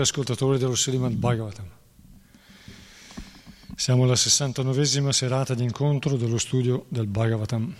ascoltatori 0.00 0.58
dello 0.58 0.74
Srimad 0.74 1.12
Bhagavatam. 1.12 1.66
Siamo 3.74 4.04
alla 4.04 4.14
69esima 4.14 5.10
serata 5.10 5.54
di 5.54 5.64
incontro 5.64 6.16
dello 6.16 6.38
studio 6.38 6.86
del 6.88 7.06
Bhagavatam. 7.06 7.74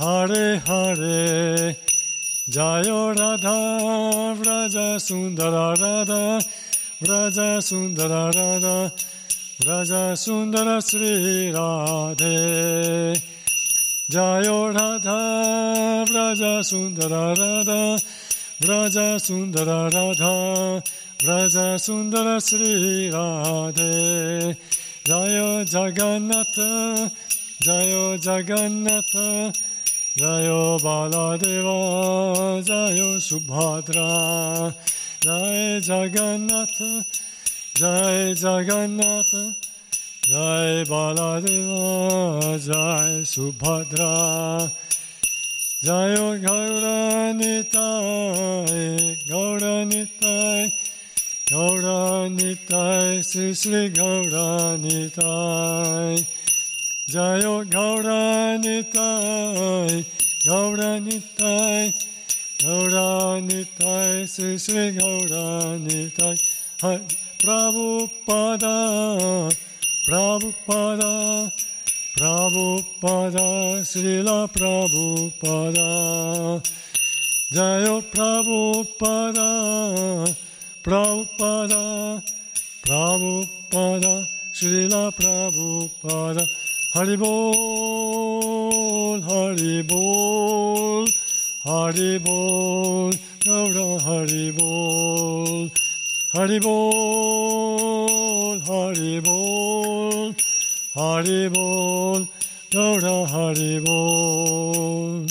Hare 0.00 0.56
Hare, 0.64 1.76
Jayo 2.48 3.14
Radha, 3.14 4.34
Vraja 4.34 4.98
Sundara 4.98 5.74
Radha, 5.78 6.40
Vraja 7.02 7.60
Sundara 7.60 8.32
Radha, 8.34 8.90
Vraja 9.60 10.16
Sundara 10.16 10.80
Sri 10.80 11.52
Radhe. 11.52 13.12
Jayo 14.08 14.72
Radha, 14.72 16.06
Vraja 16.08 16.64
Sundara 16.64 17.36
Radha, 17.36 17.98
Vraja 18.62 19.20
Sundara 19.20 19.90
Radha, 19.92 20.82
Vraja 21.18 21.78
Sundara 21.78 22.40
Sri 22.40 23.10
Radhe. 23.12 24.56
Jayo 25.04 25.62
Jagannatha, 25.68 27.10
Jayo 27.60 28.16
Jagannatha, 28.18 29.52
Jayo 30.18 30.76
Baladeva, 30.80 32.60
Jayo 32.66 33.14
Subhadra, 33.22 34.74
Jai 35.20 35.78
Jagannatha, 35.80 37.04
Jai 37.74 38.34
Jagannatha, 38.34 39.54
Jai 40.26 40.84
Baladeva, 40.84 42.58
Jai 42.58 43.22
Subhadra, 43.22 44.70
Jayo 45.80 46.38
Gauranitai, 46.42 47.70
Gauranitai, 49.28 50.72
Gauranitai, 51.46 53.22
Sri 53.24 53.54
Sri 53.54 53.90
Gauranitai. 53.90 54.80
Jayo 57.10 57.66
Gauranitai, 57.68 58.86
Gauranitai, 60.46 61.92
Gauranitai, 62.62 64.28
Sri 64.28 64.56
Sri 64.56 64.92
Gauranitai, 64.94 66.38
Hai 66.80 67.00
Prabhupada, 67.42 68.76
Prabhupada, 70.06 71.50
Prabhupada, 72.16 73.46
Srila 73.82 74.46
Prabhupada, 74.54 75.88
Jayo 77.50 78.02
Prabhupada, 78.14 79.48
Prabhupada, 80.84 82.22
Prabhupada, 82.86 84.14
Srila 84.54 85.10
Prabhupada, 85.10 86.46
Haribol, 86.92 88.34
Haribol, 89.22 91.06
Haribol, 91.64 93.12
Gaura 93.44 94.00
Haribol, 94.06 95.70
Haribol, 96.34 96.66
Haribol, 98.66 100.34
Haribol, 100.96 102.28
Gaura 102.72 103.16
Haribol. 103.34 105.28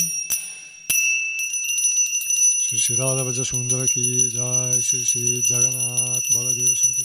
श्री 2.70 2.78
श्री 2.78 2.96
राधा 2.96 3.24
भज 3.26 3.40
सुंदर 3.50 3.86
की 3.92 4.04
जय 4.30 4.82
श्री 4.88 5.04
श्री 5.12 5.42
जगन्नाथ 5.42 6.24
बलदेव 6.36 6.74
स्मृति 6.78 7.04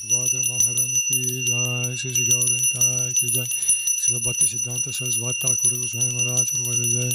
महारानी 0.49 1.01
की 1.09 1.21
जय 1.45 1.97
श्री 1.97 2.11
श्री 2.15 2.25
गौरताय 2.25 3.09
की 3.21 3.29
जय 3.33 3.47
Srila 4.05 4.23
Bhakti 4.23 4.45
Siddhanta 4.45 4.91
Sarasvati 4.93 5.39
Thakur 5.41 5.71
Goswami 5.71 6.13
Maharaj 6.13 6.51
Urvara 6.53 6.85
Jai 6.93 7.09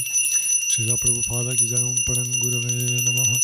Srila 0.71 0.95
Prabhupada 0.97 1.55
Ki 1.55 1.67
Jai 1.67 1.83
Om 1.83 1.95
Param 1.97 2.25
Gurave 2.41 2.73
Namaha 3.05 3.37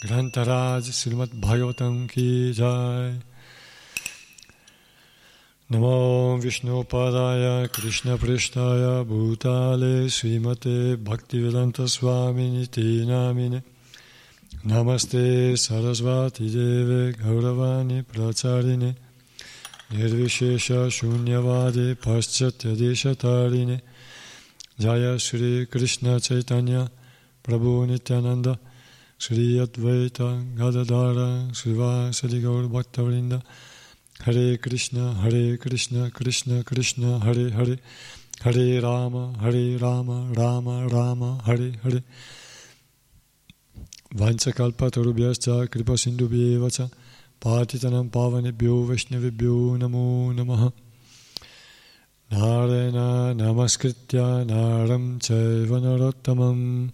Grantaraj 0.00 0.82
Srimad 0.90 1.28
Bhagavatam 1.28 2.08
Ki 2.10 2.52
Jai. 2.52 3.20
Namo 5.70 6.42
Vishnu 6.42 6.82
Padaya 6.82 7.72
Krishna 7.72 8.18
Prishtaya 8.18 9.04
Bhutale 9.06 10.06
Srimate 10.06 10.96
Bhaktivedanta 10.96 11.88
Swami 11.88 12.50
Niti 12.50 13.06
Nirvishesha 19.92 20.88
Shunyavade 20.88 21.94
Paschatya 21.96 22.74
Deshatarine 22.74 23.78
Jaya 24.78 25.18
Shri 25.18 25.66
Krishna 25.66 26.18
Chaitanya 26.18 26.90
Prabhu 27.44 27.86
Nityananda 27.86 28.58
Shri 29.18 29.58
Advaita 29.58 30.56
Gadadara 30.56 31.52
Srivasadi 31.52 32.40
Gaur 32.40 32.70
Bhaktavrinda 32.70 33.42
Hare 34.24 34.56
Krishna 34.56 35.12
Hare 35.12 35.58
Krishna 35.58 36.10
Krishna 36.10 36.64
Krishna 36.64 37.18
Hare 37.18 37.50
Hare 37.50 37.76
Hare 38.40 38.80
Rama 38.80 39.34
Hare 39.42 39.76
Rama 39.76 40.32
Rama 40.34 40.88
Rama 40.88 41.42
Hare 41.44 41.72
Hare. 41.84 42.02
Vanchakalpatarubhyascha 44.14 45.70
Kripa 45.70 45.92
Sindhubhyevacha 45.92 46.90
Patitanam 47.42 48.08
Pavanebhyo 48.08 48.86
Vaishnavibhyo 48.86 49.76
Namo 49.76 50.32
Namaha. 50.32 50.72
Narayana 52.30 53.34
Namaskritya 53.34 54.46
Naram 54.46 55.18
Chaiva 55.18 55.80
Narottamam. 55.80 56.92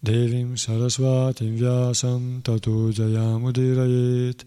Devim 0.00 0.54
Saraswatim 0.54 1.58
Vyasam 1.58 2.40
Tato 2.40 2.92
Jayamudirayet 2.92 4.44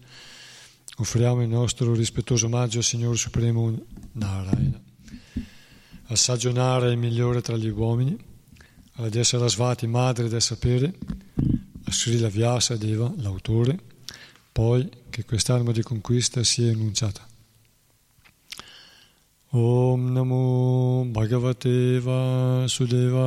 Offriamo 0.96 1.42
il 1.42 1.48
nostro 1.48 1.92
rispettoso 1.92 2.46
omaggio 2.46 2.78
al 2.78 2.84
Signore 2.84 3.18
Supremo 3.18 3.70
Narayana. 4.12 4.80
Assaggio 6.06 6.52
Nara 6.52 6.86
è 6.86 6.90
il 6.90 6.96
migliore 6.96 7.42
tra 7.42 7.58
gli 7.58 7.68
uomini, 7.68 8.16
alla 8.94 9.10
Dea 9.10 9.24
Sarasvati, 9.24 9.86
madre 9.86 10.28
del 10.28 10.40
sapere, 10.40 10.94
a 11.84 11.92
Srila 11.92 12.28
Vyasa 12.28 12.76
Deva, 12.76 13.12
l'autore, 13.18 13.78
poi 14.50 14.88
che 15.14 15.24
quest'arma 15.24 15.70
di 15.70 15.84
conquista 15.84 16.42
sia 16.42 16.72
enunciata. 16.72 17.24
Om 19.50 20.10
Namo 20.12 21.04
Bhagavate 21.06 22.00
Vasudevaya 22.00 23.22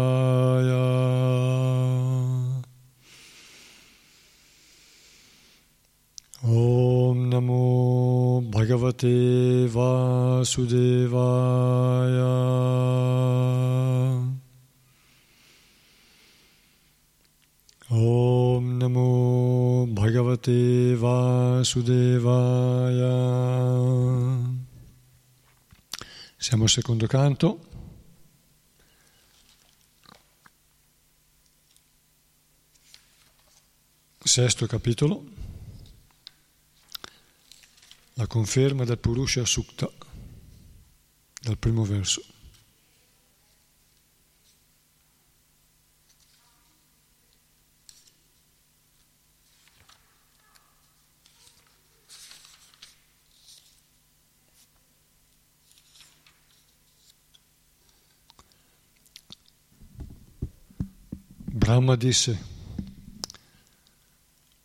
Om 6.41 7.27
Namo 7.29 8.41
Bhagavate 8.44 9.67
Vasudevaya 9.70 10.67
Namo 17.89 19.86
Bhagavate 19.88 19.88
Bhagavate 19.88 20.94
Vasudevaya. 20.96 21.86
Siamo 26.36 26.63
al 26.63 26.70
secondo 26.70 27.08
canto. 27.08 27.65
Sesto 34.22 34.67
capitolo. 34.67 35.24
La 38.15 38.27
conferma 38.27 38.84
del 38.84 38.98
Purusha 38.98 39.46
Sukta, 39.46 39.89
dal 41.41 41.58
primo 41.58 41.86
verso. 41.86 42.37
Brahma 61.57 61.95
disse, 61.95 62.39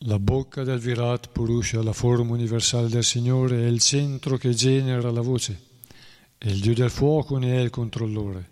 la 0.00 0.18
bocca 0.18 0.62
del 0.62 0.78
Virat 0.78 1.30
Purusha, 1.30 1.82
la 1.82 1.94
forma 1.94 2.34
universale 2.34 2.88
del 2.88 3.02
Signore, 3.02 3.64
è 3.64 3.66
il 3.66 3.80
centro 3.80 4.36
che 4.36 4.52
genera 4.52 5.10
la 5.10 5.22
voce 5.22 5.58
e 6.36 6.50
il 6.50 6.60
Dio 6.60 6.74
del 6.74 6.90
fuoco 6.90 7.38
ne 7.38 7.56
è 7.56 7.60
il 7.60 7.70
controllore. 7.70 8.50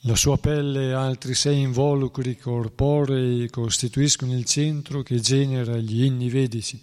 La 0.00 0.16
sua 0.16 0.36
pelle 0.36 0.88
e 0.88 0.92
altri 0.92 1.34
sei 1.34 1.60
involucri 1.60 2.36
corporei 2.36 3.48
costituiscono 3.50 4.34
il 4.34 4.44
centro 4.44 5.02
che 5.02 5.20
genera 5.20 5.76
gli 5.76 6.02
inni 6.02 6.28
vedici 6.28 6.82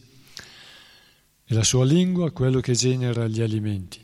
e 1.43 1.53
la 1.53 1.63
sua 1.63 1.83
lingua 1.83 2.31
quello 2.31 2.61
che 2.61 2.73
genera 2.73 3.27
gli 3.27 3.41
alimenti 3.41 3.99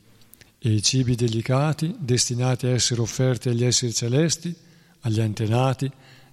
e 0.60 0.69
i 0.69 0.81
cibi 0.81 1.15
delicati 1.15 1.95
destinati 1.98 2.65
a 2.65 2.72
essere 2.72 3.00
offerti 3.00 3.48
agli 3.48 3.63
esseri 3.63 3.93
celesti 3.93 4.72
agli 5.03 5.19
antenati 5.19 5.91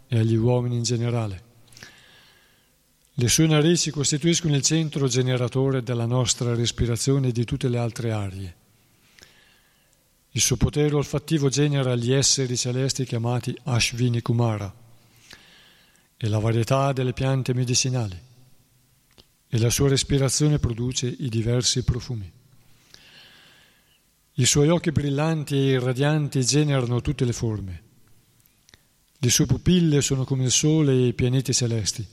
e 0.09 0.19
agli 0.19 0.35
uomini 0.35 0.77
in 0.77 0.83
generale. 0.83 1.49
Le 3.15 3.29
sue 3.29 3.47
narici 3.47 3.91
costituiscono 3.91 4.57
il 4.57 4.63
centro 4.63 5.07
generatore 5.07 5.83
della 5.83 6.07
nostra 6.07 6.55
respirazione 6.55 7.29
e 7.29 7.33
di 7.33 7.45
tutte 7.45 7.69
le 7.69 7.79
altre 7.79 8.13
arie. 8.13 8.55
Il 10.33 10.41
suo 10.41 10.57
potere 10.57 10.95
olfattivo 10.95 11.49
genera 11.49 11.95
gli 11.97 12.13
esseri 12.13 12.57
celesti 12.57 13.05
chiamati 13.05 13.57
Ashvini 13.65 14.23
Kumara 14.23 14.73
e 16.17 16.29
la 16.29 16.39
varietà 16.39 16.93
delle 16.93 17.13
piante 17.13 17.53
medicinali 17.53 18.19
e 19.49 19.59
la 19.59 19.71
sua 19.71 19.89
respirazione 19.89 20.59
produce 20.59 21.07
i 21.07 21.29
diversi 21.29 21.83
profumi. 21.83 22.31
I 24.35 24.47
suoi 24.47 24.69
occhi 24.69 24.93
brillanti 24.93 25.57
e 25.57 25.73
irradianti 25.73 26.45
generano 26.45 27.01
tutte 27.01 27.25
le 27.25 27.33
forme 27.33 27.89
le 29.23 29.29
sue 29.29 29.45
pupille 29.45 30.01
sono 30.01 30.25
come 30.25 30.45
il 30.45 30.51
sole 30.51 30.93
e 30.93 31.07
i 31.09 31.13
pianeti 31.13 31.53
celesti. 31.53 32.07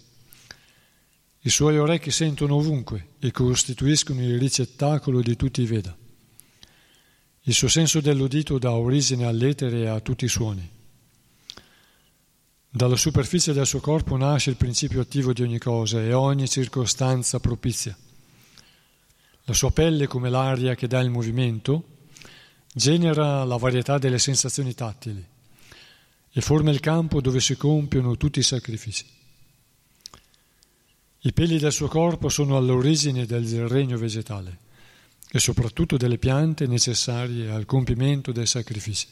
I 1.40 1.50
suoi 1.50 1.78
orecchi 1.78 2.12
sentono 2.12 2.56
ovunque 2.56 3.12
e 3.20 3.32
costituiscono 3.32 4.22
il 4.22 4.38
ricettacolo 4.38 5.22
di 5.22 5.38
tutti 5.38 5.62
i 5.62 5.66
Veda. 5.66 5.96
Il 7.44 7.54
suo 7.54 7.70
senso 7.70 8.02
dell'udito 8.02 8.58
dà 8.60 8.74
origine 8.74 9.26
all'etere 9.26 9.84
e 9.84 9.88
a 9.88 10.02
tutti 10.02 10.26
i 10.26 10.28
suoni. 10.28 10.70
Dalla 12.70 12.98
superficie 12.98 13.54
del 13.54 13.66
suo 13.66 13.80
corpo 13.80 14.18
nasce 14.18 14.50
il 14.50 14.58
principio 14.58 15.00
attivo 15.00 15.32
di 15.32 15.44
ogni 15.44 15.60
cosa 15.60 16.02
e 16.02 16.12
ogni 16.12 16.50
circostanza 16.50 17.40
propizia. 17.40 17.98
La 19.46 19.54
sua 19.54 19.72
pelle, 19.72 20.08
come 20.08 20.30
l'aria 20.30 20.76
che 20.76 20.88
dà 20.88 21.00
il 21.00 21.10
movimento, 21.10 21.86
genera 22.74 23.46
la 23.46 23.56
varietà 23.56 23.98
delle 23.98 24.20
sensazioni 24.20 24.74
tattili 24.74 25.36
e 26.32 26.42
forma 26.42 26.72
il 26.72 26.80
campo 26.80 27.22
dove 27.22 27.40
si 27.40 27.56
compiono 27.58 28.18
tutti 28.18 28.40
i 28.40 28.44
sacrifici. 28.44 29.06
I 31.22 31.34
peli 31.34 31.58
del 31.58 31.72
suo 31.72 31.88
corpo 31.88 32.30
sono 32.30 32.58
all'origine 32.58 33.26
del 33.26 33.68
regno 33.68 33.98
vegetale 33.98 34.60
e 35.30 35.40
soprattutto 35.40 35.98
delle 35.98 36.18
piante 36.18 36.68
necessarie 36.68 37.50
al 37.50 37.66
compimento 37.66 38.32
dei 38.32 38.46
sacrifici. 38.46 39.08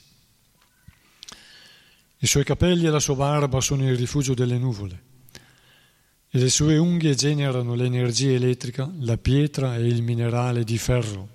I 2.20 2.28
suoi 2.28 2.44
capelli 2.44 2.86
e 2.86 2.90
la 2.90 3.00
sua 3.00 3.16
barba 3.16 3.60
sono 3.60 3.88
il 3.90 3.98
rifugio 3.98 4.34
delle 4.34 4.58
nuvole 4.58 5.14
e 6.30 6.40
le 6.40 6.50
sue 6.50 6.78
unghie 6.78 7.16
generano 7.16 7.76
l'energia 7.76 8.32
elettrica, 8.32 8.92
la 9.00 9.18
pietra 9.18 9.78
e 9.78 9.86
il 9.86 10.02
minerale 10.02 10.64
di 10.64 10.78
ferro. 10.78 11.35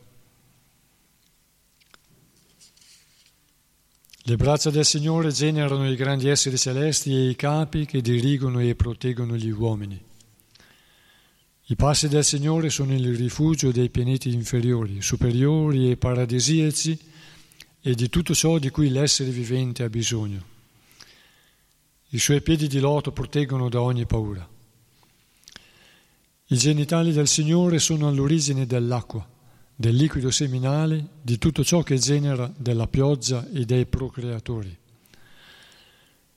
Le 4.24 4.36
braccia 4.36 4.68
del 4.68 4.84
Signore 4.84 5.32
generano 5.32 5.90
i 5.90 5.96
grandi 5.96 6.28
esseri 6.28 6.58
celesti 6.58 7.14
e 7.14 7.30
i 7.30 7.36
capi 7.36 7.86
che 7.86 8.02
dirigono 8.02 8.60
e 8.60 8.74
proteggono 8.74 9.34
gli 9.34 9.48
uomini. 9.48 9.98
I 11.64 11.76
passi 11.76 12.06
del 12.06 12.22
Signore 12.22 12.68
sono 12.68 12.92
il 12.92 13.16
rifugio 13.16 13.72
dei 13.72 13.88
pianeti 13.88 14.30
inferiori, 14.30 15.00
superiori 15.00 15.90
e 15.90 15.96
paradisiaci 15.96 16.98
e 17.80 17.94
di 17.94 18.10
tutto 18.10 18.34
ciò 18.34 18.58
di 18.58 18.68
cui 18.68 18.90
l'essere 18.90 19.30
vivente 19.30 19.84
ha 19.84 19.88
bisogno. 19.88 20.44
I 22.10 22.18
suoi 22.18 22.42
piedi 22.42 22.68
di 22.68 22.78
loto 22.78 23.12
proteggono 23.12 23.70
da 23.70 23.80
ogni 23.80 24.04
paura. 24.04 24.46
I 26.48 26.56
genitali 26.56 27.12
del 27.12 27.26
Signore 27.26 27.78
sono 27.78 28.06
all'origine 28.06 28.66
dell'acqua 28.66 29.29
del 29.80 29.96
liquido 29.96 30.30
seminale, 30.30 31.06
di 31.22 31.38
tutto 31.38 31.64
ciò 31.64 31.82
che 31.82 31.96
genera 31.96 32.52
della 32.54 32.86
pioggia 32.86 33.48
e 33.48 33.64
dei 33.64 33.86
procreatori. 33.86 34.76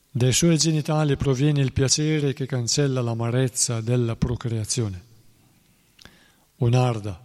Dai 0.09 0.31
suoi 0.31 0.57
genitali 0.57 1.17
proviene 1.17 1.59
il 1.59 1.73
piacere 1.73 2.31
che 2.31 2.45
cancella 2.45 3.01
l'amarezza 3.01 3.81
della 3.81 4.15
procreazione. 4.15 5.03
Onarda, 6.59 7.21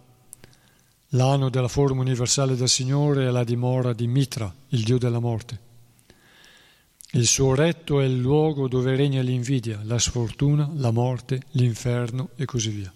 l'anno 1.11 1.49
della 1.49 1.69
forma 1.69 2.01
universale 2.01 2.57
del 2.57 2.67
Signore 2.67 3.25
è 3.25 3.31
la 3.31 3.45
dimora 3.45 3.93
di 3.93 4.07
Mitra, 4.07 4.53
il 4.69 4.83
Dio 4.83 4.97
della 4.97 5.19
morte. 5.19 5.57
Il 7.11 7.27
suo 7.27 7.55
retto 7.55 8.01
è 8.01 8.03
il 8.03 8.17
luogo 8.17 8.67
dove 8.67 8.93
regna 8.93 9.21
l'invidia, 9.21 9.79
la 9.83 9.97
sfortuna, 9.97 10.69
la 10.75 10.91
morte, 10.91 11.43
l'inferno 11.51 12.31
e 12.35 12.43
così 12.43 12.71
via. 12.71 12.93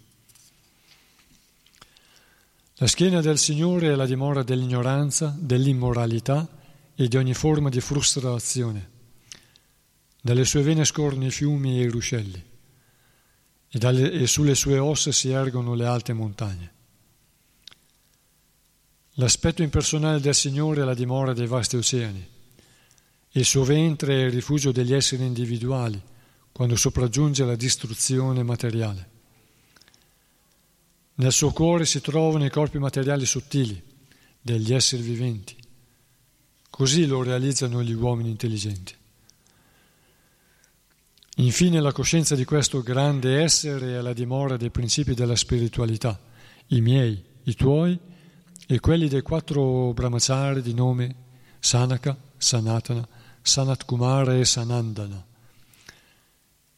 La 2.84 2.90
schiena 2.90 3.22
del 3.22 3.38
Signore 3.38 3.94
è 3.94 3.96
la 3.96 4.06
dimora 4.06 4.44
dell'ignoranza, 4.44 5.34
dell'immoralità 5.40 6.46
e 6.94 7.08
di 7.08 7.16
ogni 7.16 7.34
forma 7.34 7.70
di 7.70 7.80
frustrazione. 7.80 8.90
Dalle 10.20 10.44
sue 10.44 10.64
vene 10.64 10.84
scorrono 10.84 11.26
i 11.26 11.32
fiumi 11.32 11.80
e 11.80 11.84
i 11.84 11.88
ruscelli 11.88 12.44
e, 13.70 13.80
dalle, 13.80 14.12
e 14.12 14.28
sulle 14.28 14.54
sue 14.54 14.80
ossa 14.80 15.14
si 15.14 15.30
ergono 15.30 15.76
le 15.76 15.86
alte 15.86 16.12
montagne. 16.12 16.74
L'aspetto 19.12 19.64
impersonale 19.64 20.20
del 20.20 20.36
Signore 20.36 20.82
è 20.82 20.84
la 20.84 20.94
dimora 20.94 21.32
dei 21.32 21.48
vasti 21.48 21.78
oceani. 21.78 22.28
Il 23.32 23.46
suo 23.46 23.64
ventre 23.64 24.24
è 24.24 24.26
il 24.26 24.32
rifugio 24.34 24.74
degli 24.74 24.94
esseri 24.94 25.26
individuali 25.26 26.02
quando 26.52 26.76
sopraggiunge 26.76 27.46
la 27.46 27.56
distruzione 27.56 28.44
materiale. 28.44 29.12
Nel 31.16 31.32
suo 31.32 31.52
cuore 31.52 31.86
si 31.86 32.02
trovano 32.02 32.44
i 32.44 32.50
corpi 32.50 32.80
materiali 32.80 33.26
sottili 33.28 33.82
degli 34.42 34.74
esseri 34.74 35.04
viventi. 35.04 35.56
Così 36.72 37.06
lo 37.06 37.22
realizzano 37.22 37.84
gli 37.84 37.94
uomini 37.94 38.32
intelligenti. 38.32 38.96
Infine 41.38 41.80
la 41.82 41.92
coscienza 41.92 42.36
di 42.36 42.46
questo 42.46 42.82
grande 42.82 43.42
essere 43.42 43.98
è 43.98 44.02
la 44.02 44.14
dimora 44.14 44.58
dei 44.58 44.72
principi 44.72 45.14
della 45.14 45.36
spiritualità, 45.36 46.20
i 46.68 46.82
miei, 46.82 47.24
i 47.44 47.56
tuoi 47.56 47.98
e 48.66 48.80
quelli 48.80 49.08
dei 49.08 49.22
quattro 49.22 49.94
brahmachari 49.94 50.64
di 50.64 50.74
nome 50.74 51.16
Sanaka, 51.60 52.18
Sanatana, 52.38 53.08
Sanat 53.42 53.86
Kumara 53.86 54.36
e 54.36 54.46
Sanandana. 54.46 55.24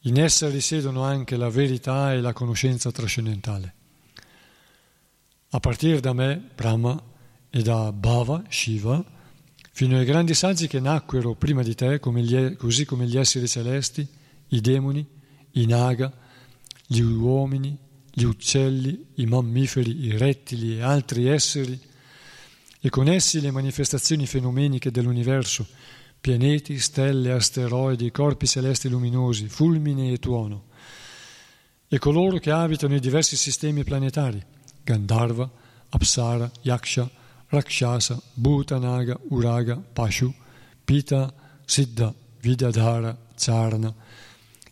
In 0.02 0.20
essa 0.20 0.50
risiedono 0.50 1.04
anche 1.04 1.38
la 1.38 1.50
verità 1.50 2.14
e 2.14 2.20
la 2.20 2.34
conoscenza 2.34 2.92
trascendentale 2.92 3.74
a 5.56 5.60
partire 5.62 6.02
da 6.02 6.12
me, 6.12 6.50
Brahma, 6.54 7.02
e 7.50 7.62
da 7.62 7.94
Bhava, 7.94 8.44
Shiva, 8.50 9.02
fino 9.72 9.98
ai 9.98 10.04
grandi 10.04 10.34
saggi 10.34 10.68
che 10.68 10.82
nacquero 10.82 11.34
prima 11.36 11.64
di 11.64 11.74
te, 11.76 12.00
come 12.00 12.22
gli, 12.22 12.58
così 12.58 12.84
come 12.84 13.06
gli 13.06 13.18
esseri 13.18 13.48
celesti, 13.48 14.06
i 14.50 14.60
demoni, 14.60 15.06
i 15.52 15.66
naga, 15.66 16.12
gli 16.86 17.00
uomini, 17.00 17.78
gli 18.12 18.24
uccelli, 18.24 19.06
i 19.16 19.26
mammiferi, 19.26 20.06
i 20.06 20.18
rettili 20.18 20.78
e 20.78 20.82
altri 20.82 21.28
esseri, 21.28 21.80
e 22.82 22.90
con 22.90 23.08
essi 23.08 23.40
le 23.40 23.52
manifestazioni 23.52 24.28
fenomeniche 24.28 24.92
dell'universo, 24.92 25.66
pianeti, 26.20 26.78
stelle, 26.80 27.32
asteroidi, 27.32 28.12
corpi 28.12 28.46
celesti 28.46 28.90
luminosi, 28.90 29.48
fulmine 29.48 30.12
e 30.12 30.20
tuono 30.20 30.74
e 31.88 32.00
coloro 32.00 32.40
che 32.40 32.52
abitano 32.52 32.96
i 32.96 33.00
diversi 33.00 33.38
sistemi 33.38 33.84
planetari, 33.84 34.44
Gandharva, 34.86 35.50
Apsara, 35.90 36.50
Yaksha, 36.62 37.10
Rakshasa, 37.48 38.22
Bhuta, 38.34 38.78
Naga, 38.78 39.20
Uraga, 39.30 39.76
Pashu, 39.76 40.34
Pita, 40.86 41.34
Siddha, 41.66 42.14
Vidyadhara, 42.40 43.18
Charna 43.36 43.94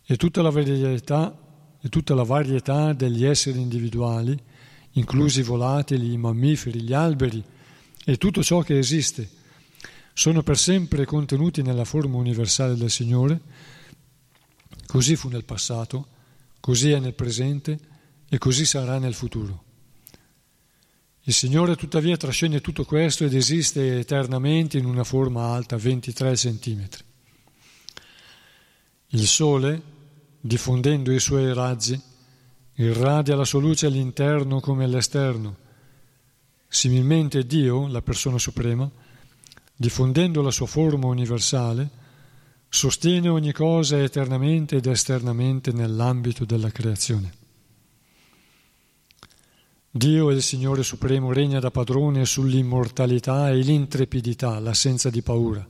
e 0.06 0.16
tutta 0.16 0.42
la 0.42 0.50
varietà, 0.50 1.36
e 1.80 1.88
tutta 1.88 2.14
la 2.14 2.22
varietà 2.22 2.92
degli 2.92 3.24
esseri 3.24 3.60
individuali, 3.60 4.38
inclusi 4.92 5.40
i 5.40 5.42
volatili, 5.42 6.12
i 6.12 6.16
mammiferi, 6.16 6.80
gli 6.82 6.92
alberi 6.92 7.42
e 8.04 8.16
tutto 8.16 8.42
ciò 8.42 8.60
che 8.60 8.78
esiste, 8.78 9.28
sono 10.12 10.42
per 10.42 10.56
sempre 10.56 11.04
contenuti 11.04 11.62
nella 11.62 11.84
forma 11.84 12.16
universale 12.18 12.76
del 12.76 12.90
Signore. 12.90 13.40
Così 14.86 15.16
fu 15.16 15.28
nel 15.28 15.44
passato, 15.44 16.06
così 16.60 16.90
è 16.90 17.00
nel 17.00 17.14
presente 17.14 17.78
e 18.28 18.38
così 18.38 18.64
sarà 18.64 18.98
nel 18.98 19.14
futuro. 19.14 19.63
Il 21.26 21.32
Signore 21.32 21.74
tuttavia 21.74 22.18
trascende 22.18 22.60
tutto 22.60 22.84
questo 22.84 23.24
ed 23.24 23.34
esiste 23.34 23.98
eternamente 23.98 24.76
in 24.76 24.84
una 24.84 25.04
forma 25.04 25.54
alta 25.54 25.78
23 25.78 26.36
centimetri. 26.36 27.02
Il 29.08 29.26
Sole, 29.26 29.80
diffondendo 30.38 31.10
i 31.10 31.20
suoi 31.20 31.54
raggi, 31.54 31.98
irradia 32.74 33.36
la 33.36 33.46
sua 33.46 33.60
luce 33.60 33.86
all'interno 33.86 34.60
come 34.60 34.84
all'esterno. 34.84 35.56
Similmente 36.68 37.46
Dio, 37.46 37.86
la 37.86 38.02
persona 38.02 38.38
suprema, 38.38 38.90
diffondendo 39.74 40.42
la 40.42 40.50
sua 40.50 40.66
forma 40.66 41.06
universale, 41.06 41.88
sostiene 42.68 43.30
ogni 43.30 43.52
cosa 43.52 44.02
eternamente 44.02 44.76
ed 44.76 44.84
esternamente 44.84 45.72
nell'ambito 45.72 46.44
della 46.44 46.70
creazione. 46.70 47.43
Dio, 49.96 50.30
il 50.30 50.42
Signore 50.42 50.82
Supremo, 50.82 51.32
regna 51.32 51.60
da 51.60 51.70
padrone 51.70 52.26
sull'immortalità 52.26 53.50
e 53.50 53.54
l'intrepidità, 53.54 54.58
l'assenza 54.58 55.08
di 55.08 55.22
paura, 55.22 55.64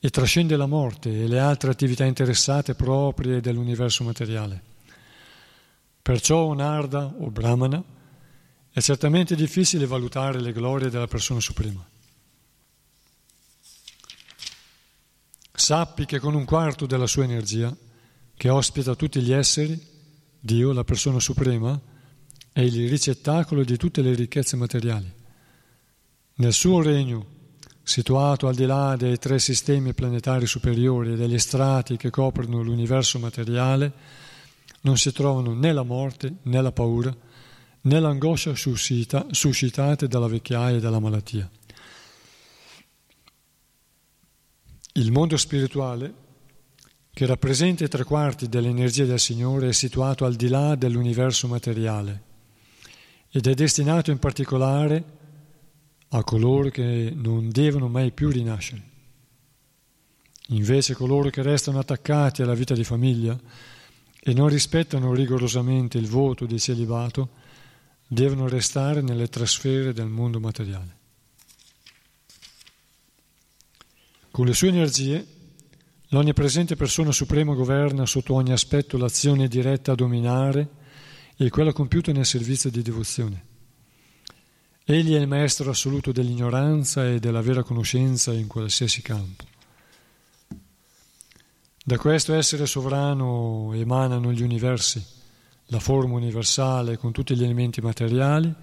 e 0.00 0.10
trascende 0.10 0.56
la 0.56 0.66
morte 0.66 1.22
e 1.22 1.28
le 1.28 1.38
altre 1.38 1.70
attività 1.70 2.04
interessate 2.04 2.74
proprie 2.74 3.40
dell'universo 3.40 4.02
materiale. 4.02 4.60
Perciò 6.02 6.46
un 6.46 6.60
Arda 6.60 7.14
o 7.20 7.30
Brahmana 7.30 7.80
è 8.72 8.80
certamente 8.80 9.36
difficile 9.36 9.86
valutare 9.86 10.40
le 10.40 10.52
glorie 10.52 10.90
della 10.90 11.06
persona 11.06 11.38
suprema. 11.38 11.86
Sappi 15.52 16.06
che 16.06 16.18
con 16.18 16.34
un 16.34 16.44
quarto 16.44 16.86
della 16.86 17.06
sua 17.06 17.22
energia, 17.22 17.72
che 18.36 18.48
ospita 18.48 18.96
tutti 18.96 19.20
gli 19.20 19.32
esseri, 19.32 19.80
Dio, 20.40 20.72
la 20.72 20.82
persona 20.82 21.20
suprema, 21.20 21.90
è 22.52 22.60
il 22.60 22.88
ricettacolo 22.88 23.64
di 23.64 23.78
tutte 23.78 24.02
le 24.02 24.14
ricchezze 24.14 24.56
materiali. 24.56 25.10
Nel 26.34 26.52
suo 26.52 26.82
regno, 26.82 27.26
situato 27.82 28.46
al 28.46 28.54
di 28.54 28.66
là 28.66 28.94
dei 28.96 29.18
tre 29.18 29.38
sistemi 29.38 29.94
planetari 29.94 30.46
superiori 30.46 31.12
e 31.12 31.16
degli 31.16 31.38
strati 31.38 31.96
che 31.96 32.10
coprono 32.10 32.62
l'universo 32.62 33.18
materiale, 33.18 33.92
non 34.82 34.98
si 34.98 35.12
trovano 35.12 35.54
né 35.54 35.72
la 35.72 35.82
morte 35.82 36.36
né 36.42 36.60
la 36.60 36.72
paura 36.72 37.14
né 37.84 37.98
l'angoscia 37.98 38.54
suscita, 38.54 39.26
suscitate 39.30 40.06
dalla 40.06 40.28
vecchiaia 40.28 40.76
e 40.76 40.80
dalla 40.80 41.00
malattia. 41.00 41.50
Il 44.94 45.10
mondo 45.10 45.36
spirituale, 45.36 46.14
che 47.12 47.26
rappresenta 47.26 47.82
i 47.82 47.88
tre 47.88 48.04
quarti 48.04 48.48
dell'energia 48.48 49.04
del 49.04 49.18
Signore, 49.18 49.70
è 49.70 49.72
situato 49.72 50.24
al 50.24 50.36
di 50.36 50.48
là 50.48 50.76
dell'universo 50.76 51.48
materiale 51.48 52.30
ed 53.32 53.46
è 53.46 53.54
destinato 53.54 54.10
in 54.10 54.18
particolare 54.18 55.04
a 56.08 56.22
coloro 56.22 56.68
che 56.68 57.10
non 57.16 57.48
devono 57.50 57.88
mai 57.88 58.12
più 58.12 58.28
rinascere. 58.28 58.90
Invece 60.48 60.92
coloro 60.92 61.30
che 61.30 61.40
restano 61.40 61.78
attaccati 61.78 62.42
alla 62.42 62.52
vita 62.52 62.74
di 62.74 62.84
famiglia 62.84 63.38
e 64.20 64.34
non 64.34 64.48
rispettano 64.48 65.14
rigorosamente 65.14 65.96
il 65.96 66.08
voto 66.08 66.44
di 66.44 66.60
celibato 66.60 67.30
devono 68.06 68.46
restare 68.46 69.00
nelle 69.00 69.28
trasfere 69.28 69.94
del 69.94 70.08
mondo 70.08 70.38
materiale. 70.38 70.96
Con 74.30 74.44
le 74.44 74.52
sue 74.52 74.68
energie 74.68 75.26
l'onnipresente 76.08 76.76
persona 76.76 77.12
suprema 77.12 77.54
governa 77.54 78.04
sotto 78.04 78.34
ogni 78.34 78.52
aspetto 78.52 78.98
l'azione 78.98 79.48
diretta 79.48 79.92
a 79.92 79.94
dominare 79.94 80.80
e 81.36 81.50
quella 81.50 81.72
compiuta 81.72 82.12
nel 82.12 82.26
servizio 82.26 82.70
di 82.70 82.82
devozione. 82.82 83.44
Egli 84.84 85.14
è 85.14 85.18
il 85.18 85.28
maestro 85.28 85.70
assoluto 85.70 86.12
dell'ignoranza 86.12 87.06
e 87.08 87.20
della 87.20 87.40
vera 87.40 87.62
conoscenza 87.62 88.32
in 88.32 88.48
qualsiasi 88.48 89.00
campo. 89.00 89.44
Da 91.84 91.96
questo 91.96 92.34
essere 92.34 92.66
sovrano 92.66 93.72
emanano 93.74 94.32
gli 94.32 94.42
universi, 94.42 95.04
la 95.66 95.80
forma 95.80 96.14
universale 96.14 96.96
con 96.96 97.12
tutti 97.12 97.34
gli 97.34 97.42
elementi 97.42 97.80
materiali, 97.80 98.54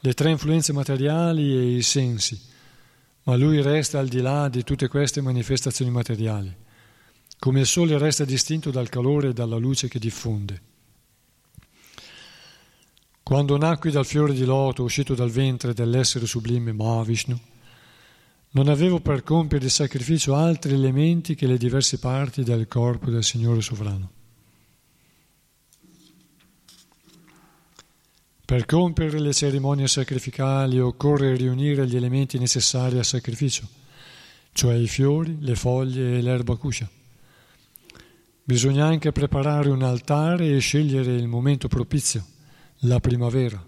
le 0.00 0.14
tre 0.14 0.30
influenze 0.30 0.72
materiali 0.72 1.52
e 1.52 1.76
i 1.76 1.82
sensi, 1.82 2.40
ma 3.24 3.36
lui 3.36 3.60
resta 3.62 3.98
al 3.98 4.08
di 4.08 4.20
là 4.20 4.48
di 4.48 4.62
tutte 4.62 4.88
queste 4.88 5.20
manifestazioni 5.20 5.90
materiali, 5.90 6.54
come 7.38 7.60
il 7.60 7.66
sole 7.66 7.98
resta 7.98 8.24
distinto 8.24 8.70
dal 8.70 8.88
calore 8.88 9.28
e 9.28 9.32
dalla 9.32 9.56
luce 9.56 9.88
che 9.88 9.98
diffonde. 9.98 10.62
Quando 13.28 13.58
nacqui 13.58 13.90
dal 13.90 14.06
fiore 14.06 14.32
di 14.32 14.46
loto 14.46 14.84
uscito 14.84 15.14
dal 15.14 15.28
ventre 15.28 15.74
dell'essere 15.74 16.24
sublime 16.24 16.72
Mahavishnu, 16.72 17.38
non 18.52 18.68
avevo 18.68 19.00
per 19.00 19.22
compiere 19.22 19.66
di 19.66 19.70
sacrificio 19.70 20.34
altri 20.34 20.72
elementi 20.72 21.34
che 21.34 21.46
le 21.46 21.58
diverse 21.58 21.98
parti 21.98 22.42
del 22.42 22.66
corpo 22.68 23.10
del 23.10 23.22
Signore 23.22 23.60
sovrano. 23.60 24.10
Per 28.46 28.64
compiere 28.64 29.20
le 29.20 29.34
cerimonie 29.34 29.88
sacrificali 29.88 30.80
occorre 30.80 31.36
riunire 31.36 31.86
gli 31.86 31.96
elementi 31.96 32.38
necessari 32.38 32.96
al 32.96 33.04
sacrificio, 33.04 33.68
cioè 34.52 34.74
i 34.74 34.88
fiori, 34.88 35.36
le 35.40 35.54
foglie 35.54 36.16
e 36.16 36.22
l'erba 36.22 36.56
cuscia. 36.56 36.88
Bisogna 38.42 38.86
anche 38.86 39.12
preparare 39.12 39.68
un 39.68 39.82
altare 39.82 40.48
e 40.48 40.60
scegliere 40.60 41.12
il 41.12 41.26
momento 41.28 41.68
propizio 41.68 42.36
la 42.82 43.00
primavera. 43.00 43.64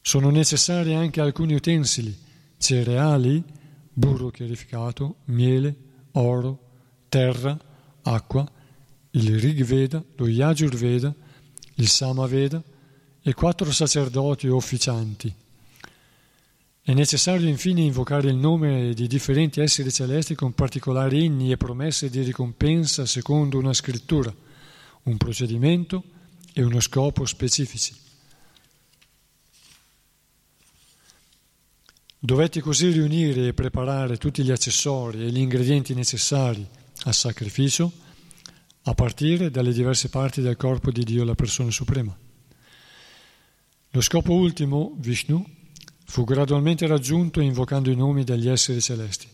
Sono 0.00 0.30
necessari 0.30 0.94
anche 0.94 1.20
alcuni 1.20 1.54
utensili, 1.54 2.16
cereali, 2.56 3.42
burro 3.92 4.30
chiarificato, 4.30 5.16
miele, 5.26 5.74
oro, 6.12 6.58
terra, 7.08 7.58
acqua, 8.02 8.50
il 9.10 9.38
Rig 9.38 9.64
Veda, 9.64 10.02
lo 10.16 10.26
Yajur 10.28 10.74
Veda, 10.74 11.14
il 11.74 11.88
Samaveda 11.88 12.62
e 13.22 13.34
quattro 13.34 13.70
sacerdoti 13.70 14.48
o 14.48 14.56
officianti. 14.56 15.34
È 16.80 16.94
necessario 16.94 17.46
infine 17.46 17.82
invocare 17.82 18.30
il 18.30 18.36
nome 18.36 18.94
di 18.94 19.06
differenti 19.06 19.60
esseri 19.60 19.92
celesti 19.92 20.34
con 20.34 20.54
particolari 20.54 21.24
inni 21.24 21.52
e 21.52 21.58
promesse 21.58 22.08
di 22.08 22.22
ricompensa 22.22 23.04
secondo 23.04 23.58
una 23.58 23.74
scrittura, 23.74 24.34
un 25.02 25.16
procedimento, 25.18 26.02
e 26.58 26.62
uno 26.64 26.80
scopo 26.80 27.24
specifici. 27.24 27.94
Dovetti 32.18 32.58
così 32.58 32.90
riunire 32.90 33.46
e 33.46 33.54
preparare 33.54 34.16
tutti 34.16 34.42
gli 34.42 34.50
accessori 34.50 35.22
e 35.22 35.30
gli 35.30 35.38
ingredienti 35.38 35.94
necessari 35.94 36.68
al 37.04 37.14
sacrificio 37.14 37.92
a 38.82 38.92
partire 38.92 39.52
dalle 39.52 39.72
diverse 39.72 40.08
parti 40.08 40.40
del 40.40 40.56
corpo 40.56 40.90
di 40.90 41.04
Dio, 41.04 41.22
la 41.22 41.36
persona 41.36 41.70
suprema. 41.70 42.18
Lo 43.90 44.00
scopo 44.00 44.32
ultimo, 44.32 44.96
Vishnu, 44.98 45.48
fu 46.06 46.24
gradualmente 46.24 46.88
raggiunto 46.88 47.40
invocando 47.40 47.88
i 47.88 47.94
nomi 47.94 48.24
degli 48.24 48.48
esseri 48.48 48.80
celesti. 48.80 49.28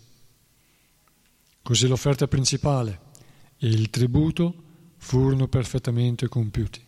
Così 1.62 1.86
l'offerta 1.86 2.28
principale 2.28 3.00
e 3.56 3.68
il 3.68 3.88
tributo 3.88 4.62
furono 4.98 5.48
perfettamente 5.48 6.28
compiuti. 6.28 6.83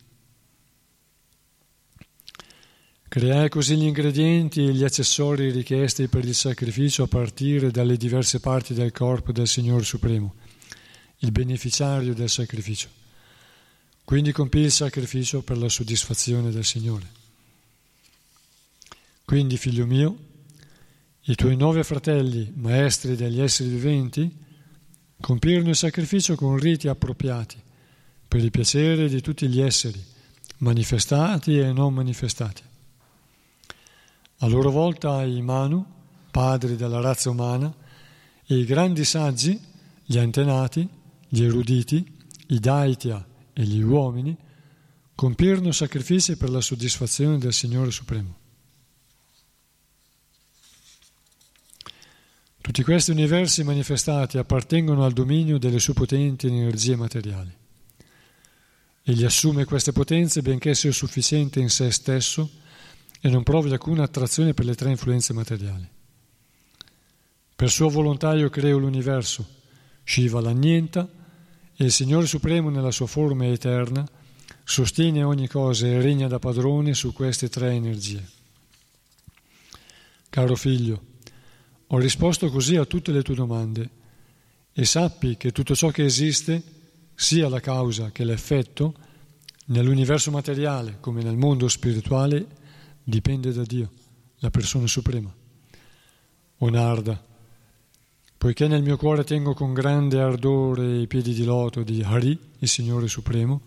Creai 3.17 3.49
così 3.49 3.79
gli 3.79 3.85
ingredienti 3.85 4.63
e 4.63 4.75
gli 4.75 4.85
accessori 4.85 5.51
richiesti 5.51 6.07
per 6.07 6.23
il 6.27 6.35
sacrificio 6.35 7.05
a 7.05 7.07
partire 7.07 7.71
dalle 7.71 7.97
diverse 7.97 8.41
parti 8.41 8.75
del 8.75 8.93
corpo 8.93 9.33
del 9.33 9.49
Signore 9.49 9.85
Supremo, 9.85 10.35
il 11.21 11.33
beneficiario 11.33 12.13
del 12.13 12.29
sacrificio. 12.29 12.91
Quindi 14.05 14.33
compì 14.33 14.59
il 14.59 14.71
sacrificio 14.71 15.41
per 15.41 15.57
la 15.57 15.71
soddisfazione 15.71 16.51
del 16.51 16.67
Signore. 16.67 17.07
Quindi, 19.25 19.57
figlio 19.57 19.87
mio, 19.87 20.19
i 21.23 21.35
tuoi 21.37 21.57
nove 21.57 21.85
fratelli, 21.85 22.53
maestri 22.55 23.17
degli 23.17 23.41
esseri 23.41 23.71
viventi, 23.71 24.31
compirono 25.23 25.71
il 25.71 25.77
sacrificio 25.77 26.35
con 26.35 26.59
riti 26.59 26.87
appropriati, 26.87 27.57
per 28.29 28.45
il 28.45 28.51
piacere 28.51 29.09
di 29.09 29.23
tutti 29.23 29.49
gli 29.49 29.63
esseri, 29.63 30.05
manifestati 30.59 31.59
e 31.59 31.73
non 31.73 31.95
manifestati. 31.95 32.75
A 34.39 34.47
loro 34.49 34.71
volta 34.71 35.25
i 35.25 35.41
Manu, 35.41 35.85
padri 36.31 36.77
della 36.77 37.01
razza 37.01 37.31
umana, 37.31 37.75
e 38.45 38.57
i 38.57 38.65
grandi 38.65 39.05
saggi, 39.05 39.59
gli 40.05 40.19
antenati, 40.19 40.89
gli 41.29 41.43
eruditi, 41.43 42.15
i 42.49 42.61
Daitya 42.61 43.27
e 43.53 43.63
gli 43.63 43.81
uomini, 43.81 44.37
compirono 45.15 45.73
sacrifici 45.73 46.37
per 46.37 46.51
la 46.51 46.61
soddisfazione 46.61 47.39
del 47.39 47.55
Signore 47.55 47.91
Supremo. 47.91 48.45
Tutti 52.61 52.83
questi 52.83 53.13
universi 53.13 53.63
manifestati 53.63 54.39
appartengono 54.39 55.05
al 55.05 55.13
dominio 55.13 55.57
delle 55.57 55.79
sue 55.79 55.95
potenti 55.95 56.49
energie 56.49 56.97
materiali. 56.97 57.55
Egli 59.03 59.25
assume 59.25 59.65
queste 59.65 59.93
potenze 59.93 60.43
benché 60.43 60.75
sia 60.75 60.93
sufficiente 60.93 61.61
in 61.61 61.71
sé 61.71 61.91
stesso 61.93 62.51
e 63.21 63.29
non 63.29 63.43
provi 63.43 63.71
alcuna 63.73 64.03
attrazione 64.03 64.55
per 64.55 64.65
le 64.65 64.75
tre 64.75 64.91
influenze 64.91 65.33
materiali. 65.33 65.89
Per 67.57 67.71
sua 67.71 67.89
volontà 67.89 68.35
io 68.35 68.51
creo 68.51 68.79
l'universo, 68.79 69.47
Shiva 70.05 70.41
l'annienta 70.41 71.09
e 71.75 71.85
il 71.85 71.93
Signore 71.93 72.27
Supremo 72.27 72.71
nella 72.71 72.91
sua 72.91 73.07
forma 73.07 73.47
eterna 73.47 74.07
sostiene 74.63 75.23
ogni 75.23 75.49
cosa 75.49 75.87
e 75.87 76.01
regna 76.01 76.29
da 76.29 76.39
padrone 76.39 76.95
su 76.95 77.13
queste 77.13 77.49
tre 77.49 77.73
energie. 77.73 78.25
Caro 80.29 80.55
figlio, 80.55 81.03
ho 81.89 81.99
risposto 81.99 82.51
così 82.51 82.77
a 82.77 82.85
tutte 82.85 83.13
le 83.13 83.23
tue 83.23 83.35
domande 83.35 83.91
e 84.73 84.85
sappi 84.85 85.37
che 85.37 85.53
tutto 85.53 85.75
ciò 85.75 85.89
che 85.89 86.05
esiste, 86.05 86.63
sia 87.15 87.49
la 87.49 87.61
causa 87.61 88.11
che 88.11 88.25
l'effetto, 88.25 88.95
nell'universo 89.67 90.31
materiale 90.31 90.99
come 91.01 91.23
nel 91.23 91.37
mondo 91.37 91.69
spirituale, 91.69 92.47
dipende 93.09 93.53
da 93.53 93.63
Dio, 93.63 93.93
la 94.39 94.51
persona 94.51 94.89
suprema. 94.89 95.33
O 96.59 96.69
Narda, 96.69 97.23
poiché 98.37 98.67
nel 98.67 98.83
mio 98.83 98.97
cuore 98.97 99.23
tengo 99.23 99.55
con 99.55 99.73
grande 99.73 100.21
ardore 100.21 100.99
i 100.99 101.07
piedi 101.07 101.33
di 101.33 101.45
loto 101.45 101.85
di 101.85 102.03
Hari, 102.03 102.39
il 102.59 102.69
Signore 102.69 103.07
Supremo, 103.07 103.61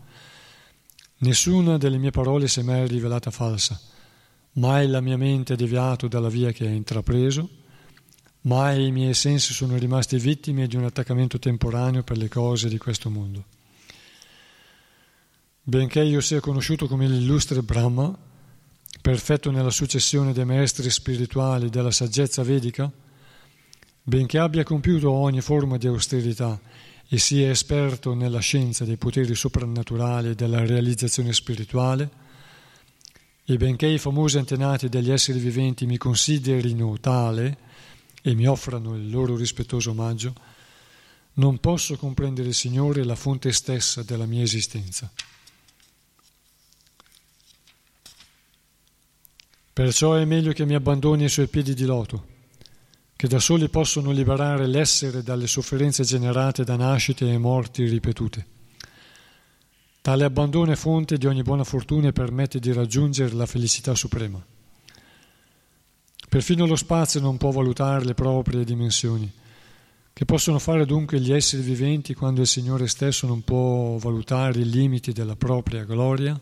nessuna 1.20 1.78
delle 1.78 1.98
mie 1.98 2.12
parole 2.12 2.50
si 2.50 2.60
è 2.60 2.64
mai 2.64 2.86
rivelata 2.88 3.32
falsa, 3.32 3.80
mai 4.54 4.88
la 4.88 5.00
mia 5.00 5.18
mente 5.18 5.54
è 5.54 5.56
deviato 5.56 6.10
dalla 6.10 6.30
via 6.30 6.52
che 6.52 6.68
ha 6.68 6.72
intrapreso, 6.72 7.50
Mai 8.42 8.88
i 8.88 8.92
miei 8.92 9.14
sensi 9.14 9.54
sono 9.54 9.78
rimasti 9.78 10.18
vittime 10.18 10.66
di 10.68 10.78
un 10.78 10.86
attaccamento 10.86 11.40
temporaneo 11.40 12.04
per 12.04 12.18
le 12.18 12.30
cose 12.30 12.70
di 12.70 12.78
questo 12.78 13.10
mondo. 13.10 13.44
Benché 15.62 16.02
io 16.02 16.22
sia 16.22 16.40
conosciuto 16.40 16.88
come 16.88 17.08
l'illustre 17.08 17.62
Brahma, 17.62 18.18
perfetto 19.02 19.52
nella 19.52 19.70
successione 19.70 20.34
dei 20.34 20.46
maestri 20.46 20.90
spirituali 20.90 21.70
della 21.70 21.92
saggezza 21.92 22.44
vedica, 22.44 22.92
benché 24.04 24.38
abbia 24.38 24.64
compiuto 24.64 25.12
ogni 25.12 25.42
forma 25.42 25.78
di 25.78 25.88
austerità 25.88 26.60
e 27.08 27.18
sia 27.18 27.50
esperto 27.50 28.14
nella 28.14 28.40
scienza 28.40 28.86
dei 28.86 28.98
poteri 28.98 29.34
soprannaturali 29.34 30.30
e 30.30 30.36
della 30.36 30.66
realizzazione 30.66 31.34
spirituale, 31.34 32.28
e 33.46 33.58
benché 33.58 33.88
i 33.88 33.98
famosi 33.98 34.38
antenati 34.38 34.90
degli 34.90 35.10
esseri 35.10 35.40
viventi 35.40 35.88
mi 35.88 35.98
considerino 35.98 37.00
tale, 37.00 37.58
e 38.22 38.36
mi 38.36 38.46
offrano 38.48 38.96
il 38.96 39.10
loro 39.10 39.36
rispettoso 39.36 39.92
omaggio, 39.92 40.34
non 41.34 41.58
posso 41.60 41.96
comprendere 41.96 42.50
il 42.50 42.54
Signore 42.54 43.04
la 43.04 43.16
fonte 43.16 43.52
stessa 43.52 44.04
della 44.04 44.26
mia 44.26 44.44
esistenza. 44.44 45.10
Perciò 49.80 50.16
è 50.16 50.26
meglio 50.26 50.52
che 50.52 50.66
mi 50.66 50.76
abbandoni 50.76 51.24
ai 51.24 51.30
suoi 51.30 51.48
piedi 51.48 51.74
di 51.74 51.86
loto, 51.86 52.26
che 53.16 53.30
da 53.30 53.40
soli 53.40 53.70
possono 53.70 54.12
liberare 54.12 54.68
l'essere 54.68 55.24
dalle 55.24 55.48
sofferenze 55.48 56.04
generate 56.04 56.66
da 56.66 56.76
nascite 56.76 57.32
e 57.32 57.38
morti 57.38 57.86
ripetute. 57.86 58.46
Tale 60.02 60.26
abbandono 60.26 60.74
è 60.74 60.76
fonte 60.76 61.18
di 61.18 61.28
ogni 61.28 61.44
buona 61.44 61.64
fortuna 61.64 62.10
e 62.10 62.12
permette 62.12 62.60
di 62.60 62.74
raggiungere 62.74 63.34
la 63.36 63.46
felicità 63.46 63.96
suprema. 63.96 64.46
Perfino 66.28 66.66
lo 66.66 66.76
spazio 66.76 67.22
non 67.22 67.38
può 67.38 67.52
valutare 67.52 68.04
le 68.04 68.14
proprie 68.14 68.66
dimensioni. 68.66 69.32
Che 70.12 70.26
possono 70.26 70.60
fare 70.60 70.86
dunque 70.86 71.22
gli 71.22 71.32
esseri 71.32 71.62
viventi 71.62 72.14
quando 72.14 72.42
il 72.42 72.48
Signore 72.48 72.90
stesso 72.90 73.28
non 73.28 73.46
può 73.46 73.96
valutare 73.96 74.60
i 74.60 74.70
limiti 74.70 75.14
della 75.14 75.38
propria 75.38 75.86
gloria? 75.86 76.38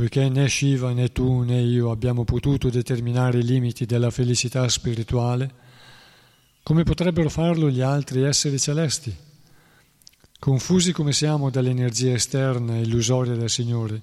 Poiché 0.00 0.30
né 0.30 0.48
Shiva 0.48 0.94
né 0.94 1.12
tu 1.12 1.42
né 1.42 1.60
io 1.60 1.90
abbiamo 1.90 2.24
potuto 2.24 2.70
determinare 2.70 3.40
i 3.40 3.44
limiti 3.44 3.84
della 3.84 4.10
felicità 4.10 4.66
spirituale, 4.66 5.54
come 6.62 6.84
potrebbero 6.84 7.28
farlo 7.28 7.68
gli 7.68 7.82
altri 7.82 8.22
esseri 8.22 8.58
celesti? 8.58 9.14
Confusi 10.38 10.92
come 10.92 11.12
siamo 11.12 11.50
dall'energia 11.50 12.14
esterna 12.14 12.76
e 12.76 12.80
illusoria 12.80 13.34
del 13.34 13.50
Signore, 13.50 14.00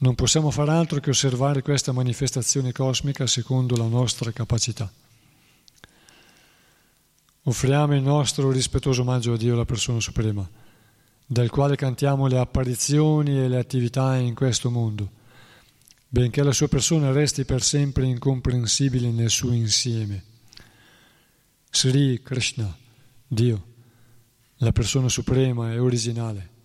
non 0.00 0.14
possiamo 0.14 0.50
far 0.50 0.68
altro 0.68 1.00
che 1.00 1.08
osservare 1.08 1.62
questa 1.62 1.92
manifestazione 1.92 2.72
cosmica 2.72 3.26
secondo 3.26 3.76
la 3.76 3.86
nostra 3.86 4.30
capacità. 4.30 4.92
Offriamo 7.44 7.94
il 7.94 8.02
nostro 8.02 8.50
rispettoso 8.50 9.00
omaggio 9.00 9.32
a 9.32 9.36
Dio, 9.38 9.56
la 9.56 9.64
persona 9.64 10.00
suprema, 10.00 10.46
dal 11.30 11.50
quale 11.50 11.76
cantiamo 11.76 12.26
le 12.26 12.38
apparizioni 12.38 13.38
e 13.38 13.48
le 13.48 13.58
attività 13.58 14.16
in 14.16 14.34
questo 14.34 14.70
mondo, 14.70 15.10
benché 16.08 16.42
la 16.42 16.52
sua 16.52 16.68
persona 16.68 17.12
resti 17.12 17.44
per 17.44 17.62
sempre 17.62 18.06
incomprensibile 18.06 19.10
nel 19.10 19.28
suo 19.28 19.52
insieme. 19.52 20.24
Sri 21.70 22.22
Krishna, 22.22 22.74
Dio, 23.26 23.64
la 24.56 24.72
persona 24.72 25.10
suprema 25.10 25.70
e 25.70 25.78
originale 25.78 26.56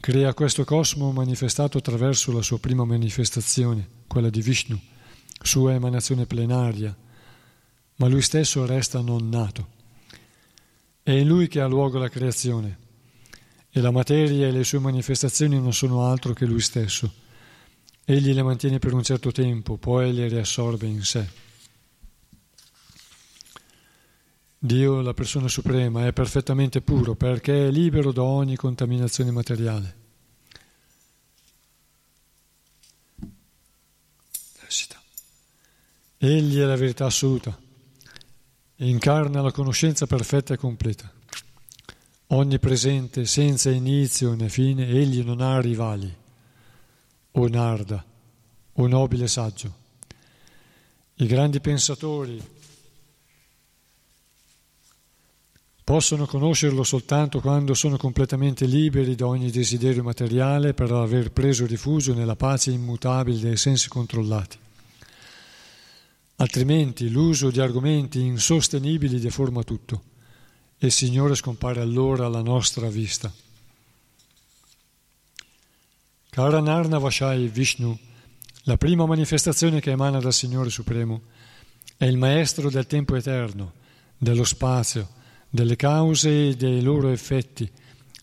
crea 0.00 0.34
questo 0.34 0.64
cosmo 0.64 1.12
manifestato 1.12 1.78
attraverso 1.78 2.32
la 2.32 2.42
sua 2.42 2.58
prima 2.58 2.84
manifestazione, 2.84 3.86
quella 4.08 4.30
di 4.30 4.42
Vishnu, 4.42 4.80
sua 5.42 5.74
emanazione 5.74 6.26
plenaria, 6.26 6.94
ma 7.96 8.08
lui 8.08 8.22
stesso 8.22 8.66
resta 8.66 9.00
non 9.00 9.28
nato. 9.28 9.68
È 11.04 11.12
in 11.12 11.28
lui 11.28 11.46
che 11.46 11.60
ha 11.60 11.66
luogo 11.68 11.98
la 11.98 12.08
creazione 12.08 12.88
e 13.70 13.80
la 13.80 13.90
materia 13.90 14.48
e 14.48 14.50
le 14.50 14.64
sue 14.64 14.80
manifestazioni 14.80 15.60
non 15.60 15.72
sono 15.72 16.04
altro 16.04 16.32
che 16.32 16.44
lui 16.44 16.60
stesso. 16.60 17.12
Egli 18.04 18.32
le 18.32 18.42
mantiene 18.42 18.78
per 18.78 18.92
un 18.92 19.02
certo 19.02 19.30
tempo, 19.30 19.76
poi 19.76 20.12
le 20.12 20.28
riassorbe 20.28 20.86
in 20.86 21.02
sé. 21.04 21.28
Dio, 24.58 25.00
la 25.00 25.14
persona 25.14 25.48
suprema, 25.48 26.06
è 26.06 26.12
perfettamente 26.12 26.82
puro 26.82 27.14
perché 27.14 27.68
è 27.68 27.70
libero 27.70 28.12
da 28.12 28.22
ogni 28.22 28.56
contaminazione 28.56 29.30
materiale. 29.30 29.98
Egli 36.22 36.58
è 36.58 36.64
la 36.64 36.76
verità 36.76 37.06
assoluta 37.06 37.58
incarna 38.86 39.42
la 39.42 39.52
conoscenza 39.52 40.06
perfetta 40.06 40.54
e 40.54 40.56
completa. 40.56 41.10
Onnipresente, 42.32 43.26
senza 43.26 43.70
inizio 43.70 44.34
né 44.34 44.48
fine, 44.48 44.86
egli 44.86 45.24
non 45.24 45.40
ha 45.40 45.60
rivali. 45.60 46.14
O 47.32 47.48
Narda, 47.48 48.04
o 48.74 48.86
nobile 48.86 49.26
saggio. 49.26 49.74
I 51.14 51.26
grandi 51.26 51.60
pensatori 51.60 52.40
possono 55.82 56.26
conoscerlo 56.26 56.84
soltanto 56.84 57.40
quando 57.40 57.74
sono 57.74 57.96
completamente 57.96 58.64
liberi 58.64 59.16
da 59.16 59.26
ogni 59.26 59.50
desiderio 59.50 60.04
materiale 60.04 60.72
per 60.72 60.92
aver 60.92 61.32
preso 61.32 61.66
rifugio 61.66 62.14
nella 62.14 62.36
pace 62.36 62.70
immutabile 62.70 63.40
dei 63.40 63.56
sensi 63.56 63.88
controllati. 63.88 64.56
Altrimenti 66.36 67.10
l'uso 67.10 67.50
di 67.50 67.60
argomenti 67.60 68.20
insostenibili 68.20 69.18
deforma 69.18 69.64
tutto 69.64 70.09
il 70.82 70.92
Signore 70.92 71.34
scompare 71.34 71.80
allora 71.80 72.24
alla 72.26 72.40
nostra 72.40 72.88
vista. 72.88 73.30
Karanarna 76.30 76.98
Vashai 76.98 77.48
Vishnu, 77.48 77.98
la 78.62 78.78
prima 78.78 79.04
manifestazione 79.04 79.80
che 79.80 79.90
emana 79.90 80.20
dal 80.20 80.32
Signore 80.32 80.70
Supremo, 80.70 81.22
è 81.98 82.06
il 82.06 82.16
maestro 82.16 82.70
del 82.70 82.86
tempo 82.86 83.14
eterno, 83.14 83.74
dello 84.16 84.44
spazio, 84.44 85.08
delle 85.50 85.76
cause 85.76 86.48
e 86.48 86.56
dei 86.56 86.80
loro 86.80 87.10
effetti, 87.10 87.70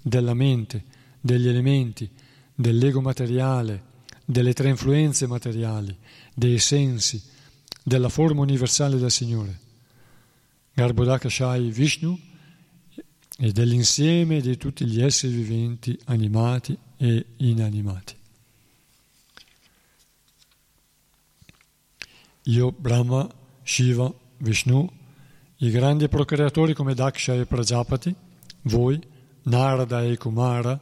della 0.01 0.33
mente, 0.33 0.83
degli 1.21 1.47
elementi, 1.47 2.09
dell'ego 2.55 3.01
materiale, 3.01 3.83
delle 4.25 4.53
tre 4.53 4.69
influenze 4.69 5.27
materiali, 5.27 5.95
dei 6.33 6.57
sensi, 6.57 7.21
della 7.83 8.09
forma 8.09 8.41
universale 8.41 8.97
del 8.97 9.11
Signore. 9.11 9.59
Garbhodaka 10.73 11.29
Shai 11.29 11.69
Vishnu 11.69 12.19
e 13.39 13.51
dell'insieme 13.51 14.41
di 14.41 14.57
tutti 14.57 14.85
gli 14.85 15.01
esseri 15.01 15.33
viventi, 15.33 15.97
animati 16.05 16.77
e 16.97 17.25
inanimati. 17.37 18.15
Io, 22.43 22.71
Brahma, 22.71 23.29
Shiva, 23.61 24.11
Vishnu, 24.37 24.89
i 25.57 25.69
grandi 25.69 26.07
procreatori 26.07 26.73
come 26.73 26.95
Daksha 26.95 27.33
e 27.33 27.45
Prajapati, 27.45 28.15
voi, 28.63 28.99
Narada 29.43 30.03
e 30.03 30.17
Kumara, 30.17 30.79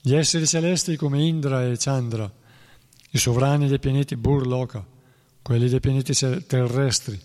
gli 0.00 0.14
esseri 0.14 0.46
celesti 0.46 0.96
come 0.96 1.22
Indra 1.22 1.66
e 1.66 1.76
Chandra, 1.76 2.30
i 3.10 3.18
sovrani 3.18 3.66
dei 3.66 3.78
pianeti 3.80 4.16
Burloka, 4.16 4.86
quelli 5.42 5.68
dei 5.68 5.80
pianeti 5.80 6.12
terrestri, 6.46 7.18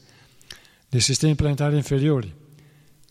dei 0.90 1.02
sistemi 1.02 1.36
planetari 1.36 1.76
inferiori, 1.76 2.34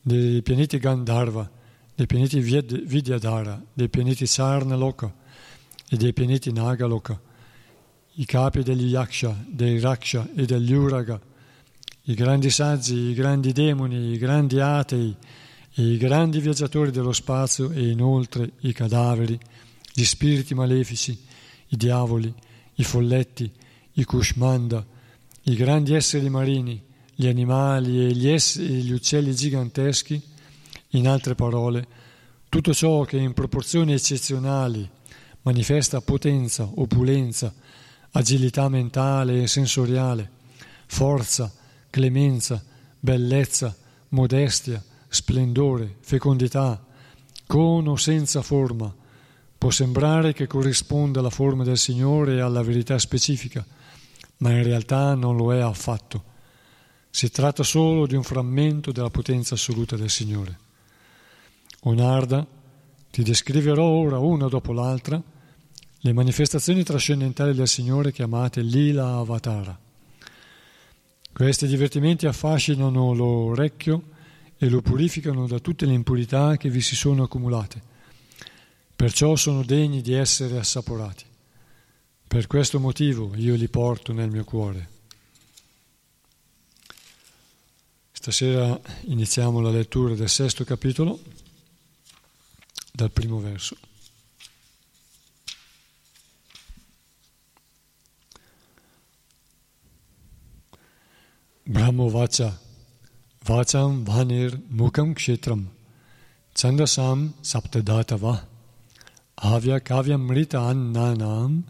dei 0.07 0.43
pianeti 0.43 0.79
Gandharva, 0.79 1.51
dei 1.95 2.07
pianeti 2.07 2.39
Vidyadhara, 2.39 3.59
dei 3.73 3.89
pianeti 3.89 4.27
Sarnaloka 4.27 5.11
e 5.89 5.97
dei 5.97 6.13
pianeti 6.13 6.53
Nagaloka, 6.53 7.19
i 8.17 8.27
capi 8.27 8.63
degli 8.63 8.91
Yaksha, 8.91 9.45
dei 9.49 9.81
Raksha 9.81 10.29
e 10.37 10.45
degli 10.45 10.75
Uraga, 10.75 11.19
i 12.03 12.15
grandi 12.15 12.51
saggi, 12.51 12.95
i 12.97 13.15
grandi 13.15 13.53
demoni, 13.53 14.13
i 14.13 14.19
grandi 14.19 14.61
atei, 14.61 15.17
i 15.77 15.97
grandi 15.97 16.39
viaggiatori 16.39 16.91
dello 16.91 17.13
spazio 17.13 17.71
e 17.71 17.89
inoltre 17.89 18.53
i 18.61 18.75
cadaveri, 18.75 19.39
gli 19.91 20.05
spiriti 20.05 20.55
malefici, 20.55 21.19
i 21.69 21.77
diavoli, 21.79 22.33
i 22.75 22.85
folletti, 22.85 23.51
i 23.95 24.05
Kushmanda, 24.05 24.85
i 25.45 25.55
grandi 25.55 25.95
esseri 25.95 26.29
marini, 26.29 26.93
gli 27.15 27.27
animali 27.27 28.07
e 28.07 28.13
gli, 28.13 28.29
ess- 28.29 28.59
e 28.59 28.63
gli 28.63 28.93
uccelli 28.93 29.35
giganteschi, 29.35 30.21
in 30.91 31.09
altre 31.09 31.35
parole, 31.35 31.87
tutto 32.49 32.73
ciò 32.73 33.03
che 33.03 33.17
in 33.17 33.33
proporzioni 33.33 33.93
eccezionali 33.93 34.89
manifesta 35.43 36.01
potenza, 36.01 36.69
opulenza, 36.75 37.53
agilità 38.13 38.69
mentale 38.69 39.43
e 39.43 39.47
sensoriale, 39.47 40.31
forza, 40.87 41.53
clemenza, 41.91 42.63
bellezza, 42.99 43.77
modestia, 44.11 44.83
splendore, 45.09 45.97
fecondità, 46.01 46.83
con 47.47 47.87
o 47.89 47.97
senza 47.97 48.41
forma, 48.43 48.95
può 49.59 49.71
sembrare 49.71 50.33
che 50.33 50.47
corrisponda 50.47 51.21
alla 51.21 51.31
forma 51.31 51.65
del 51.65 51.79
Signore 51.79 52.37
e 52.37 52.41
alla 52.41 52.63
verità 52.63 52.99
specifica, 52.99 53.65
ma 54.39 54.51
in 54.51 54.63
realtà 54.63 55.15
non 55.15 55.37
lo 55.37 55.53
è 55.53 55.61
affatto. 55.61 56.33
Si 57.15 57.31
tratta 57.31 57.63
solo 57.63 58.09
di 58.09 58.17
un 58.17 58.25
frammento 58.25 58.91
della 58.91 59.09
potenza 59.09 59.55
assoluta 59.55 59.95
del 59.95 60.11
Signore. 60.11 60.59
Onarda, 61.83 62.45
ti 63.09 63.23
descriverò 63.23 63.85
ora 63.85 64.19
una 64.19 64.49
dopo 64.49 64.73
l'altra 64.73 65.23
le 65.97 66.13
manifestazioni 66.13 66.83
trascendentali 66.83 67.55
del 67.55 67.69
Signore 67.69 68.11
chiamate 68.11 68.63
Lila 68.63 69.19
Avatara. 69.19 69.79
Questi 71.33 71.69
divertimenti 71.69 72.27
affascinano 72.27 73.15
l'orecchio 73.15 74.03
e 74.59 74.69
lo 74.69 74.83
purificano 74.83 75.47
da 75.47 75.61
tutte 75.61 75.87
le 75.87 75.93
impurità 75.93 76.57
che 76.57 76.69
vi 76.69 76.81
si 76.81 76.97
sono 76.97 77.23
accumulate. 77.23 77.81
Perciò 78.97 79.37
sono 79.37 79.63
degni 79.63 80.03
di 80.03 80.15
essere 80.15 80.59
assaporati. 80.59 81.25
Per 82.27 82.49
questo 82.49 82.81
motivo 82.81 83.31
io 83.37 83.55
li 83.55 83.69
porto 83.69 84.13
nel 84.13 84.31
mio 84.31 84.43
cuore. 84.43 84.94
Stasera 88.17 88.81
iniziamo 89.03 89.61
la 89.61 89.71
lettura 89.71 90.15
del 90.15 90.31
sesto 90.31 90.65
capitolo, 90.65 91.21
dal 92.91 93.11
primo 93.11 93.41
verso. 93.41 93.77
Brahmo 101.67 102.09
Vacha 102.09 102.59
Vacham 103.45 104.05
Vanir 104.05 104.59
Mukam 104.71 105.15
Kshetram 105.15 105.67
Chandasam 106.55 107.33
Saptadatava 107.43 108.47
Avya 109.39 109.81
Kavyam 109.81 110.31
Rita 110.31 110.59
Annanam 110.59 111.65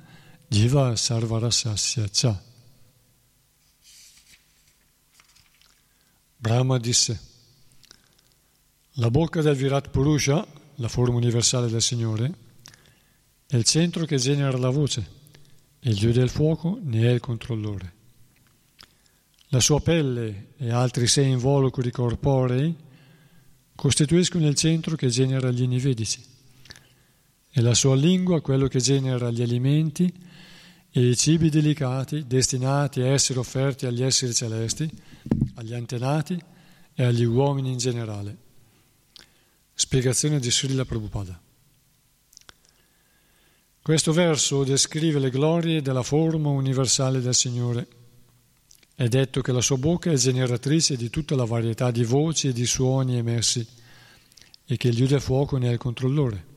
Jiva 0.50 0.94
Sarvarasasya 0.94 2.09
Cha 2.12 2.54
Brahma 6.44 6.76
disse 6.76 7.18
La 8.96 9.09
bocca 9.09 9.40
del 9.40 9.57
Virat 9.57 9.88
Purusha, 9.88 10.46
la 10.74 10.88
forma 10.88 11.16
universale 11.16 11.70
del 11.70 11.80
Signore, 11.80 12.35
è 13.46 13.57
il 13.57 13.64
centro 13.64 14.04
che 14.04 14.18
genera 14.18 14.59
la 14.59 14.68
voce 14.68 15.09
e 15.80 15.88
il 15.88 15.96
Dio 15.96 16.12
del 16.12 16.28
fuoco 16.28 16.78
ne 16.83 17.09
è 17.09 17.12
il 17.12 17.20
controllore. 17.20 17.92
La 19.48 19.61
sua 19.61 19.80
pelle 19.80 20.48
e 20.59 20.70
altri 20.70 21.07
sei 21.07 21.30
involucri 21.30 21.90
corporei 21.90 22.76
costituiscono 23.74 24.46
il 24.46 24.54
centro 24.54 24.96
che 24.96 25.09
genera 25.09 25.50
gli 25.50 25.62
inivedici 25.62 26.22
e 27.48 27.61
la 27.62 27.72
sua 27.72 27.94
lingua 27.94 28.42
quello 28.42 28.68
che 28.68 28.80
genera 28.80 29.30
gli 29.30 29.40
alimenti 29.40 30.12
i 30.96 31.16
cibi 31.16 31.50
delicati 31.50 32.24
destinati 32.24 33.00
a 33.00 33.09
essere 33.09 33.40
offerti 33.40 33.87
agli 33.87 34.02
esseri 34.02 34.33
celesti, 34.33 34.88
agli 35.54 35.74
antenati 35.74 36.40
e 36.94 37.02
agli 37.02 37.24
uomini 37.24 37.72
in 37.72 37.78
generale. 37.78 38.37
Spiegazione 39.74 40.38
di 40.38 40.52
Srila 40.52 40.85
Prabhupada. 40.85 41.40
Questo 43.83 44.12
verso 44.12 44.62
descrive 44.62 45.18
le 45.18 45.30
glorie 45.30 45.83
della 45.83 46.04
forma 46.04 46.50
universale 46.50 47.20
del 47.20 47.35
Signore 47.35 47.87
è 48.94 49.09
detto 49.09 49.40
che 49.40 49.50
la 49.50 49.61
sua 49.61 49.76
bocca 49.76 50.12
è 50.12 50.14
generatrice 50.14 50.96
di 50.96 51.11
tutta 51.11 51.35
la 51.35 51.44
varietà 51.44 51.90
di 51.90 52.04
voci 52.04 52.48
e 52.48 52.52
di 52.52 52.64
suoni 52.66 53.16
emessi 53.16 53.66
e 54.64 54.76
che 54.76 54.88
il 54.88 54.94
Dio 54.94 55.09
del 55.09 55.20
fuoco 55.20 55.57
ne 55.57 55.70
è 55.70 55.72
il 55.72 55.78
controllore. 55.78 56.54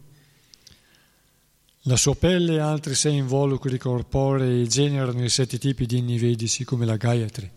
La 1.87 1.95
sua 1.95 2.15
pelle 2.15 2.55
e 2.55 2.59
altri 2.59 2.95
sei 2.95 3.15
involucri 3.15 3.77
corporei 3.77 4.67
generano 4.67 5.23
i 5.23 5.29
sette 5.29 5.57
tipi 5.57 5.85
di 5.85 5.99
inni 5.99 6.17
vedici 6.19 6.65
come 6.65 6.85
la 6.85 6.97
Gayatri. 6.97 7.49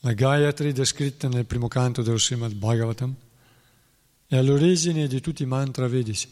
La 0.00 0.12
Gayatri, 0.14 0.72
descritta 0.72 1.28
nel 1.28 1.44
primo 1.44 1.68
canto 1.68 2.00
dello 2.00 2.16
Srimad 2.16 2.54
Bhagavatam, 2.54 3.14
è 4.28 4.36
all'origine 4.36 5.06
di 5.08 5.20
tutti 5.20 5.42
i 5.42 5.46
mantra 5.46 5.86
vedici. 5.88 6.26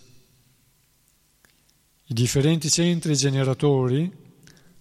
I 2.07 2.14
differenti 2.14 2.70
centri 2.70 3.14
generatori 3.14 4.11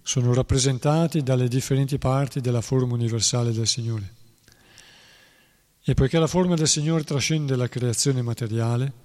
sono 0.01 0.33
rappresentati 0.33 1.21
dalle 1.21 1.49
differenti 1.49 1.97
parti 1.97 2.39
della 2.39 2.61
forma 2.61 2.93
universale 2.93 3.51
del 3.51 3.67
Signore. 3.67 4.13
E 5.83 5.93
poiché 5.93 6.17
la 6.17 6.27
forma 6.27 6.55
del 6.55 6.69
Signore 6.69 7.03
trascende 7.03 7.57
la 7.57 7.67
creazione 7.67 8.21
materiale, 8.21 9.03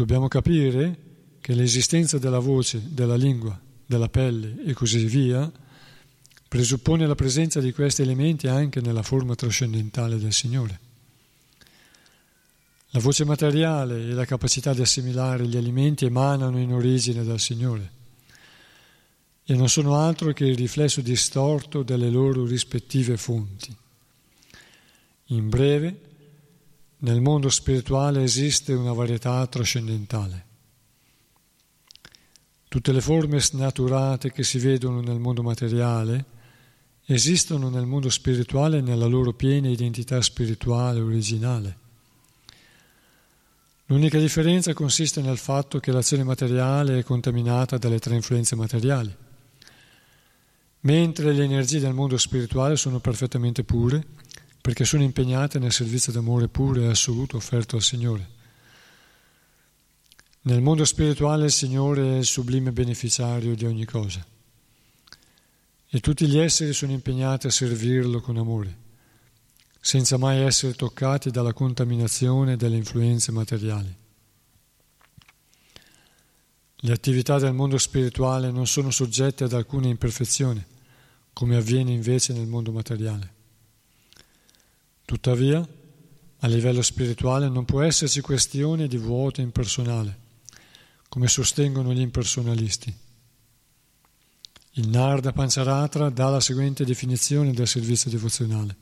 dobbiamo 0.00 0.28
capire 0.28 0.96
che 1.42 1.52
l'esistenza 1.52 2.16
della 2.16 2.38
voce, 2.38 2.82
della 2.88 3.16
lingua, 3.16 3.58
della 3.84 4.08
pelle 4.08 4.64
e 4.64 4.72
così 4.72 5.04
via 5.04 5.50
presuppone 6.48 7.06
la 7.06 7.14
presenza 7.14 7.60
di 7.60 7.70
questi 7.72 8.00
elementi 8.00 8.48
anche 8.48 8.80
nella 8.80 9.02
forma 9.02 9.34
trascendentale 9.34 10.18
del 10.18 10.32
Signore. 10.32 10.80
La 12.92 13.00
voce 13.00 13.26
materiale 13.26 14.08
e 14.08 14.12
la 14.12 14.24
capacità 14.24 14.72
di 14.72 14.80
assimilare 14.80 15.46
gli 15.46 15.58
alimenti 15.58 16.06
emanano 16.06 16.58
in 16.58 16.72
origine 16.72 17.22
dal 17.22 17.38
Signore 17.38 17.90
e 19.44 19.54
non 19.54 19.68
sono 19.68 19.96
altro 19.96 20.32
che 20.32 20.46
il 20.46 20.56
riflesso 20.56 21.02
distorto 21.02 21.82
delle 21.82 22.08
loro 22.08 22.46
rispettive 22.46 23.18
fonti. 23.18 23.76
In 25.26 25.50
breve, 25.50 26.09
nel 27.00 27.20
mondo 27.20 27.48
spirituale 27.48 28.22
esiste 28.22 28.72
una 28.72 28.92
varietà 28.92 29.46
trascendentale. 29.46 30.46
Tutte 32.68 32.92
le 32.92 33.00
forme 33.00 33.40
snaturate 33.40 34.32
che 34.32 34.42
si 34.42 34.58
vedono 34.58 35.00
nel 35.00 35.18
mondo 35.18 35.42
materiale 35.42 36.38
esistono 37.06 37.68
nel 37.68 37.86
mondo 37.86 38.10
spirituale 38.10 38.80
nella 38.80 39.06
loro 39.06 39.32
piena 39.32 39.68
identità 39.68 40.20
spirituale 40.22 41.00
originale. 41.00 41.78
L'unica 43.86 44.18
differenza 44.18 44.72
consiste 44.72 45.20
nel 45.20 45.38
fatto 45.38 45.80
che 45.80 45.90
l'azione 45.90 46.22
materiale 46.22 46.98
è 46.98 47.02
contaminata 47.02 47.76
dalle 47.76 47.98
tre 47.98 48.14
influenze 48.14 48.54
materiali 48.54 49.16
mentre 50.80 51.32
le 51.32 51.44
energie 51.44 51.80
del 51.80 51.92
mondo 51.92 52.16
spirituale 52.16 52.76
sono 52.76 53.00
perfettamente 53.00 53.64
pure 53.64 54.04
perché 54.60 54.84
sono 54.84 55.02
impegnate 55.02 55.58
nel 55.58 55.72
servizio 55.72 56.12
d'amore 56.12 56.48
puro 56.48 56.80
e 56.80 56.88
assoluto 56.88 57.36
offerto 57.36 57.76
al 57.76 57.82
Signore. 57.82 58.28
Nel 60.42 60.60
mondo 60.60 60.84
spirituale 60.84 61.46
il 61.46 61.52
Signore 61.52 62.02
è 62.02 62.16
il 62.18 62.24
sublime 62.24 62.72
beneficiario 62.72 63.54
di 63.54 63.64
ogni 63.64 63.84
cosa 63.84 64.24
e 65.92 66.00
tutti 66.00 66.26
gli 66.26 66.38
esseri 66.38 66.72
sono 66.72 66.92
impegnati 66.92 67.46
a 67.46 67.50
servirlo 67.50 68.20
con 68.20 68.36
amore. 68.36 68.88
senza 69.80 70.18
mai 70.18 70.40
essere 70.40 70.74
toccati 70.74 71.30
dalla 71.30 71.54
contaminazione 71.54 72.56
delle 72.56 72.76
influenze 72.76 73.32
materiali. 73.32 73.96
Le 76.82 76.92
attività 76.92 77.38
del 77.38 77.54
mondo 77.54 77.78
spirituale 77.78 78.50
non 78.50 78.66
sono 78.66 78.90
soggette 78.90 79.44
ad 79.44 79.54
alcuna 79.54 79.86
imperfezione, 79.86 80.66
come 81.32 81.56
avviene 81.56 81.92
invece 81.92 82.34
nel 82.34 82.46
mondo 82.46 82.72
materiale. 82.72 83.39
Tuttavia, 85.10 85.58
a 86.38 86.46
livello 86.46 86.82
spirituale 86.82 87.48
non 87.48 87.64
può 87.64 87.82
esserci 87.82 88.20
questione 88.20 88.86
di 88.86 88.96
vuoto 88.96 89.40
impersonale, 89.40 90.16
come 91.08 91.26
sostengono 91.26 91.92
gli 91.92 91.98
impersonalisti. 91.98 92.94
Il 94.74 94.86
Narda 94.86 95.32
Pancharatra 95.32 96.10
dà 96.10 96.28
la 96.28 96.38
seguente 96.38 96.84
definizione 96.84 97.52
del 97.52 97.66
servizio 97.66 98.08
devozionale. 98.08 98.76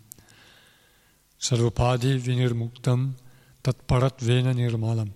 Sarvapadi 1.35 2.19
vinirmuktam 2.19 3.15
tatparatvena 3.63 4.53
nirmalam 4.53 5.11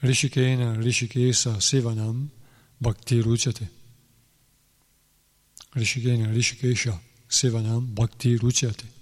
rishikena 0.00 0.76
rishikesa 0.76 1.60
sevanam 1.60 2.26
bhakti 2.78 3.20
ruchate. 3.20 3.70
Rishikena 5.74 6.30
rishikesha 6.30 6.98
sevanam 7.26 7.84
bhakti 7.92 8.34
ruchate. 8.36 8.96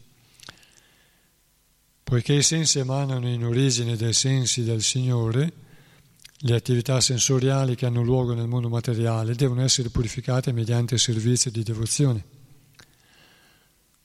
Poiché 2.09 2.35
i 2.35 2.43
sensi 2.45 2.79
emanano 2.79 3.27
in 3.27 3.45
origine 3.45 3.97
dai 3.97 4.13
sensi 4.13 4.63
del 4.63 4.81
Signore, 4.81 5.53
le 6.39 6.55
attività 6.55 7.01
sensoriali 7.01 7.75
che 7.75 7.85
hanno 7.85 8.01
luogo 8.01 8.33
nel 8.33 8.47
mondo 8.47 8.69
materiale 8.69 9.35
devono 9.35 9.63
essere 9.63 9.89
purificate 9.89 10.53
mediante 10.53 10.99
servizi 10.99 11.51
di 11.51 11.65
devozione. 11.65 12.25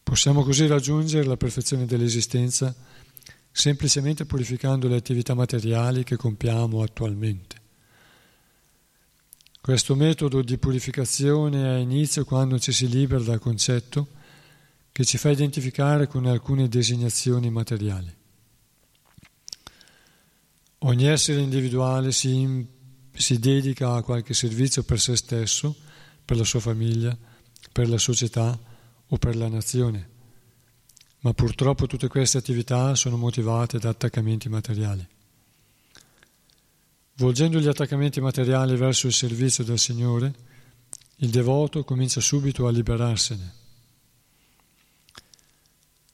Possiamo 0.01 0.41
così 0.43 0.65
raggiungere 0.65 1.25
la 1.25 1.37
perfezione 1.37 1.85
dell'esistenza 1.85 2.73
semplicemente 3.51 4.25
purificando 4.25 4.87
le 4.87 4.95
attività 4.95 5.35
materiali 5.35 6.03
che 6.03 6.15
compiamo 6.15 6.81
attualmente. 6.81 7.55
Questo 9.61 9.93
metodo 9.93 10.41
di 10.41 10.57
purificazione 10.57 11.69
ha 11.69 11.77
inizio 11.77 12.25
quando 12.25 12.57
ci 12.57 12.71
si 12.71 12.89
libera 12.89 13.21
dal 13.21 13.39
concetto 13.39 14.19
che 14.91 15.05
ci 15.05 15.17
fa 15.17 15.29
identificare 15.29 16.07
con 16.07 16.25
alcune 16.25 16.67
designazioni 16.67 17.49
materiali. 17.49 18.13
Ogni 20.79 21.05
essere 21.05 21.39
individuale 21.41 22.11
si, 22.11 22.65
si, 23.13 23.39
dedica 23.39 23.93
a 23.93 24.01
qualche 24.01 24.33
servizio 24.33 24.83
per 24.83 24.99
se 24.99 25.15
stesso, 25.15 25.75
per 26.25 26.37
la 26.37 26.43
sua 26.43 26.59
famiglia, 26.59 27.15
per 27.71 27.87
la 27.87 27.99
società 27.99 28.57
o 29.07 29.17
per 29.17 29.35
la 29.35 29.47
nazione, 29.47 30.09
ma 31.19 31.33
purtroppo 31.33 31.85
tutte 31.85 32.07
queste 32.07 32.39
attività 32.39 32.95
sono 32.95 33.15
motivate 33.15 33.77
da 33.77 33.89
attaccamenti 33.89 34.49
materiali. 34.49 35.07
Volgendo 37.15 37.59
gli 37.59 37.67
attaccamenti 37.67 38.19
materiali 38.19 38.75
verso 38.75 39.05
il 39.05 39.13
servizio 39.13 39.63
del 39.63 39.77
Signore, 39.77 40.33
il 41.17 41.29
devoto 41.29 41.83
comincia 41.83 42.19
subito 42.19 42.65
a 42.65 42.71
liberarsene. 42.71 43.59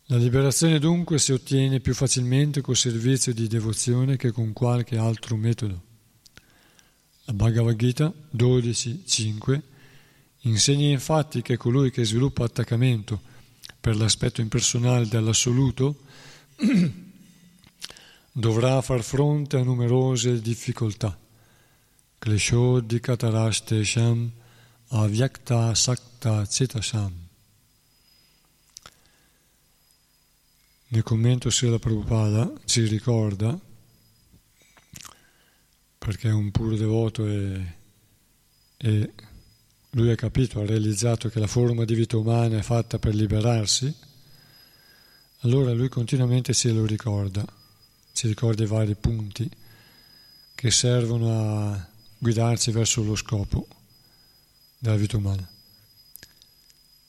La 0.10 0.16
liberazione 0.16 0.80
dunque 0.80 1.20
si 1.20 1.34
ottiene 1.34 1.82
più 1.82 1.94
facilmente 1.94 2.62
col 2.62 2.78
servizio 2.78 3.34
di 3.34 3.50
devozione 3.50 4.16
che 4.16 4.32
con 4.32 4.54
qualche 4.54 4.96
altro 4.96 5.36
metodo. 5.36 5.82
La 7.26 7.34
Bhagavad 7.34 7.76
Gita 7.76 8.14
12.5 8.34 9.62
insegna 10.44 10.88
infatti 10.88 11.42
che 11.42 11.58
colui 11.58 11.92
che 11.92 12.06
sviluppa 12.06 12.46
attaccamento 12.46 13.20
per 13.82 13.98
l'aspetto 13.98 14.40
impersonale 14.40 15.10
dell'assoluto 15.10 15.98
dovrà 18.32 18.82
far 18.82 19.04
fronte 19.04 19.58
a 19.58 19.64
numerose 19.64 20.40
difficoltà. 20.40 21.20
Kleshodikatarashtesham 22.18 24.32
avyakta 24.88 25.76
sakta 25.76 26.48
cetasham 26.48 27.27
Nel 30.90 31.04
commento 31.04 31.50
Srila 31.50 31.80
Prabhupada 31.80 32.50
ci 32.64 32.86
ricorda, 32.86 33.60
perché 35.98 36.30
è 36.30 36.32
un 36.32 36.50
puro 36.50 36.78
devoto 36.78 37.28
e, 37.28 37.74
e 38.78 39.14
lui 39.90 40.10
ha 40.10 40.16
capito, 40.16 40.62
ha 40.62 40.66
realizzato 40.66 41.28
che 41.28 41.40
la 41.40 41.48
forma 41.48 41.84
di 41.84 41.94
vita 41.94 42.16
umana 42.16 42.60
è 42.60 42.62
fatta 42.62 43.00
per 43.00 43.16
liberarsi, 43.16 43.94
allora 45.42 45.74
lui 45.74 45.90
continuamente 45.90 46.54
ce 46.54 46.72
lo 46.72 46.86
ricorda, 46.86 47.46
ci 48.14 48.28
ricorda 48.28 48.64
i 48.64 48.68
vari 48.68 48.96
punti 48.96 49.50
che 50.56 50.72
servono 50.72 51.74
a 51.74 51.90
guidarci 52.18 52.72
verso 52.72 53.04
lo 53.04 53.16
scopo 53.18 53.68
della 54.78 54.96
vita 54.96 55.18
umana. 55.18 55.46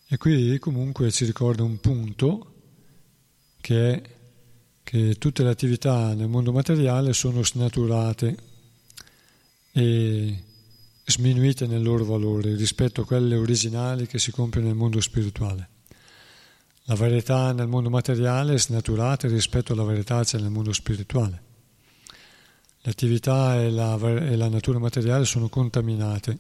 E 0.08 0.16
qui 0.16 0.58
comunque 0.58 1.12
ci 1.12 1.24
ricorda 1.24 1.62
un 1.62 1.78
punto 1.78 2.54
che 3.60 3.92
è 3.92 4.16
che 4.88 5.16
tutte 5.18 5.42
le 5.42 5.50
attività 5.50 6.14
nel 6.14 6.28
mondo 6.28 6.50
materiale 6.50 7.12
sono 7.12 7.44
snaturate 7.44 8.36
e 9.72 10.42
sminuite 11.04 11.66
nel 11.66 11.82
loro 11.82 12.06
valore 12.06 12.54
rispetto 12.56 13.02
a 13.02 13.04
quelle 13.04 13.36
originali 13.36 14.06
che 14.06 14.18
si 14.18 14.30
compiono 14.30 14.68
nel 14.68 14.76
mondo 14.76 14.98
spirituale. 15.02 15.68
La 16.84 16.94
verità 16.94 17.52
nel 17.52 17.68
mondo 17.68 17.90
materiale 17.90 18.54
è 18.54 18.58
snaturata 18.58 19.28
rispetto 19.28 19.74
alla 19.74 19.84
verità 19.84 20.24
c'è 20.24 20.38
nel 20.38 20.48
mondo 20.48 20.72
spirituale. 20.72 21.42
Le 22.80 22.90
attività 22.90 23.60
e 23.60 23.70
la, 23.70 23.98
e 24.00 24.36
la 24.36 24.48
natura 24.48 24.78
materiale 24.78 25.26
sono 25.26 25.50
contaminate 25.50 26.38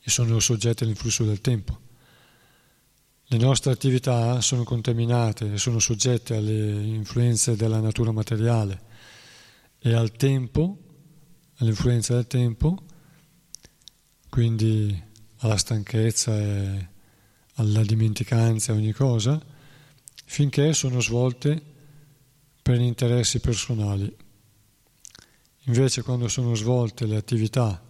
e 0.00 0.08
sono 0.08 0.38
soggette 0.38 0.84
all'influsso 0.84 1.24
del 1.24 1.40
tempo. 1.40 1.80
Le 3.28 3.38
nostre 3.38 3.72
attività 3.72 4.40
sono 4.40 4.62
contaminate 4.62 5.58
sono 5.58 5.80
soggette 5.80 6.36
alle 6.36 6.84
influenze 6.84 7.56
della 7.56 7.80
natura 7.80 8.12
materiale 8.12 8.82
e 9.80 9.94
al 9.94 10.12
tempo, 10.12 10.78
all'influenza 11.56 12.14
del 12.14 12.28
tempo, 12.28 12.80
quindi 14.28 15.02
alla 15.38 15.56
stanchezza 15.56 16.38
e 16.38 16.88
alla 17.54 17.82
dimenticanza 17.82 18.72
ogni 18.72 18.92
cosa, 18.92 19.44
finché 20.24 20.72
sono 20.72 21.00
svolte 21.00 21.60
per 22.62 22.80
interessi 22.80 23.40
personali. 23.40 24.16
Invece 25.64 26.02
quando 26.02 26.28
sono 26.28 26.54
svolte 26.54 27.06
le 27.06 27.16
attività 27.16 27.85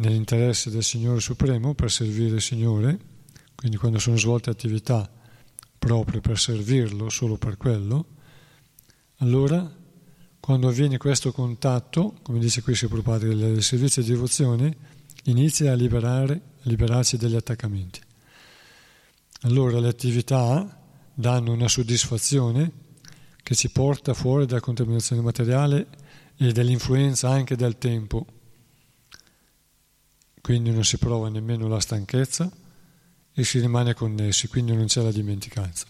nell'interesse 0.00 0.70
del 0.70 0.82
Signore 0.82 1.20
Supremo 1.20 1.74
per 1.74 1.90
servire 1.90 2.36
il 2.36 2.42
Signore, 2.42 2.98
quindi 3.54 3.76
quando 3.76 3.98
sono 3.98 4.16
svolte 4.16 4.50
attività 4.50 5.10
proprio 5.78 6.20
per 6.20 6.38
servirlo, 6.38 7.08
solo 7.10 7.36
per 7.36 7.56
quello, 7.56 8.06
allora 9.18 9.78
quando 10.40 10.68
avviene 10.68 10.96
questo 10.96 11.32
contatto, 11.32 12.16
come 12.22 12.38
dice 12.38 12.62
qui 12.62 12.74
Prabhupada, 12.74 13.26
del 13.26 13.62
servizio 13.62 14.02
di 14.02 14.08
devozione, 14.08 14.76
inizia 15.24 15.72
a, 15.72 15.74
liberare, 15.74 16.32
a 16.32 16.62
liberarsi 16.62 17.18
degli 17.18 17.36
attaccamenti. 17.36 18.00
Allora 19.42 19.78
le 19.80 19.88
attività 19.88 20.78
danno 21.12 21.52
una 21.52 21.68
soddisfazione 21.68 22.72
che 23.42 23.54
ci 23.54 23.70
porta 23.70 24.14
fuori 24.14 24.46
dalla 24.46 24.60
contaminazione 24.60 25.20
materiale 25.20 25.86
e 26.36 26.52
dall'influenza 26.52 27.28
anche 27.28 27.56
del 27.56 27.76
tempo 27.76 28.39
quindi 30.40 30.70
non 30.70 30.84
si 30.84 30.98
prova 30.98 31.28
nemmeno 31.28 31.68
la 31.68 31.80
stanchezza 31.80 32.50
e 33.32 33.44
si 33.44 33.60
rimane 33.60 33.94
connessi, 33.94 34.48
quindi 34.48 34.74
non 34.74 34.86
c'è 34.86 35.02
la 35.02 35.12
dimenticanza. 35.12 35.86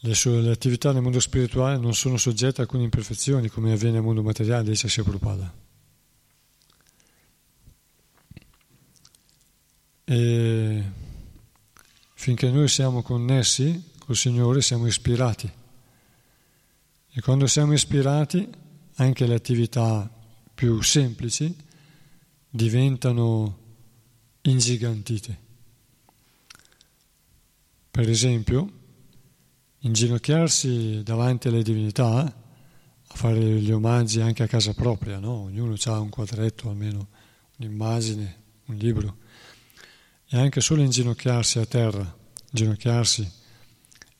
Le, 0.00 0.14
sue, 0.14 0.40
le 0.40 0.50
attività 0.50 0.92
nel 0.92 1.02
mondo 1.02 1.18
spirituale 1.18 1.76
non 1.76 1.94
sono 1.94 2.16
soggette 2.16 2.60
a 2.60 2.64
alcune 2.64 2.84
imperfezioni 2.84 3.48
come 3.48 3.72
avviene 3.72 3.94
nel 3.94 4.02
mondo 4.02 4.22
materiale, 4.22 4.70
dice 4.70 4.88
Sia 4.88 5.02
Prabhupada. 5.02 5.52
E 10.04 10.84
finché 12.14 12.50
noi 12.50 12.68
siamo 12.68 13.02
connessi 13.02 13.90
col 13.98 14.16
Signore 14.16 14.62
siamo 14.62 14.86
ispirati 14.86 15.52
e 17.10 17.20
quando 17.20 17.46
siamo 17.46 17.74
ispirati 17.74 18.48
anche 19.00 19.26
le 19.26 19.34
attività 19.34 20.10
più 20.54 20.80
semplici 20.82 21.54
diventano 22.50 23.58
ingigantite. 24.42 25.46
Per 27.90 28.08
esempio, 28.08 28.72
inginocchiarsi 29.80 31.02
davanti 31.02 31.48
alle 31.48 31.62
divinità, 31.62 32.22
a 33.10 33.14
fare 33.14 33.38
gli 33.38 33.70
omaggi 33.70 34.20
anche 34.20 34.42
a 34.42 34.48
casa 34.48 34.74
propria, 34.74 35.18
no? 35.18 35.44
ognuno 35.44 35.74
ha 35.84 36.00
un 36.00 36.08
quadretto, 36.08 36.68
almeno 36.68 37.08
un'immagine, 37.56 38.42
un 38.66 38.76
libro. 38.76 39.16
e 40.28 40.36
anche 40.36 40.60
solo 40.60 40.82
inginocchiarsi 40.82 41.58
a 41.58 41.66
terra, 41.66 42.16
inginocchiarsi 42.50 43.32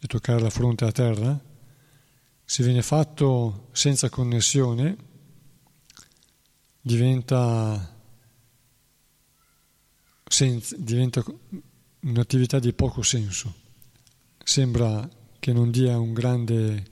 e 0.00 0.06
toccare 0.06 0.40
la 0.40 0.50
fronte 0.50 0.84
a 0.84 0.92
terra, 0.92 1.38
se 2.50 2.62
viene 2.62 2.80
fatto 2.80 3.68
senza 3.72 4.08
connessione, 4.08 4.96
diventa, 6.80 7.94
senza, 10.26 10.74
diventa 10.78 11.22
un'attività 12.00 12.58
di 12.58 12.72
poco 12.72 13.02
senso. 13.02 13.54
Sembra 14.42 15.06
che 15.38 15.52
non, 15.52 15.70
grande, 16.14 16.84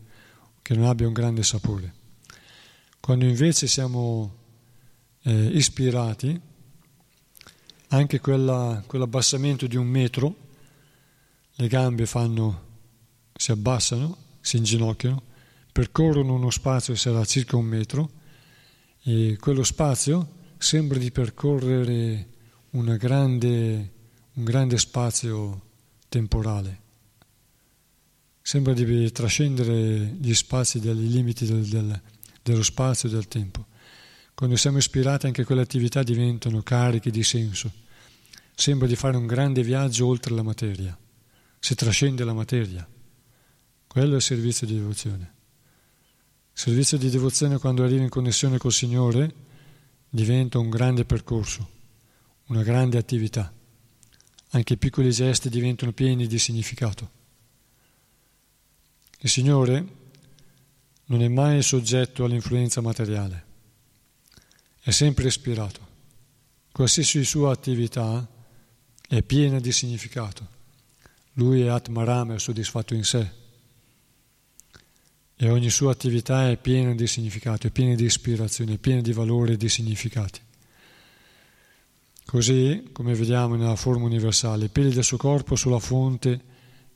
che 0.60 0.74
non 0.74 0.84
abbia 0.84 1.06
un 1.06 1.14
grande 1.14 1.42
sapore. 1.42 1.94
Quando 3.00 3.24
invece 3.24 3.66
siamo 3.66 4.36
eh, 5.22 5.46
ispirati, 5.54 6.38
anche 7.88 8.20
quella, 8.20 8.84
quell'abbassamento 8.86 9.66
di 9.66 9.76
un 9.76 9.86
metro, 9.86 10.36
le 11.54 11.66
gambe 11.66 12.04
fanno, 12.04 12.64
si 13.34 13.52
abbassano, 13.52 14.18
si 14.42 14.58
inginocchiano, 14.58 15.32
percorrono 15.76 16.32
uno 16.32 16.48
spazio 16.48 16.94
che 16.94 16.98
sarà 16.98 17.22
circa 17.26 17.58
un 17.58 17.66
metro 17.66 18.10
e 19.02 19.36
quello 19.38 19.62
spazio 19.62 20.54
sembra 20.56 20.96
di 20.98 21.10
percorrere 21.10 22.28
grande, 22.96 23.92
un 24.32 24.44
grande 24.44 24.78
spazio 24.78 25.64
temporale, 26.08 26.80
sembra 28.40 28.72
di 28.72 29.12
trascendere 29.12 30.16
gli 30.18 30.32
spazi 30.32 30.80
dei 30.80 30.96
limiti 30.96 31.44
del, 31.44 31.66
del, 31.66 32.00
dello 32.42 32.62
spazio 32.62 33.10
e 33.10 33.12
del 33.12 33.28
tempo. 33.28 33.66
Quando 34.34 34.56
siamo 34.56 34.78
ispirati 34.78 35.26
anche 35.26 35.44
quelle 35.44 35.60
attività 35.60 36.02
diventano 36.02 36.62
cariche 36.62 37.10
di 37.10 37.22
senso. 37.22 37.70
Sembra 38.54 38.88
di 38.88 38.96
fare 38.96 39.18
un 39.18 39.26
grande 39.26 39.62
viaggio 39.62 40.06
oltre 40.06 40.34
la 40.34 40.42
materia. 40.42 40.98
Si 41.58 41.74
trascende 41.74 42.24
la 42.24 42.32
materia. 42.32 42.88
Quello 43.86 44.14
è 44.14 44.16
il 44.16 44.22
servizio 44.22 44.66
di 44.66 44.72
devozione. 44.72 45.34
Servizio 46.58 46.96
di 46.96 47.10
devozione 47.10 47.58
quando 47.58 47.84
arriva 47.84 48.02
in 48.02 48.08
connessione 48.08 48.56
col 48.56 48.72
Signore 48.72 49.34
diventa 50.08 50.58
un 50.58 50.70
grande 50.70 51.04
percorso, 51.04 51.68
una 52.46 52.62
grande 52.62 52.96
attività. 52.96 53.52
Anche 54.52 54.72
i 54.72 54.78
piccoli 54.78 55.10
gesti 55.10 55.50
diventano 55.50 55.92
pieni 55.92 56.26
di 56.26 56.38
significato. 56.38 57.10
Il 59.18 59.28
Signore 59.28 59.86
non 61.06 61.20
è 61.20 61.28
mai 61.28 61.62
soggetto 61.62 62.24
all'influenza 62.24 62.80
materiale 62.80 63.44
è 64.80 64.92
sempre 64.92 65.26
ispirato. 65.26 65.80
Qualsiasi 66.70 67.24
sua 67.24 67.52
attività 67.52 68.24
è 69.06 69.20
piena 69.20 69.58
di 69.58 69.72
significato. 69.72 70.46
Lui 71.32 71.62
è 71.62 71.66
Atmaram, 71.66 72.34
è 72.34 72.38
soddisfatto 72.38 72.94
in 72.94 73.02
sé. 73.02 73.28
E 75.38 75.50
ogni 75.50 75.68
sua 75.68 75.92
attività 75.92 76.48
è 76.48 76.56
piena 76.56 76.94
di 76.94 77.06
significato, 77.06 77.66
è 77.66 77.70
piena 77.70 77.94
di 77.94 78.04
ispirazione, 78.04 78.74
è 78.74 78.78
piena 78.78 79.02
di 79.02 79.12
valori 79.12 79.52
e 79.52 79.56
di 79.58 79.68
significati. 79.68 80.40
Così, 82.24 82.88
come 82.90 83.14
vediamo 83.14 83.54
nella 83.54 83.76
forma 83.76 84.06
universale, 84.06 84.64
i 84.64 84.70
peli 84.70 84.94
del 84.94 85.04
suo 85.04 85.18
corpo 85.18 85.54
sono 85.54 85.74
la 85.74 85.80
fonte 85.80 86.40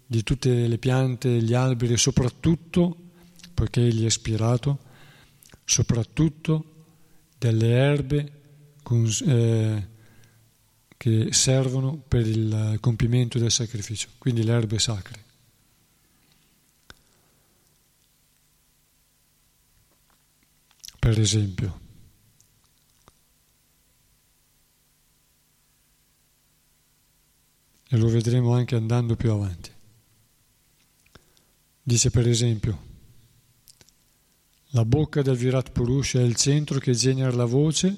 di 0.07 0.23
tutte 0.23 0.67
le 0.67 0.79
piante, 0.79 1.29
gli 1.43 1.53
alberi, 1.53 1.97
soprattutto, 1.99 2.97
poiché 3.53 3.83
egli 3.83 4.05
è 4.05 4.07
ispirato, 4.07 4.79
soprattutto 5.63 6.65
delle 7.39 7.69
erbe 7.69 8.33
eh, 9.27 9.89
che 10.97 11.29
servono 11.33 11.97
per 11.97 12.27
il 12.27 12.79
compimento 12.81 13.39
del 13.39 13.51
sacrificio, 13.51 14.09
quindi 14.19 14.43
le 14.43 14.53
erbe 14.53 14.79
sacre. 14.79 15.29
Per 21.01 21.19
esempio, 21.19 21.81
e 27.89 27.97
lo 27.97 28.07
vedremo 28.09 28.55
anche 28.55 28.77
andando 28.77 29.17
più 29.17 29.33
avanti. 29.33 29.73
Dice 31.83 32.11
per 32.11 32.29
esempio, 32.29 32.89
la 34.69 34.85
bocca 34.85 35.23
del 35.23 35.37
Virat 35.37 35.73
Purusha 35.73 36.21
è 36.21 36.23
il 36.23 36.37
centro 36.37 36.79
che 36.79 36.93
genera 36.93 37.33
la 37.33 37.47
voce 37.47 37.89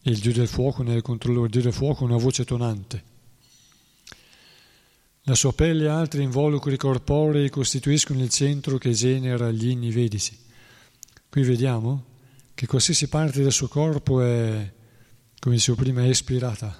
e 0.00 0.10
il 0.10 0.20
Dio 0.20 0.32
del 0.32 0.48
fuoco 0.48 0.82
nel 0.84 1.02
controllo 1.02 1.42
del 1.42 1.50
Dio 1.50 1.62
del 1.62 1.72
fuoco 1.72 2.04
è 2.04 2.06
una 2.06 2.16
voce 2.16 2.44
tonante. 2.44 3.04
La 5.24 5.34
sua 5.34 5.52
pelle 5.52 5.84
e 5.84 5.88
altri 5.88 6.22
involucri 6.22 6.76
corporei 6.76 7.50
costituiscono 7.50 8.22
il 8.22 8.30
centro 8.30 8.78
che 8.78 8.92
genera 8.92 9.50
gli 9.50 9.68
inni 9.68 9.90
vedici. 9.90 10.38
Qui 11.28 11.42
vediamo 11.42 12.09
che 12.60 12.66
qualsiasi 12.66 13.08
parte 13.08 13.40
del 13.40 13.52
suo 13.52 13.68
corpo 13.68 14.20
è, 14.20 14.70
come 15.38 15.54
dicevo 15.54 15.80
prima, 15.80 16.02
è 16.02 16.08
ispirata, 16.08 16.76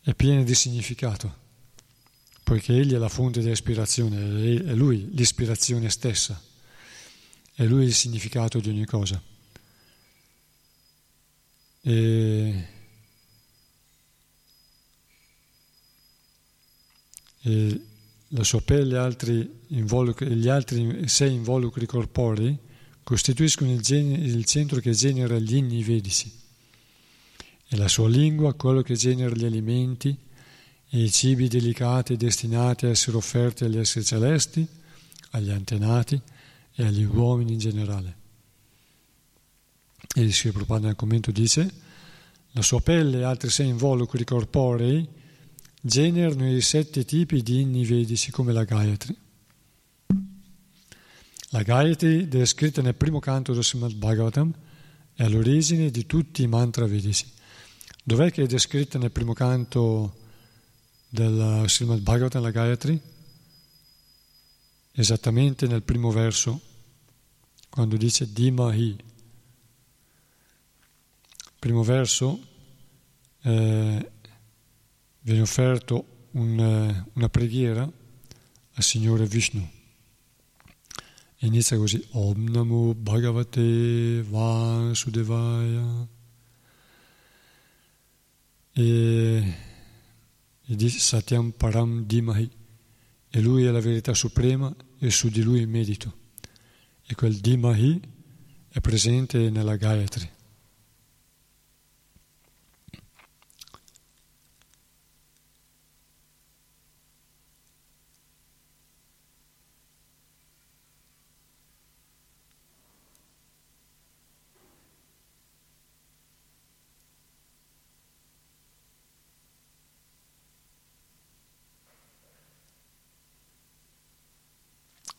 è 0.00 0.14
piena 0.14 0.42
di 0.42 0.54
significato, 0.54 1.36
poiché 2.44 2.72
egli 2.74 2.94
è 2.94 2.96
la 2.96 3.10
fonte 3.10 3.42
dell'ispirazione, 3.42 4.16
è 4.64 4.72
lui 4.72 5.14
l'ispirazione 5.14 5.90
stessa. 5.90 6.42
È 7.52 7.62
lui 7.64 7.84
il 7.84 7.92
significato 7.92 8.58
di 8.58 8.70
ogni 8.70 8.86
cosa. 8.86 9.22
E, 11.82 12.68
e 17.42 17.80
la 18.28 18.44
sua 18.44 18.62
pelle 18.62 18.96
e 18.96 20.34
gli 20.36 20.48
altri 20.48 21.06
sei 21.06 21.34
involucri 21.34 21.84
corporei 21.84 22.66
costituiscono 23.08 23.72
il, 23.72 23.80
gen- 23.80 24.22
il, 24.22 24.44
centro 24.44 24.80
che 24.80 24.90
genera 24.92 25.38
gli 25.38 25.56
inni 25.56 25.82
vedici 25.82 26.30
e 27.66 27.74
la 27.78 27.88
sua 27.88 28.06
lingua 28.06 28.52
quello 28.52 28.82
che 28.82 28.96
genera 28.96 29.34
gli 29.34 29.46
alimenti 29.46 30.14
e 30.90 31.02
i 31.02 31.10
cibi 31.10 31.48
delicati 31.48 32.18
destinati 32.18 32.84
a 32.84 32.90
essere 32.90 33.16
offerti 33.16 33.64
agli 33.64 33.78
esseri 33.78 34.04
celesti, 34.04 34.66
agli 35.30 35.48
antenati, 35.48 36.20
e 36.74 36.84
agli 36.84 37.02
uomini 37.04 37.54
in 37.54 37.58
generale. 37.58 38.16
E 40.14 40.20
il 40.20 40.34
Sri 40.34 40.50
Prabhupada 40.50 40.88
nel 40.88 40.96
commento 40.96 41.30
dice 41.30 41.72
la 42.50 42.60
sua 42.60 42.82
pelle 42.82 43.20
e 43.20 43.22
altri 43.22 43.48
sei 43.48 43.68
involucri 43.68 44.22
corporei 44.22 45.08
generano 45.80 46.54
i 46.54 46.60
sette 46.60 47.06
tipi 47.06 47.42
di 47.42 47.62
inni 47.62 47.86
vedici 47.86 48.30
come 48.30 48.52
la 48.52 48.64
Gayatri. 48.64 49.16
La 51.50 51.62
Gayatri, 51.62 52.28
descritta 52.28 52.82
nel 52.82 52.94
primo 52.94 53.20
canto 53.20 53.54
del 53.54 53.64
Srimad 53.64 53.94
Bhagavatam, 53.94 54.52
è 55.14 55.22
all'origine 55.22 55.90
di 55.90 56.04
tutti 56.04 56.42
i 56.42 56.46
mantra 56.46 56.86
vedici. 56.86 57.26
Dov'è 58.04 58.30
che 58.30 58.42
è 58.42 58.46
descritta 58.46 58.98
nel 58.98 59.10
primo 59.10 59.32
canto 59.32 60.14
del 61.08 61.64
Srimad 61.66 62.00
Bhagavatam 62.00 62.42
la 62.42 62.50
Gayatri? 62.50 63.00
Esattamente 64.92 65.66
nel 65.66 65.82
primo 65.82 66.10
verso 66.10 66.60
quando 67.70 67.96
dice 67.96 68.30
Dimahi. 68.30 68.96
Primo 71.58 71.82
verso 71.82 72.40
eh, 73.40 74.10
viene 75.20 75.40
offerto 75.40 76.26
un, 76.32 76.60
eh, 76.60 77.10
una 77.14 77.28
preghiera 77.30 77.90
al 78.74 78.82
Signore 78.82 79.24
Vishnu. 79.24 79.76
Inizia 81.42 81.76
così 81.76 82.04
Om 82.12 82.48
Namo 82.48 82.94
Bhagavate 82.94 84.22
Vasudevaya. 84.22 86.08
E, 88.72 89.54
e 90.66 90.76
dice 90.76 90.98
Satyam 90.98 91.52
Param 91.52 92.04
Dimahi 92.04 92.50
e 93.30 93.40
lui 93.40 93.64
è 93.64 93.70
la 93.70 93.80
verità 93.80 94.14
suprema 94.14 94.74
e 94.98 95.10
su 95.10 95.28
di 95.28 95.42
lui 95.42 95.64
medito 95.66 96.26
e 97.06 97.14
quel 97.14 97.36
Dimahi 97.36 98.00
è 98.68 98.80
presente 98.80 99.48
nella 99.50 99.76
Gayatri. 99.76 100.37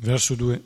Verso 0.09 0.33
2. 0.33 0.63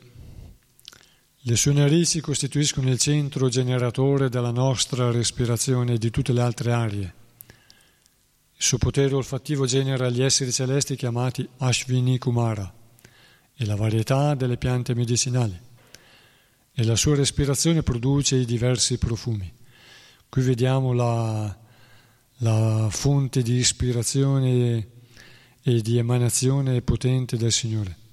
Le 1.40 1.56
sue 1.56 1.74
narici 1.74 2.22
costituiscono 2.22 2.88
il 2.88 2.98
centro 2.98 3.50
generatore 3.50 4.30
della 4.30 4.50
nostra 4.50 5.10
respirazione 5.10 5.92
e 5.92 5.98
di 5.98 6.08
tutte 6.08 6.32
le 6.32 6.40
altre 6.40 6.72
arie. 6.72 7.14
Il 8.56 8.62
suo 8.62 8.78
potere 8.78 9.14
olfattivo 9.14 9.66
genera 9.66 10.08
gli 10.08 10.22
esseri 10.22 10.50
celesti 10.50 10.96
chiamati 10.96 11.46
Ashvini 11.58 12.16
Kumara 12.16 12.72
e 13.54 13.66
la 13.66 13.76
varietà 13.76 14.34
delle 14.34 14.56
piante 14.56 14.94
medicinali 14.94 15.60
e 16.72 16.82
la 16.82 16.96
sua 16.96 17.14
respirazione 17.14 17.82
produce 17.82 18.36
i 18.36 18.46
diversi 18.46 18.96
profumi. 18.96 19.52
Qui 20.26 20.40
vediamo 20.40 20.94
la, 20.94 21.54
la 22.38 22.88
fonte 22.90 23.42
di 23.42 23.56
ispirazione 23.56 24.88
e 25.62 25.82
di 25.82 25.98
emanazione 25.98 26.80
potente 26.80 27.36
del 27.36 27.52
Signore. 27.52 28.03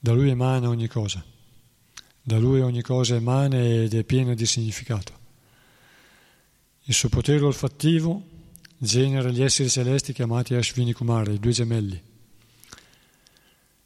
Da 0.00 0.12
Lui 0.12 0.30
emana 0.30 0.68
ogni 0.68 0.86
cosa, 0.86 1.24
da 2.22 2.38
Lui 2.38 2.60
ogni 2.60 2.82
cosa 2.82 3.16
emana 3.16 3.60
ed 3.60 3.94
è 3.94 4.04
piena 4.04 4.34
di 4.34 4.46
significato. 4.46 5.12
Il 6.84 6.94
suo 6.94 7.08
potere 7.08 7.44
olfattivo 7.44 8.22
genera 8.78 9.28
gli 9.30 9.42
esseri 9.42 9.68
celesti 9.68 10.12
chiamati 10.12 10.54
Ashvini 10.54 10.92
Kumara, 10.92 11.32
i 11.32 11.40
due 11.40 11.50
gemelli, 11.50 12.00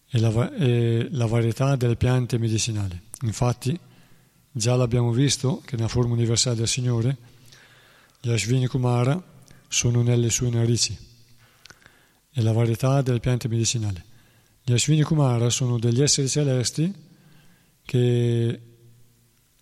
e 0.09 0.19
la, 0.19 0.55
e 0.55 1.09
la 1.11 1.27
varietà 1.27 1.77
delle 1.77 1.97
piante 1.97 2.37
medicinali. 2.37 3.01
Infatti, 3.23 3.79
già 4.51 4.77
l'abbiamo 4.77 5.13
visto 5.13 5.63
che 5.65 5.77
nella 5.77 5.89
forma 5.89 6.13
universale 6.13 6.57
del 6.57 6.69
Signore, 6.69 7.17
gli 8.21 8.31
Ashvini 8.31 8.67
Kumara 8.67 9.21
sono 9.67 10.03
nelle 10.03 10.29
sue 10.29 10.51
narici 10.51 10.97
e 12.31 12.43
la 12.43 12.53
varietà 12.53 13.01
delle 13.01 13.21
piante 13.21 13.49
medicinali. 13.49 14.11
Gli 14.65 14.73
Ashvini 14.73 15.03
Kumara 15.03 15.51
sono 15.51 15.77
degli 15.77 16.01
esseri 16.01 16.29
celesti 16.29 16.95
che 17.85 18.61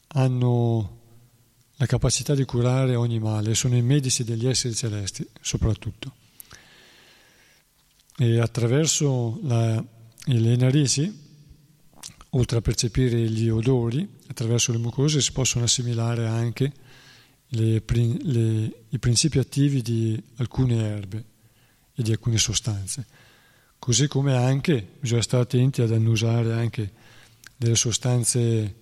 hanno 0.09 0.99
la 1.77 1.87
capacità 1.87 2.35
di 2.35 2.45
curare 2.45 2.95
ogni 2.97 3.19
male, 3.19 3.55
sono 3.55 3.77
i 3.77 3.83
medici 3.83 4.25
degli 4.25 4.47
esseri 4.47 4.75
celesti 4.75 5.27
soprattutto. 5.41 6.15
E 8.19 8.39
attraverso 8.39 9.41
la, 9.45 9.83
le 10.25 10.57
narici, 10.57 11.29
oltre 12.31 12.59
a 12.59 12.61
percepire 12.61 13.19
gli 13.31 13.49
odori, 13.49 14.07
attraverso 14.27 14.71
le 14.73 14.79
mucose 14.79 15.23
si 15.23 15.33
possono 15.33 15.65
assimilare 15.65 16.27
anche 16.27 16.73
le, 17.49 17.83
le, 17.87 18.83
i 18.91 18.99
principi 18.99 19.39
attivi 19.39 19.81
di 19.81 20.23
alcune 20.37 20.77
erbe 20.87 21.25
e 21.95 22.03
di 22.03 22.11
alcune 22.11 22.37
sostanze. 22.37 23.07
Così 23.81 24.09
come 24.09 24.37
anche 24.37 24.87
bisogna 25.01 25.23
stare 25.23 25.43
attenti 25.43 25.81
ad 25.81 25.91
annusare 25.91 26.53
anche 26.53 26.93
delle 27.57 27.77
sostanze 27.77 28.75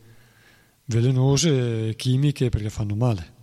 velenose 0.86 1.94
chimiche 1.94 2.48
perché 2.48 2.68
fanno 2.68 2.96
male. 2.96 3.36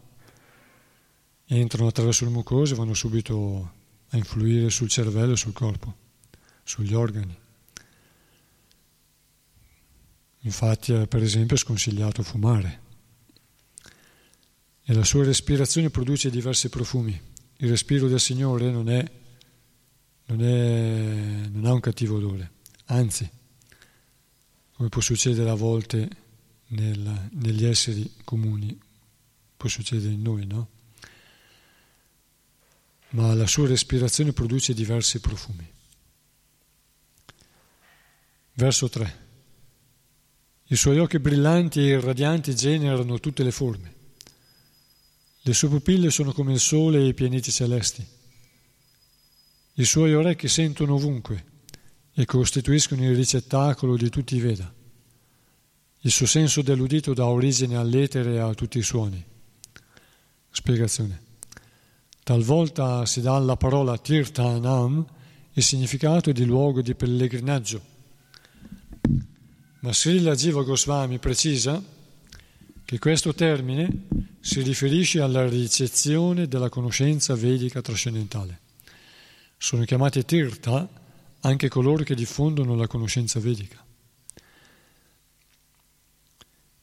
Entrano 1.45 1.87
attraverso 1.87 2.25
le 2.25 2.31
mucose 2.31 2.73
e 2.73 2.77
vanno 2.77 2.93
subito 2.93 3.71
a 4.09 4.17
influire 4.17 4.69
sul 4.69 4.89
cervello 4.89 5.31
e 5.31 5.37
sul 5.37 5.53
corpo, 5.53 5.95
sugli 6.61 6.93
organi. 6.93 7.37
Infatti, 10.39 10.93
eh, 10.93 11.07
per 11.07 11.23
esempio, 11.23 11.55
è 11.55 11.59
sconsigliato 11.59 12.21
fumare. 12.21 12.81
E 14.83 14.93
la 14.93 15.05
sua 15.05 15.23
respirazione 15.23 15.89
produce 15.89 16.29
diversi 16.29 16.67
profumi. 16.67 17.17
Il 17.57 17.69
respiro 17.69 18.09
del 18.09 18.19
Signore 18.19 18.69
non, 18.69 18.89
è, 18.89 19.09
non, 20.25 20.41
è, 20.41 21.47
non 21.49 21.65
ha 21.65 21.73
un 21.73 21.79
cattivo 21.79 22.17
odore, 22.17 22.51
anzi, 22.85 23.29
come 24.73 24.89
può 24.89 25.01
succedere 25.01 25.49
a 25.49 25.55
volte 25.55 26.09
nel, 26.67 27.29
negli 27.31 27.65
esseri 27.65 28.13
comuni, 28.23 28.77
può 29.55 29.69
succedere 29.69 30.13
in 30.13 30.21
noi, 30.21 30.45
no? 30.45 30.69
Ma 33.09 33.33
la 33.33 33.47
sua 33.47 33.67
respirazione 33.67 34.33
produce 34.33 34.73
diversi 34.73 35.19
profumi. 35.19 35.71
Verso 38.53 38.89
3. 38.89 39.23
I 40.67 40.75
suoi 40.75 40.99
occhi 40.99 41.19
brillanti 41.19 41.79
e 41.79 41.97
irradianti 41.97 42.55
generano 42.55 43.19
tutte 43.19 43.43
le 43.43 43.51
forme. 43.51 43.93
Le 45.41 45.53
sue 45.53 45.69
pupille 45.69 46.09
sono 46.09 46.33
come 46.33 46.53
il 46.53 46.59
sole 46.59 46.99
e 46.99 47.07
i 47.07 47.13
pianeti 47.13 47.51
celesti. 47.51 48.05
I 49.77 49.83
suoi 49.83 50.13
orecchi 50.13 50.47
sentono 50.47 50.93
ovunque 50.93 51.43
e 52.13 52.23
costituiscono 52.23 53.03
il 53.03 53.13
ricettacolo 53.13 53.97
di 53.97 54.09
tutti 54.09 54.37
i 54.37 54.39
Veda. 54.39 54.73
Il 55.99 56.11
suo 56.11 56.25
senso 56.25 56.61
dell'udito 56.61 57.13
dà 57.13 57.25
origine 57.25 57.75
all'etere 57.75 58.35
e 58.35 58.37
a 58.37 58.53
tutti 58.53 58.77
i 58.77 58.83
suoni. 58.83 59.21
Spiegazione. 60.49 61.21
Talvolta 62.23 63.05
si 63.05 63.19
dà 63.19 63.35
alla 63.35 63.57
parola 63.57 63.97
Tirthanam 63.97 65.05
il 65.51 65.63
significato 65.63 66.31
di 66.31 66.45
luogo 66.45 66.81
di 66.81 66.95
pellegrinaggio. 66.95 67.81
Ma 69.79 69.91
Srila 69.91 70.35
Jiva 70.35 70.63
Goswami 70.63 71.19
precisa 71.19 71.83
che 72.85 72.99
questo 72.99 73.33
termine 73.33 74.07
si 74.39 74.61
riferisce 74.61 75.19
alla 75.19 75.45
ricezione 75.49 76.47
della 76.47 76.69
conoscenza 76.69 77.35
vedica 77.35 77.81
trascendentale. 77.81 78.59
Sono 79.65 79.83
chiamati 79.83 80.23
Tirtha 80.23 80.87
anche 81.39 81.69
coloro 81.69 82.03
che 82.03 82.13
diffondono 82.13 82.75
la 82.75 82.85
conoscenza 82.85 83.39
vedica. 83.39 83.83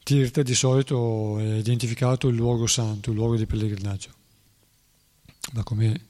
Tirtha 0.02 0.42
di 0.42 0.54
solito 0.56 1.38
è 1.38 1.58
identificato 1.58 2.26
il 2.26 2.34
luogo 2.34 2.66
santo, 2.66 3.10
il 3.10 3.16
luogo 3.16 3.36
di 3.36 3.46
pellegrinaggio. 3.46 4.10
Ma 5.52 5.62
come 5.62 6.06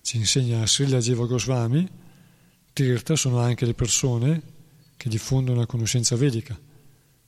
ci 0.00 0.16
insegna 0.16 0.66
Srila 0.66 0.98
Jiva 0.98 1.26
Goswami, 1.26 1.86
Tirtha 2.72 3.16
sono 3.16 3.40
anche 3.40 3.66
le 3.66 3.74
persone 3.74 4.42
che 4.96 5.10
diffondono 5.10 5.58
la 5.58 5.66
conoscenza 5.66 6.16
vedica, 6.16 6.58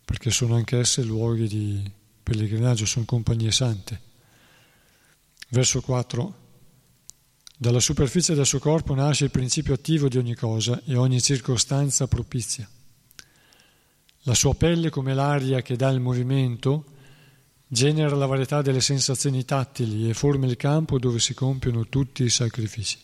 perché 0.07 0.31
sono 0.31 0.55
anch'esse 0.55 1.03
luoghi 1.03 1.47
di 1.47 1.93
pellegrinaggio, 2.23 2.87
sono 2.87 3.05
compagnie 3.05 3.53
sante. 3.53 4.01
Verso 5.51 5.83
4. 5.83 6.45
Dalla 7.59 7.81
superficie 7.81 8.35
del 8.35 8.45
suo 8.45 8.59
corpo 8.59 8.95
nasce 8.95 9.25
il 9.25 9.31
principio 9.31 9.73
attivo 9.73 10.09
di 10.09 10.19
ogni 10.19 10.35
cosa 10.35 10.83
e 10.85 10.95
ogni 10.95 11.23
circostanza 11.23 12.07
propizia. 12.07 12.69
La 14.25 14.35
sua 14.35 14.55
pelle, 14.55 14.91
come 14.91 15.15
l'aria 15.15 15.63
che 15.63 15.75
dà 15.75 15.89
il 15.89 16.01
movimento, 16.01 16.85
genera 17.67 18.15
la 18.15 18.27
varietà 18.27 18.61
delle 18.61 18.83
sensazioni 18.83 19.47
tattili 19.47 20.07
e 20.07 20.13
forma 20.13 20.45
il 20.45 20.57
campo 20.57 20.99
dove 20.99 21.19
si 21.19 21.33
compiono 21.33 21.89
tutti 21.89 22.25
i 22.25 22.29
sacrifici. 22.29 22.99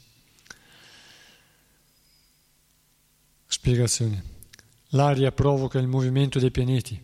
Spiegazione. 3.46 4.22
L'aria 4.88 5.32
provoca 5.32 5.78
il 5.78 5.86
movimento 5.86 6.38
dei 6.38 6.50
pianeti. 6.50 7.00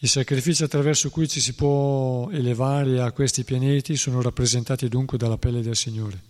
I 0.00 0.06
sacrifici 0.08 0.64
attraverso 0.64 1.08
cui 1.10 1.28
ci 1.28 1.40
si 1.40 1.54
può 1.54 2.28
elevare 2.32 3.00
a 3.00 3.12
questi 3.12 3.44
pianeti 3.44 3.96
sono 3.96 4.20
rappresentati 4.20 4.88
dunque 4.88 5.18
dalla 5.18 5.38
pelle 5.38 5.62
del 5.62 5.76
Signore 5.76 6.27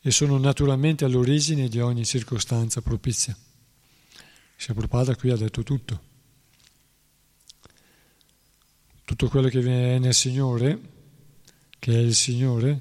e 0.00 0.10
sono 0.10 0.38
naturalmente 0.38 1.04
all'origine 1.04 1.68
di 1.68 1.80
ogni 1.80 2.04
circostanza 2.04 2.80
propizia. 2.80 3.36
Prabhupada 4.56 5.14
qui 5.16 5.30
ha 5.30 5.36
detto 5.36 5.62
tutto. 5.62 6.06
Tutto 9.04 9.28
quello 9.28 9.48
che 9.48 9.60
viene 9.60 9.98
nel 9.98 10.14
Signore, 10.14 10.78
che 11.78 11.92
è 11.92 11.98
il 11.98 12.14
Signore, 12.14 12.80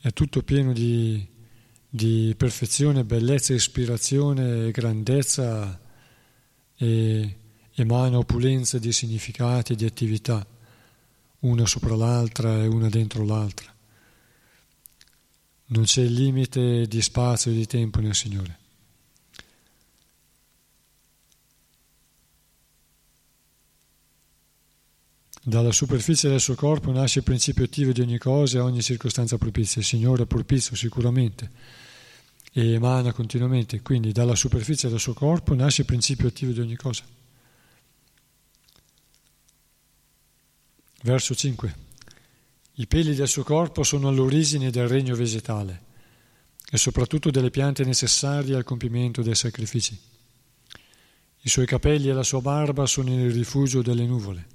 è 0.00 0.12
tutto 0.12 0.42
pieno 0.42 0.72
di, 0.72 1.26
di 1.88 2.34
perfezione, 2.36 3.04
bellezza, 3.04 3.52
ispirazione, 3.52 4.70
grandezza 4.70 5.78
e 6.76 7.38
emana 7.74 8.18
opulenza 8.18 8.78
di 8.78 8.92
significati 8.92 9.74
di 9.74 9.84
attività, 9.84 10.46
una 11.40 11.66
sopra 11.66 11.94
l'altra 11.94 12.62
e 12.62 12.66
una 12.66 12.88
dentro 12.88 13.24
l'altra. 13.24 13.74
Non 15.70 15.84
c'è 15.84 16.02
limite 16.04 16.86
di 16.86 17.02
spazio 17.02 17.50
e 17.50 17.54
di 17.54 17.66
tempo 17.66 18.00
nel 18.00 18.14
Signore. 18.14 18.58
Dalla 25.42 25.72
superficie 25.72 26.28
del 26.28 26.40
suo 26.40 26.54
corpo 26.54 26.90
nasce 26.92 27.20
il 27.20 27.24
principio 27.24 27.64
attivo 27.64 27.92
di 27.92 28.02
ogni 28.02 28.18
cosa 28.18 28.58
e 28.58 28.60
ogni 28.60 28.82
circostanza 28.82 29.38
propizia. 29.38 29.80
Il 29.80 29.86
Signore 29.86 30.24
è 30.24 30.26
propizio 30.26 30.76
sicuramente 30.76 31.50
e 32.52 32.72
emana 32.72 33.12
continuamente, 33.12 33.80
quindi 33.80 34.12
dalla 34.12 34.34
superficie 34.34 34.88
del 34.88 35.00
suo 35.00 35.14
corpo 35.14 35.54
nasce 35.54 35.82
il 35.82 35.86
principio 35.86 36.28
attivo 36.28 36.52
di 36.52 36.60
ogni 36.60 36.76
cosa. 36.76 37.04
Verso 41.02 41.34
5. 41.34 41.87
I 42.80 42.86
peli 42.86 43.16
del 43.16 43.26
suo 43.26 43.42
corpo 43.42 43.82
sono 43.82 44.06
all'origine 44.06 44.70
del 44.70 44.86
regno 44.86 45.16
vegetale 45.16 45.82
e 46.70 46.76
soprattutto 46.76 47.28
delle 47.28 47.50
piante 47.50 47.82
necessarie 47.82 48.54
al 48.54 48.62
compimento 48.62 49.20
dei 49.20 49.34
sacrifici. 49.34 49.98
I 51.40 51.48
suoi 51.48 51.66
capelli 51.66 52.08
e 52.08 52.12
la 52.12 52.22
sua 52.22 52.40
barba 52.40 52.86
sono 52.86 53.12
il 53.12 53.32
rifugio 53.32 53.82
delle 53.82 54.06
nuvole 54.06 54.46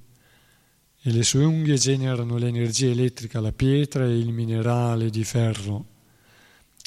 e 1.02 1.12
le 1.12 1.24
sue 1.24 1.44
unghie 1.44 1.76
generano 1.76 2.38
l'energia 2.38 2.88
elettrica, 2.88 3.42
la 3.42 3.52
pietra 3.52 4.06
e 4.06 4.18
il 4.18 4.32
minerale 4.32 5.10
di 5.10 5.26
ferro 5.26 5.88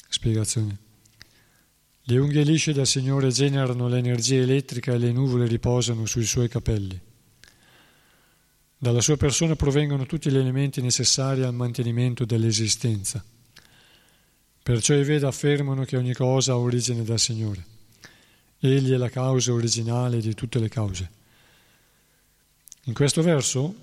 Spiegazione. 0.09 0.77
Le 2.01 2.17
unghie 2.17 2.41
lisce 2.41 2.73
del 2.73 2.87
Signore 2.87 3.29
generano 3.29 3.87
l'energia 3.87 4.37
elettrica 4.41 4.93
e 4.93 4.97
le 4.97 5.11
nuvole 5.11 5.45
riposano 5.45 6.07
sui 6.07 6.25
suoi 6.25 6.49
capelli. 6.49 6.99
Dalla 8.79 9.01
sua 9.01 9.17
persona 9.17 9.55
provengono 9.55 10.05
tutti 10.05 10.29
gli 10.29 10.37
elementi 10.37 10.81
necessari 10.81 11.41
al 11.41 11.53
mantenimento 11.53 12.25
dell'esistenza. 12.25 13.23
Perciò 14.61 14.93
i 14.93 15.03
Veda 15.03 15.29
affermano 15.29 15.83
che 15.83 15.97
ogni 15.97 16.13
cosa 16.13 16.51
ha 16.51 16.57
origine 16.57 17.03
dal 17.03 17.19
Signore. 17.19 17.65
Egli 18.59 18.91
è 18.91 18.97
la 18.97 19.09
causa 19.09 19.51
originale 19.51 20.19
di 20.19 20.35
tutte 20.35 20.59
le 20.59 20.69
cause. 20.69 21.09
In 22.83 22.93
questo 22.93 23.23
verso 23.23 23.73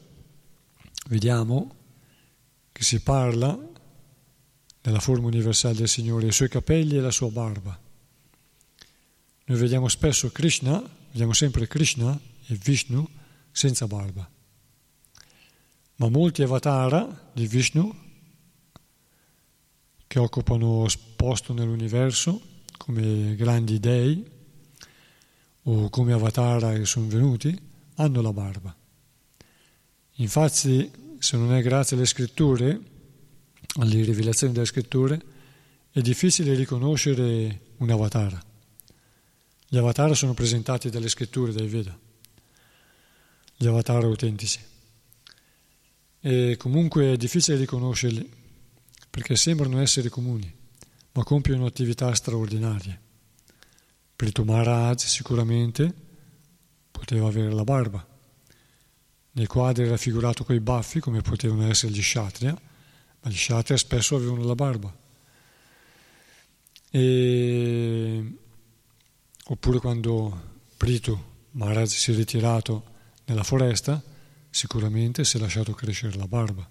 vediamo 1.09 1.75
che 2.71 2.85
si 2.85 3.01
parla 3.01 3.59
della 4.81 5.01
forma 5.01 5.27
universale 5.27 5.75
del 5.75 5.89
Signore, 5.89 6.29
i 6.29 6.33
suoi 6.33 6.49
capelli 6.49 6.99
e 6.99 7.01
la 7.01 7.11
sua 7.11 7.31
barba. 7.31 7.77
Noi 9.47 9.59
vediamo 9.59 9.89
spesso 9.89 10.31
Krishna, 10.31 10.81
vediamo 11.11 11.33
sempre 11.33 11.67
Krishna 11.67 12.17
e 12.47 12.59
Vishnu 12.63 13.09
senza 13.51 13.87
barba. 13.87 14.31
Ma 15.97 16.09
molti 16.09 16.43
avatara 16.43 17.31
di 17.33 17.47
Vishnu 17.47 18.03
che 20.07 20.19
occupano 20.19 20.87
posto 21.17 21.53
nell'universo 21.53 22.41
come 22.77 23.35
grandi 23.37 23.81
dei 23.81 24.33
o 25.63 25.89
come 25.89 26.13
avatara 26.13 26.73
che 26.75 26.85
sono 26.85 27.07
venuti, 27.07 27.59
hanno 27.95 28.21
la 28.21 28.33
barba. 28.33 28.77
Infatti 30.17 30.91
se 31.19 31.37
non 31.37 31.55
è 31.55 31.63
grazie 31.63 31.97
alle 31.97 32.07
scritture, 32.07 32.81
alle 33.81 34.03
rivelazioni 34.05 34.53
delle 34.53 34.67
scritture, 34.67 35.21
è 35.91 36.01
difficile 36.01 36.55
riconoscere 36.55 37.61
un 37.79 37.91
avatar. 37.91 38.39
Gli 39.67 39.77
avatar 39.77 40.15
sono 40.15 40.35
presentati 40.35 40.91
dalle 40.91 41.09
scritture, 41.09 41.53
dai 41.53 41.67
Veda, 41.67 41.99
gli 43.57 43.67
avatar 43.67 44.05
autentici. 44.05 44.61
E 46.27 46.57
comunque 46.57 47.13
è 47.13 47.17
difficile 47.17 47.59
riconoscerli 47.59 48.29
perché 49.11 49.37
sembrano 49.37 49.81
esseri 49.81 50.09
comuni, 50.09 50.51
ma 51.13 51.23
compiono 51.23 51.67
attività 51.67 52.15
straordinarie. 52.15 53.01
Prito 54.17 54.45
Maharaj 54.45 55.05
sicuramente 55.05 55.93
poteva 56.91 57.29
avere 57.29 57.53
la 57.53 57.65
barba 57.65 58.13
nei 59.37 59.47
quadri 59.47 59.85
è 59.85 59.89
raffigurato 59.89 60.45
coi 60.45 60.61
baffi, 60.61 61.01
come 61.01 61.21
potevano 61.21 61.67
essere 61.69 61.93
gli 61.93 62.01
Kshatriya, 62.01 62.53
ma 63.21 63.31
gli 63.31 63.35
Kshatriya 63.35 63.77
spesso 63.77 64.15
avevano 64.15 64.45
la 64.45 64.55
barba. 64.55 64.97
E... 66.91 68.39
Oppure 69.47 69.79
quando 69.81 70.53
Pritu 70.77 71.21
Maharaj 71.53 71.89
si 71.89 72.13
è 72.13 72.15
ritirato 72.15 72.85
nella 73.25 73.43
foresta, 73.43 74.01
sicuramente 74.55 75.25
si 75.25 75.37
è 75.37 75.41
lasciato 75.41 75.73
crescere 75.73 76.17
la 76.17 76.29
barba. 76.29 76.69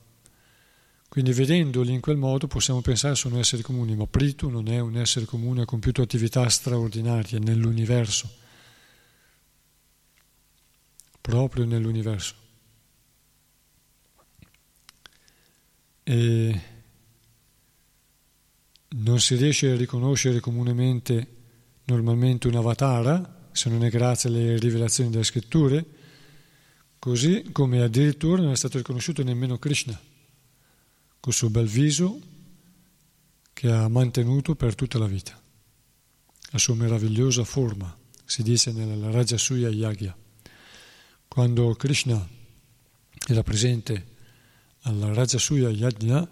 Quindi 1.10 1.34
vedendoli 1.34 1.94
in 1.94 2.00
quel 2.00 2.18
modo 2.18 2.48
possiamo 2.48 2.82
pensare 2.82 3.16
sono 3.16 3.40
esseri 3.40 3.62
comuni, 3.62 3.96
ma 3.96 4.08
Pritu 4.08 4.50
non 4.50 4.68
è 4.68 4.80
un 4.80 4.96
essere 4.96 5.26
comune, 5.26 5.64
ha 5.64 5.66
compiuto 5.66 6.02
attività 6.02 6.48
straordinarie 6.48 7.40
nell'universo, 7.40 8.30
proprio 11.22 11.66
nell'universo. 11.66 12.42
e 16.04 16.62
non 18.90 19.20
si 19.22 19.36
riesce 19.36 19.72
a 19.72 19.76
riconoscere 19.76 20.42
comunemente 20.42 21.28
normalmente 21.86 22.48
un 22.48 22.56
avatara 22.56 23.48
se 23.54 23.70
non 23.70 23.84
è 23.86 23.90
grazie 23.90 24.30
alle 24.30 24.58
rivelazioni 24.58 25.10
delle 25.10 25.24
scritture, 25.24 25.86
così 27.04 27.50
come 27.52 27.82
addirittura 27.82 28.42
non 28.42 28.54
è 28.54 28.56
stato 28.56 28.78
riconosciuto 28.78 29.24
nemmeno 29.24 29.58
Krishna, 29.58 30.00
col 31.20 31.34
suo 31.34 31.50
bel 31.50 31.68
viso 31.68 32.18
che 33.52 33.70
ha 33.70 33.90
mantenuto 33.90 34.56
per 34.56 34.74
tutta 34.74 35.00
la 35.00 35.06
vita, 35.06 35.38
la 36.52 36.58
sua 36.58 36.76
meravigliosa 36.76 37.44
forma, 37.44 37.94
si 38.24 38.42
dice 38.42 38.72
nella 38.72 39.12
Rajasuya 39.12 39.68
Yagya. 39.68 40.16
Quando 41.28 41.76
Krishna 41.76 42.26
era 43.28 43.44
presente 43.44 44.08
alla 44.84 45.14
Rajasuya 45.14 45.72
Yajna, 45.72 46.26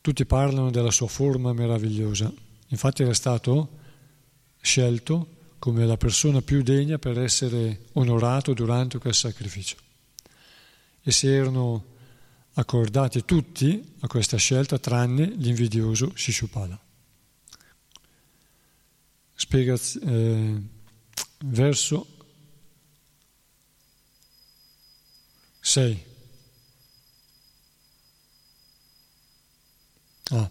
tutti 0.00 0.24
parlano 0.26 0.70
della 0.70 0.92
sua 0.92 1.08
forma 1.08 1.52
meravigliosa. 1.52 2.32
Infatti 2.68 3.02
era 3.02 3.14
stato 3.14 3.78
scelto 4.60 5.37
come 5.58 5.84
la 5.86 5.96
persona 5.96 6.40
più 6.40 6.62
degna 6.62 6.98
per 6.98 7.18
essere 7.18 7.86
onorato 7.94 8.52
durante 8.54 8.98
quel 8.98 9.14
sacrificio. 9.14 9.76
E 11.02 11.10
si 11.10 11.26
erano 11.26 11.96
accordati 12.54 13.24
tutti 13.24 13.94
a 14.00 14.06
questa 14.06 14.36
scelta 14.36 14.78
tranne 14.78 15.26
l'invidioso 15.26 16.12
Shishupala. 16.14 16.78
Spiega 19.34 19.76
eh, 20.02 20.62
verso 21.44 22.06
6. 25.60 26.04
Ah, 30.30 30.50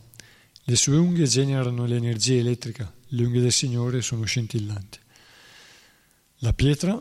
le 0.64 0.76
sue 0.76 0.98
unghie 0.98 1.26
generano 1.28 1.86
l'energia 1.86 2.36
elettrica, 2.36 2.92
le 3.10 3.24
unghie 3.24 3.42
del 3.42 3.52
Signore 3.52 4.02
sono 4.02 4.26
scintillanti. 4.26 5.00
La 6.40 6.54
pietra 6.54 7.00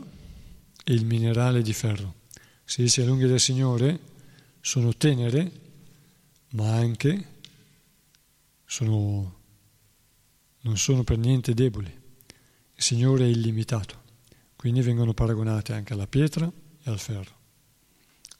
e 0.83 0.93
il 0.93 1.05
minerale 1.05 1.61
di 1.61 1.73
ferro. 1.73 2.15
Si 2.63 2.81
dice 2.81 3.01
che 3.01 3.07
le 3.07 3.13
unghie 3.13 3.27
del 3.27 3.39
Signore 3.39 3.99
sono 4.61 4.95
tenere, 4.95 5.51
ma 6.51 6.73
anche 6.73 7.35
sono, 8.65 9.39
non 10.61 10.77
sono 10.77 11.03
per 11.03 11.17
niente 11.17 11.53
deboli. 11.53 11.93
Il 12.75 12.83
Signore 12.83 13.25
è 13.25 13.27
illimitato, 13.27 14.01
quindi 14.55 14.81
vengono 14.81 15.13
paragonate 15.13 15.73
anche 15.73 15.93
alla 15.93 16.07
pietra 16.07 16.45
e 16.45 16.89
al 16.89 16.99
ferro. 16.99 17.35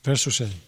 Verso 0.02 0.30
6. 0.30 0.62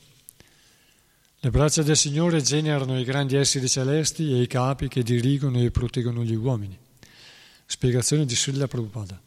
Le 1.41 1.49
braccia 1.49 1.83
del 1.83 1.95
Signore 1.95 2.41
generano 2.41 2.99
i 2.99 3.05
grandi 3.05 3.37
esseri 3.37 3.69
celesti 3.69 4.33
e 4.33 4.41
i 4.41 4.47
capi 4.47 4.89
che 4.89 5.03
dirigono 5.03 5.61
e 5.61 5.71
proteggono 5.71 6.23
gli 6.25 6.35
uomini. 6.35 6.77
Spiegazione 7.71 8.25
di 8.25 8.35
Srila 8.35 8.67
Prabhupada. 8.67 9.21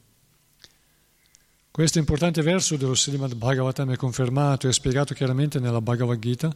Questo 1.70 2.00
importante 2.00 2.42
verso 2.42 2.76
dello 2.76 2.96
Srimad 2.96 3.36
Bhagavatam 3.36 3.92
è 3.92 3.96
confermato 3.96 4.66
e 4.66 4.72
spiegato 4.72 5.14
chiaramente 5.14 5.60
nella 5.60 5.80
Bhagavad 5.80 6.18
Gita, 6.18 6.52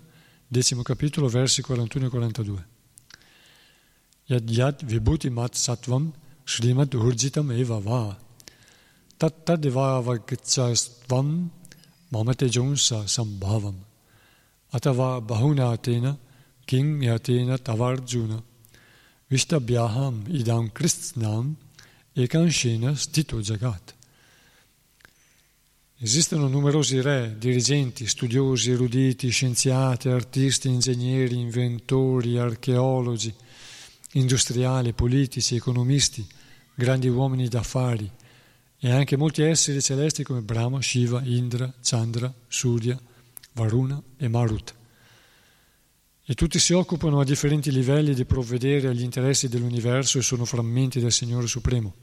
decimo 0.48 0.82
capitolo, 0.82 1.28
versi 1.28 1.62
41 1.62 2.06
e 2.06 2.08
42. 2.08 2.66
Yad 4.24 4.50
yad 4.50 4.84
vibhuti 4.84 5.30
mat 5.30 5.54
sattvam 5.54 6.12
srimad 6.44 6.92
urjitam 6.92 7.52
eva 7.52 7.78
va 7.78 8.18
tat 9.16 9.44
tad 9.44 9.64
vagacchastvam 9.64 11.48
mamate 12.10 12.48
jonsa 12.48 13.06
sambhavam 13.06 13.78
atava 14.72 15.20
bahunatena 15.20 16.18
king 16.66 17.00
yatena 17.00 17.56
tavarjuna 17.58 18.42
vishtabhyaham 19.30 20.24
idam 20.26 20.68
kristnam 20.72 21.54
ekanshena 22.22 22.94
stito 22.94 23.40
jagat. 23.40 23.94
Esistono 25.98 26.48
numerosi 26.48 27.00
re, 27.00 27.36
dirigenti, 27.38 28.06
studiosi, 28.06 28.70
eruditi, 28.70 29.30
scienziati, 29.30 30.08
artisti, 30.08 30.68
ingegneri, 30.68 31.38
inventori, 31.38 32.38
archeologi, 32.38 33.34
industriali, 34.12 34.92
politici, 34.92 35.56
economisti, 35.56 36.26
grandi 36.74 37.08
uomini 37.08 37.48
d'affari 37.48 38.10
e 38.78 38.90
anche 38.90 39.16
molti 39.16 39.42
esseri 39.42 39.80
celesti 39.80 40.22
come 40.22 40.42
Brahma, 40.42 40.80
Shiva, 40.82 41.22
Indra, 41.24 41.72
Chandra, 41.82 42.32
Surya, 42.46 42.98
Varuna 43.52 44.02
e 44.18 44.28
Marut. 44.28 44.74
E 46.24 46.34
tutti 46.34 46.58
si 46.58 46.72
occupano 46.72 47.20
a 47.20 47.24
differenti 47.24 47.70
livelli 47.70 48.12
di 48.12 48.24
provvedere 48.24 48.88
agli 48.88 49.02
interessi 49.02 49.48
dell'universo 49.48 50.18
e 50.18 50.22
sono 50.22 50.44
frammenti 50.44 50.98
del 50.98 51.12
Signore 51.12 51.46
Supremo, 51.46 51.94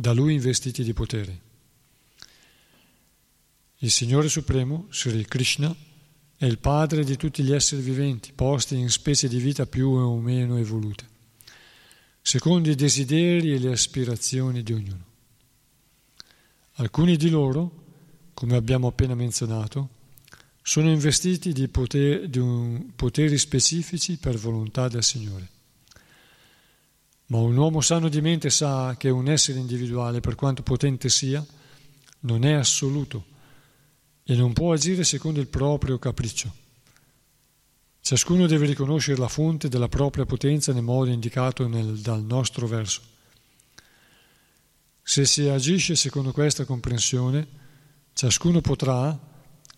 da 0.00 0.12
Lui 0.12 0.34
investiti 0.34 0.84
di 0.84 0.92
potere. 0.92 1.40
Il 3.78 3.90
Signore 3.90 4.28
Supremo, 4.28 4.86
Sri 4.90 5.24
Krishna, 5.24 5.74
è 6.36 6.44
il 6.44 6.58
padre 6.58 7.02
di 7.02 7.16
tutti 7.16 7.42
gli 7.42 7.52
esseri 7.52 7.82
viventi, 7.82 8.32
posti 8.32 8.76
in 8.76 8.90
specie 8.90 9.26
di 9.26 9.38
vita 9.38 9.66
più 9.66 9.88
o 9.88 10.16
meno 10.20 10.56
evolute, 10.56 11.04
secondo 12.22 12.70
i 12.70 12.76
desideri 12.76 13.52
e 13.52 13.58
le 13.58 13.72
aspirazioni 13.72 14.62
di 14.62 14.72
ognuno. 14.72 15.04
Alcuni 16.74 17.16
di 17.16 17.28
loro, 17.28 17.86
come 18.34 18.54
abbiamo 18.54 18.86
appena 18.86 19.16
menzionato, 19.16 19.88
sono 20.62 20.88
investiti 20.90 21.52
di, 21.52 21.66
poter, 21.66 22.28
di 22.28 22.92
poteri 22.94 23.36
specifici 23.36 24.16
per 24.16 24.36
volontà 24.36 24.86
del 24.86 25.02
Signore. 25.02 25.57
Ma 27.28 27.38
un 27.38 27.56
uomo 27.56 27.80
sano 27.80 28.08
di 28.08 28.20
mente 28.20 28.50
sa 28.50 28.96
che 28.96 29.10
un 29.10 29.28
essere 29.28 29.58
individuale, 29.58 30.20
per 30.20 30.34
quanto 30.34 30.62
potente 30.62 31.08
sia, 31.08 31.44
non 32.20 32.44
è 32.44 32.52
assoluto 32.52 33.24
e 34.24 34.34
non 34.34 34.52
può 34.52 34.72
agire 34.72 35.04
secondo 35.04 35.40
il 35.40 35.46
proprio 35.46 35.98
capriccio. 35.98 36.52
Ciascuno 38.00 38.46
deve 38.46 38.66
riconoscere 38.66 39.18
la 39.18 39.28
fonte 39.28 39.68
della 39.68 39.88
propria 39.88 40.24
potenza 40.24 40.72
nel 40.72 40.82
modo 40.82 41.10
indicato 41.10 41.68
nel, 41.68 41.98
dal 41.98 42.22
nostro 42.22 42.66
verso. 42.66 43.02
Se 45.02 45.26
si 45.26 45.48
agisce 45.48 45.96
secondo 45.96 46.32
questa 46.32 46.64
comprensione, 46.64 47.46
ciascuno 48.14 48.62
potrà, 48.62 49.18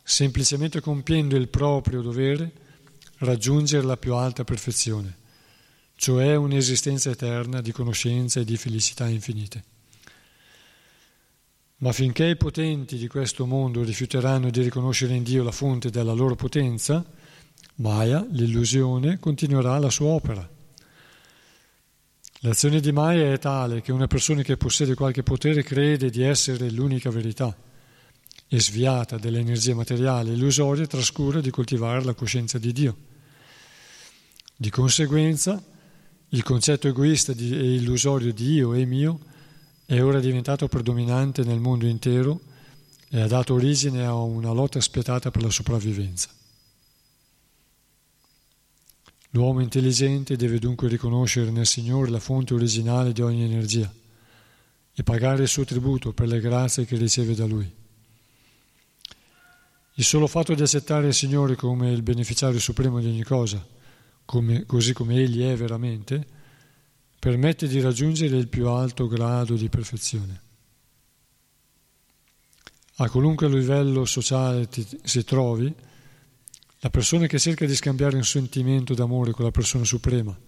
semplicemente 0.02 0.80
compiendo 0.80 1.36
il 1.36 1.48
proprio 1.48 2.02
dovere, 2.02 2.52
raggiungere 3.18 3.84
la 3.84 3.96
più 3.96 4.14
alta 4.14 4.44
perfezione, 4.44 5.16
cioè 6.00 6.34
un'esistenza 6.34 7.10
eterna 7.10 7.60
di 7.60 7.72
conoscenza 7.72 8.40
e 8.40 8.44
di 8.46 8.56
felicità 8.56 9.06
infinite. 9.06 9.62
Ma 11.76 11.92
finché 11.92 12.24
i 12.24 12.36
potenti 12.36 12.96
di 12.96 13.06
questo 13.06 13.44
mondo 13.44 13.82
rifiuteranno 13.82 14.48
di 14.48 14.62
riconoscere 14.62 15.14
in 15.14 15.22
Dio 15.22 15.42
la 15.42 15.52
fonte 15.52 15.90
della 15.90 16.14
loro 16.14 16.36
potenza, 16.36 17.04
Maya, 17.76 18.26
l'illusione, 18.30 19.18
continuerà 19.18 19.78
la 19.78 19.90
sua 19.90 20.06
opera. 20.06 20.48
L'azione 22.38 22.80
di 22.80 22.92
Maya 22.92 23.34
è 23.34 23.38
tale 23.38 23.82
che 23.82 23.92
una 23.92 24.06
persona 24.06 24.40
che 24.40 24.56
possiede 24.56 24.94
qualche 24.94 25.22
potere 25.22 25.62
crede 25.62 26.08
di 26.08 26.22
essere 26.22 26.70
l'unica 26.70 27.10
verità 27.10 27.54
e 28.48 28.58
sviata 28.58 29.18
dell'energia 29.18 29.74
materiale 29.74 30.32
illusoria 30.32 30.86
trascura 30.86 31.42
di 31.42 31.50
coltivare 31.50 32.02
la 32.02 32.14
coscienza 32.14 32.56
di 32.56 32.72
Dio. 32.72 32.96
Di 34.56 34.70
conseguenza, 34.70 35.62
il 36.32 36.42
concetto 36.44 36.86
egoista 36.86 37.32
e 37.32 37.74
illusorio 37.74 38.32
di 38.32 38.52
io 38.52 38.74
e 38.74 38.84
mio 38.84 39.18
è 39.84 40.00
ora 40.00 40.20
diventato 40.20 40.68
predominante 40.68 41.42
nel 41.42 41.58
mondo 41.58 41.86
intero 41.86 42.40
e 43.08 43.20
ha 43.20 43.26
dato 43.26 43.54
origine 43.54 44.04
a 44.04 44.14
una 44.14 44.52
lotta 44.52 44.80
spietata 44.80 45.32
per 45.32 45.42
la 45.42 45.50
sopravvivenza. 45.50 46.28
L'uomo 49.30 49.60
intelligente 49.60 50.36
deve 50.36 50.60
dunque 50.60 50.88
riconoscere 50.88 51.50
nel 51.50 51.66
Signore 51.66 52.10
la 52.10 52.20
fonte 52.20 52.54
originale 52.54 53.12
di 53.12 53.22
ogni 53.22 53.42
energia 53.42 53.92
e 54.92 55.02
pagare 55.02 55.42
il 55.42 55.48
suo 55.48 55.64
tributo 55.64 56.12
per 56.12 56.28
le 56.28 56.40
grazie 56.40 56.84
che 56.84 56.96
riceve 56.96 57.34
da 57.34 57.46
Lui. 57.46 57.68
Il 59.94 60.04
solo 60.04 60.28
fatto 60.28 60.54
di 60.54 60.62
accettare 60.62 61.08
il 61.08 61.14
Signore 61.14 61.56
come 61.56 61.90
il 61.90 62.02
beneficiario 62.02 62.60
supremo 62.60 63.00
di 63.00 63.06
ogni 63.06 63.24
cosa 63.24 63.78
come, 64.30 64.64
così 64.64 64.92
come 64.92 65.16
egli 65.16 65.42
è 65.42 65.56
veramente, 65.56 66.24
permette 67.18 67.66
di 67.66 67.80
raggiungere 67.80 68.36
il 68.36 68.46
più 68.46 68.68
alto 68.68 69.08
grado 69.08 69.56
di 69.56 69.68
perfezione. 69.68 70.40
A 72.98 73.10
qualunque 73.10 73.48
livello 73.48 74.04
sociale 74.04 74.68
ti, 74.68 74.86
si 75.02 75.24
trovi, 75.24 75.74
la 76.78 76.90
persona 76.90 77.26
che 77.26 77.40
cerca 77.40 77.66
di 77.66 77.74
scambiare 77.74 78.14
un 78.14 78.24
sentimento 78.24 78.94
d'amore 78.94 79.32
con 79.32 79.46
la 79.46 79.50
persona 79.50 79.82
suprema 79.82 80.38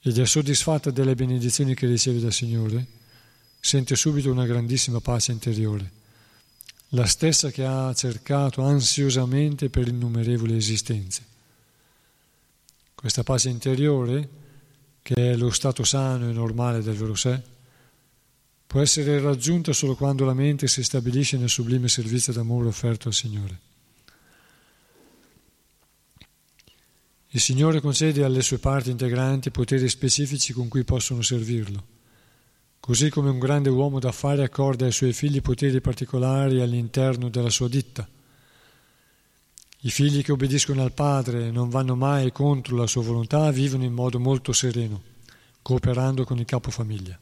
ed 0.00 0.18
è 0.18 0.24
soddisfatta 0.24 0.90
delle 0.90 1.14
benedizioni 1.14 1.74
che 1.74 1.86
riceve 1.86 2.18
dal 2.18 2.32
Signore, 2.32 2.86
sente 3.60 3.94
subito 3.94 4.30
una 4.30 4.46
grandissima 4.46 5.00
pace 5.00 5.32
interiore, 5.32 5.92
la 6.90 7.04
stessa 7.04 7.50
che 7.50 7.66
ha 7.66 7.92
cercato 7.92 8.62
ansiosamente 8.62 9.68
per 9.68 9.86
innumerevoli 9.86 10.56
esistenze. 10.56 11.32
Questa 13.04 13.22
pace 13.22 13.50
interiore, 13.50 14.28
che 15.02 15.32
è 15.32 15.36
lo 15.36 15.50
stato 15.50 15.84
sano 15.84 16.26
e 16.26 16.32
normale 16.32 16.80
del 16.80 16.96
vero 16.96 17.14
sé, 17.14 17.38
può 18.66 18.80
essere 18.80 19.20
raggiunta 19.20 19.74
solo 19.74 19.94
quando 19.94 20.24
la 20.24 20.32
mente 20.32 20.66
si 20.68 20.82
stabilisce 20.82 21.36
nel 21.36 21.50
sublime 21.50 21.86
servizio 21.88 22.32
d'amore 22.32 22.66
offerto 22.66 23.08
al 23.08 23.12
Signore. 23.12 23.60
Il 27.28 27.40
Signore 27.40 27.82
concede 27.82 28.24
alle 28.24 28.40
sue 28.40 28.56
parti 28.56 28.88
integranti 28.88 29.50
poteri 29.50 29.86
specifici 29.90 30.54
con 30.54 30.68
cui 30.68 30.84
possono 30.84 31.20
servirlo, 31.20 31.84
così 32.80 33.10
come 33.10 33.28
un 33.28 33.38
grande 33.38 33.68
uomo 33.68 33.98
d'affari 33.98 34.40
accorda 34.40 34.86
ai 34.86 34.92
suoi 34.92 35.12
figli 35.12 35.42
poteri 35.42 35.82
particolari 35.82 36.62
all'interno 36.62 37.28
della 37.28 37.50
sua 37.50 37.68
ditta 37.68 38.08
i 39.84 39.90
figli 39.90 40.22
che 40.22 40.32
obbediscono 40.32 40.82
al 40.82 40.92
padre 40.92 41.48
e 41.48 41.50
non 41.50 41.68
vanno 41.68 41.94
mai 41.94 42.32
contro 42.32 42.74
la 42.74 42.86
sua 42.86 43.02
volontà 43.02 43.50
vivono 43.50 43.84
in 43.84 43.92
modo 43.92 44.18
molto 44.18 44.54
sereno, 44.54 45.02
cooperando 45.60 46.24
con 46.24 46.38
il 46.38 46.46
capofamiglia. 46.46 47.18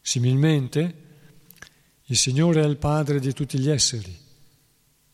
Similmente, 0.00 0.94
il 2.06 2.16
Signore 2.16 2.62
è 2.62 2.66
il 2.66 2.76
padre 2.76 3.20
di 3.20 3.32
tutti 3.32 3.56
gli 3.56 3.70
esseri 3.70 4.16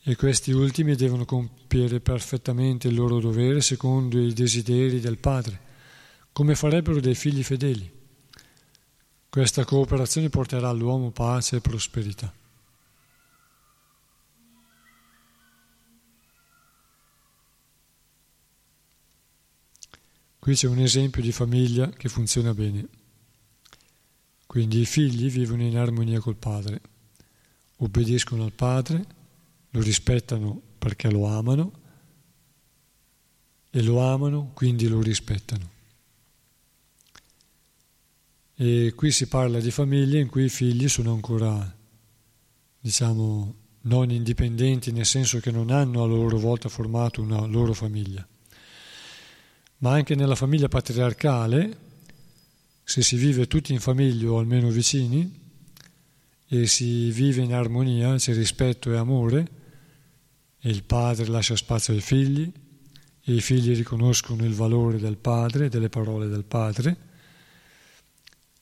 e 0.02 0.16
questi 0.16 0.50
ultimi 0.50 0.94
devono 0.94 1.26
compiere 1.26 2.00
perfettamente 2.00 2.88
il 2.88 2.94
loro 2.94 3.20
dovere 3.20 3.60
secondo 3.60 4.18
i 4.18 4.32
desideri 4.32 4.98
del 4.98 5.18
padre, 5.18 5.60
come 6.32 6.54
farebbero 6.54 7.00
dei 7.00 7.14
figli 7.14 7.42
fedeli. 7.42 7.90
Questa 9.28 9.64
cooperazione 9.66 10.30
porterà 10.30 10.70
all'uomo 10.70 11.10
pace 11.10 11.56
e 11.56 11.60
prosperità. 11.60 12.32
Qui 20.42 20.56
c'è 20.56 20.66
un 20.66 20.80
esempio 20.80 21.22
di 21.22 21.30
famiglia 21.30 21.88
che 21.90 22.08
funziona 22.08 22.52
bene. 22.52 22.88
Quindi 24.44 24.80
i 24.80 24.86
figli 24.86 25.30
vivono 25.30 25.62
in 25.62 25.76
armonia 25.76 26.18
col 26.18 26.34
padre, 26.34 26.80
obbediscono 27.76 28.42
al 28.42 28.52
padre, 28.52 29.06
lo 29.70 29.80
rispettano 29.80 30.60
perché 30.78 31.08
lo 31.12 31.26
amano 31.26 31.72
e 33.70 33.82
lo 33.82 34.00
amano, 34.00 34.50
quindi 34.52 34.88
lo 34.88 35.00
rispettano. 35.00 35.70
E 38.56 38.94
qui 38.96 39.12
si 39.12 39.28
parla 39.28 39.60
di 39.60 39.70
famiglie 39.70 40.18
in 40.18 40.26
cui 40.26 40.46
i 40.46 40.48
figli 40.48 40.88
sono 40.88 41.12
ancora, 41.12 41.72
diciamo, 42.80 43.54
non 43.82 44.10
indipendenti, 44.10 44.90
nel 44.90 45.06
senso 45.06 45.38
che 45.38 45.52
non 45.52 45.70
hanno 45.70 46.02
a 46.02 46.06
loro 46.06 46.36
volta 46.36 46.68
formato 46.68 47.22
una 47.22 47.46
loro 47.46 47.74
famiglia 47.74 48.26
ma 49.82 49.92
anche 49.92 50.14
nella 50.14 50.36
famiglia 50.36 50.68
patriarcale, 50.68 51.78
se 52.84 53.02
si 53.02 53.16
vive 53.16 53.48
tutti 53.48 53.72
in 53.72 53.80
famiglia 53.80 54.30
o 54.30 54.38
almeno 54.38 54.68
vicini 54.68 55.40
e 56.46 56.66
si 56.66 57.10
vive 57.10 57.42
in 57.42 57.52
armonia, 57.52 58.14
c'è 58.16 58.32
rispetto 58.32 58.92
e 58.92 58.96
amore, 58.96 59.48
e 60.60 60.70
il 60.70 60.84
padre 60.84 61.26
lascia 61.26 61.56
spazio 61.56 61.92
ai 61.94 62.00
figli, 62.00 62.52
e 63.24 63.34
i 63.34 63.40
figli 63.40 63.74
riconoscono 63.74 64.44
il 64.44 64.54
valore 64.54 64.98
del 64.98 65.16
padre, 65.16 65.68
delle 65.68 65.88
parole 65.88 66.28
del 66.28 66.44
padre, 66.44 66.96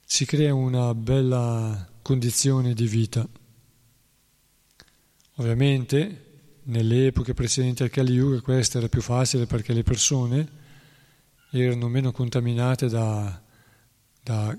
si 0.02 0.24
crea 0.24 0.54
una 0.54 0.94
bella 0.94 1.86
condizione 2.00 2.72
di 2.72 2.86
vita. 2.86 3.28
Ovviamente 5.34 6.24
nelle 6.64 7.06
epoche 7.06 7.34
precedenti 7.34 7.82
al 7.82 7.90
Kali 7.90 8.14
Yuga 8.14 8.40
questo 8.40 8.78
era 8.78 8.88
più 8.88 9.02
facile 9.02 9.44
perché 9.44 9.74
le 9.74 9.82
persone 9.82 10.59
erano 11.50 11.88
meno 11.88 12.12
contaminate 12.12 12.88
da, 12.88 13.42
da, 14.22 14.56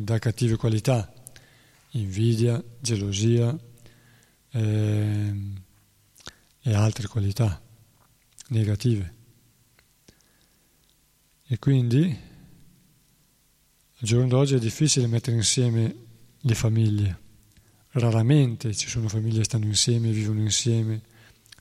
da 0.00 0.18
cattive 0.18 0.56
qualità, 0.56 1.12
invidia, 1.90 2.62
gelosia 2.80 3.56
eh, 4.50 5.34
e 6.60 6.74
altre 6.74 7.08
qualità 7.08 7.60
negative. 8.48 9.14
E 11.46 11.58
quindi 11.58 12.02
al 13.96 14.06
giorno 14.06 14.28
d'oggi 14.28 14.54
è 14.54 14.58
difficile 14.58 15.06
mettere 15.06 15.36
insieme 15.36 15.96
le 16.38 16.54
famiglie. 16.54 17.22
Raramente 17.90 18.74
ci 18.74 18.88
sono 18.88 19.08
famiglie 19.08 19.38
che 19.38 19.44
stanno 19.44 19.66
insieme, 19.66 20.10
vivono 20.10 20.40
insieme, 20.40 21.00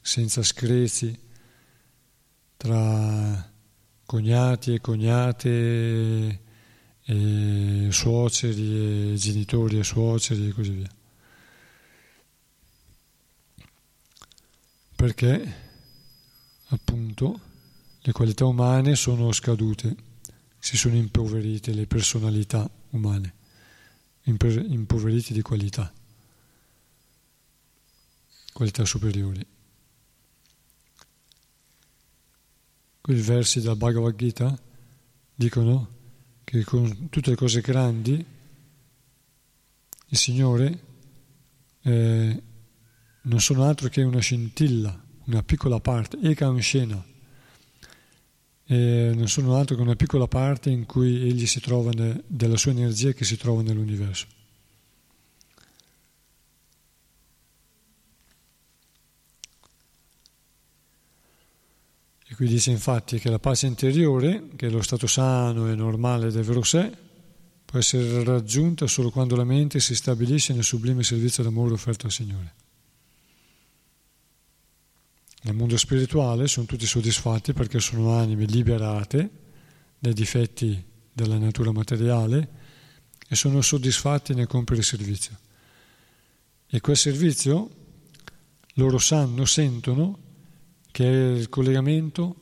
senza 0.02 0.42
screzi, 0.42 1.18
tra 2.58 3.53
cognati 4.14 4.76
e 4.76 4.80
cognate, 4.80 6.41
e 7.01 7.88
suoceri 7.89 9.14
e 9.14 9.16
genitori 9.16 9.80
e 9.80 9.84
suoceri 9.84 10.49
e 10.49 10.51
così 10.51 10.70
via. 10.70 10.89
Perché 14.95 15.55
appunto 16.68 17.39
le 18.01 18.11
qualità 18.11 18.45
umane 18.45 18.93
sono 18.93 19.32
scadute, 19.32 19.95
si 20.59 20.78
sono 20.78 20.95
impoverite 20.95 21.74
le 21.74 21.88
personalità 21.88 22.70
umane, 22.91 23.34
impoverite 24.26 25.34
di 25.34 25.41
qualità, 25.41 25.91
qualità 28.53 28.86
superiori. 28.86 29.53
Quei 33.06 33.20
versi 33.20 33.60
della 33.60 33.76
Bhagavad 33.76 34.16
Gita 34.16 34.58
dicono 35.36 35.89
che 36.45 36.64
con 36.64 37.10
tutte 37.10 37.32
le 37.32 37.36
cose 37.36 37.60
grandi 37.60 38.26
il 40.08 40.18
Signore 40.18 40.80
eh, 41.82 42.43
non 43.24 43.41
sono 43.41 43.66
altro 43.66 43.89
che 43.89 44.04
una 44.04 44.22
scintilla, 44.22 45.04
una 45.26 45.43
piccola 45.43 45.82
parte, 45.82 46.18
eka 46.22 46.47
un 46.47 46.62
scena, 46.62 47.06
e 48.66 49.12
non 49.14 49.28
sono 49.28 49.58
altro 49.58 49.76
che 49.76 49.82
una 49.82 49.97
piccola 49.97 50.30
parte 50.30 50.70
in 50.70 50.86
cui 50.86 51.28
egli 51.28 51.45
si 51.45 51.60
trova 51.60 51.91
ne, 51.91 52.24
della 52.26 52.56
sua 52.56 52.72
energia 52.72 53.12
che 53.12 53.26
si 53.26 53.36
trova 53.36 53.62
nell'universo. 53.64 54.28
E 62.34 62.36
qui 62.36 62.48
dice 62.48 62.72
infatti 62.72 63.20
che 63.20 63.30
la 63.30 63.38
pace 63.38 63.68
interiore, 63.68 64.48
che 64.56 64.66
è 64.66 64.70
lo 64.72 64.82
stato 64.82 65.06
sano 65.06 65.70
e 65.70 65.76
normale 65.76 66.32
del 66.32 66.44
vero 66.44 66.64
sé, 66.64 66.92
può 67.64 67.78
essere 67.78 68.24
raggiunta 68.24 68.88
solo 68.88 69.12
quando 69.12 69.36
la 69.36 69.44
mente 69.44 69.80
si 69.80 69.94
stabilisce 69.94 70.52
nel 70.52 70.64
sublime 70.64 71.04
servizio 71.04 71.44
d'amore 71.44 71.74
offerto 71.74 72.08
al 72.08 72.12
Signore. 72.12 72.54
Nel 75.44 75.54
mondo 75.54 75.78
spirituale 75.78 76.48
sono 76.48 76.66
tutti 76.66 76.88
soddisfatti 76.88 77.54
perché 77.54 77.80
sono 77.80 78.14
anime 78.14 78.46
liberate 78.46 79.30
dai 80.00 80.14
difetti 80.14 80.84
della 81.14 81.38
natura 81.38 81.72
materiale 81.72 82.50
e 83.28 83.36
sono 83.36 83.62
soddisfatti 83.62 84.34
nel 84.34 84.48
compiere 84.48 84.82
il 84.82 84.88
servizio. 84.88 85.38
E 86.66 86.82
quel 86.82 86.98
servizio 86.98 87.70
loro 88.74 88.98
sanno, 88.98 89.46
sentono 89.46 90.22
che 90.94 91.06
è 91.06 91.36
il 91.39 91.50
collegamento, 91.50 92.36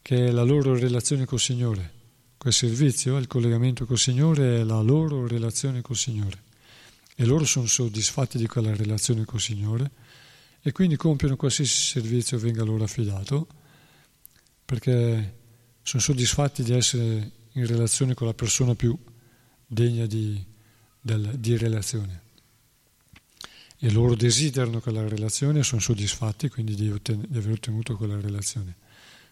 che 0.00 0.28
è 0.28 0.30
la 0.30 0.42
loro 0.42 0.74
relazione 0.74 1.26
col 1.26 1.38
Signore. 1.38 2.00
Quel 2.38 2.54
servizio, 2.54 3.18
il 3.18 3.26
collegamento 3.26 3.84
col 3.84 3.98
Signore, 3.98 4.60
è 4.60 4.62
la 4.64 4.80
loro 4.80 5.26
relazione 5.26 5.82
col 5.82 5.96
Signore. 5.96 6.44
E 7.14 7.26
loro 7.26 7.44
sono 7.44 7.66
soddisfatti 7.66 8.38
di 8.38 8.46
quella 8.46 8.74
relazione 8.74 9.26
col 9.26 9.38
Signore 9.38 9.90
e 10.62 10.72
quindi 10.72 10.96
compiono 10.96 11.36
qualsiasi 11.36 11.76
servizio 11.76 12.38
venga 12.38 12.64
loro 12.64 12.84
affidato 12.84 13.46
perché 14.64 15.36
sono 15.82 16.02
soddisfatti 16.02 16.62
di 16.62 16.72
essere 16.72 17.32
in 17.52 17.66
relazione 17.66 18.14
con 18.14 18.28
la 18.28 18.34
persona 18.34 18.74
più 18.74 18.98
degna 19.66 20.06
di, 20.06 20.42
del, 20.98 21.38
di 21.38 21.58
relazione. 21.58 22.22
E 23.84 23.90
loro 23.90 24.14
desiderano 24.14 24.78
quella 24.78 25.08
relazione 25.08 25.58
e 25.58 25.62
sono 25.64 25.80
soddisfatti 25.80 26.48
quindi 26.48 26.76
di, 26.76 26.88
otten- 26.88 27.26
di 27.28 27.36
aver 27.36 27.54
ottenuto 27.54 27.96
quella 27.96 28.20
relazione. 28.20 28.76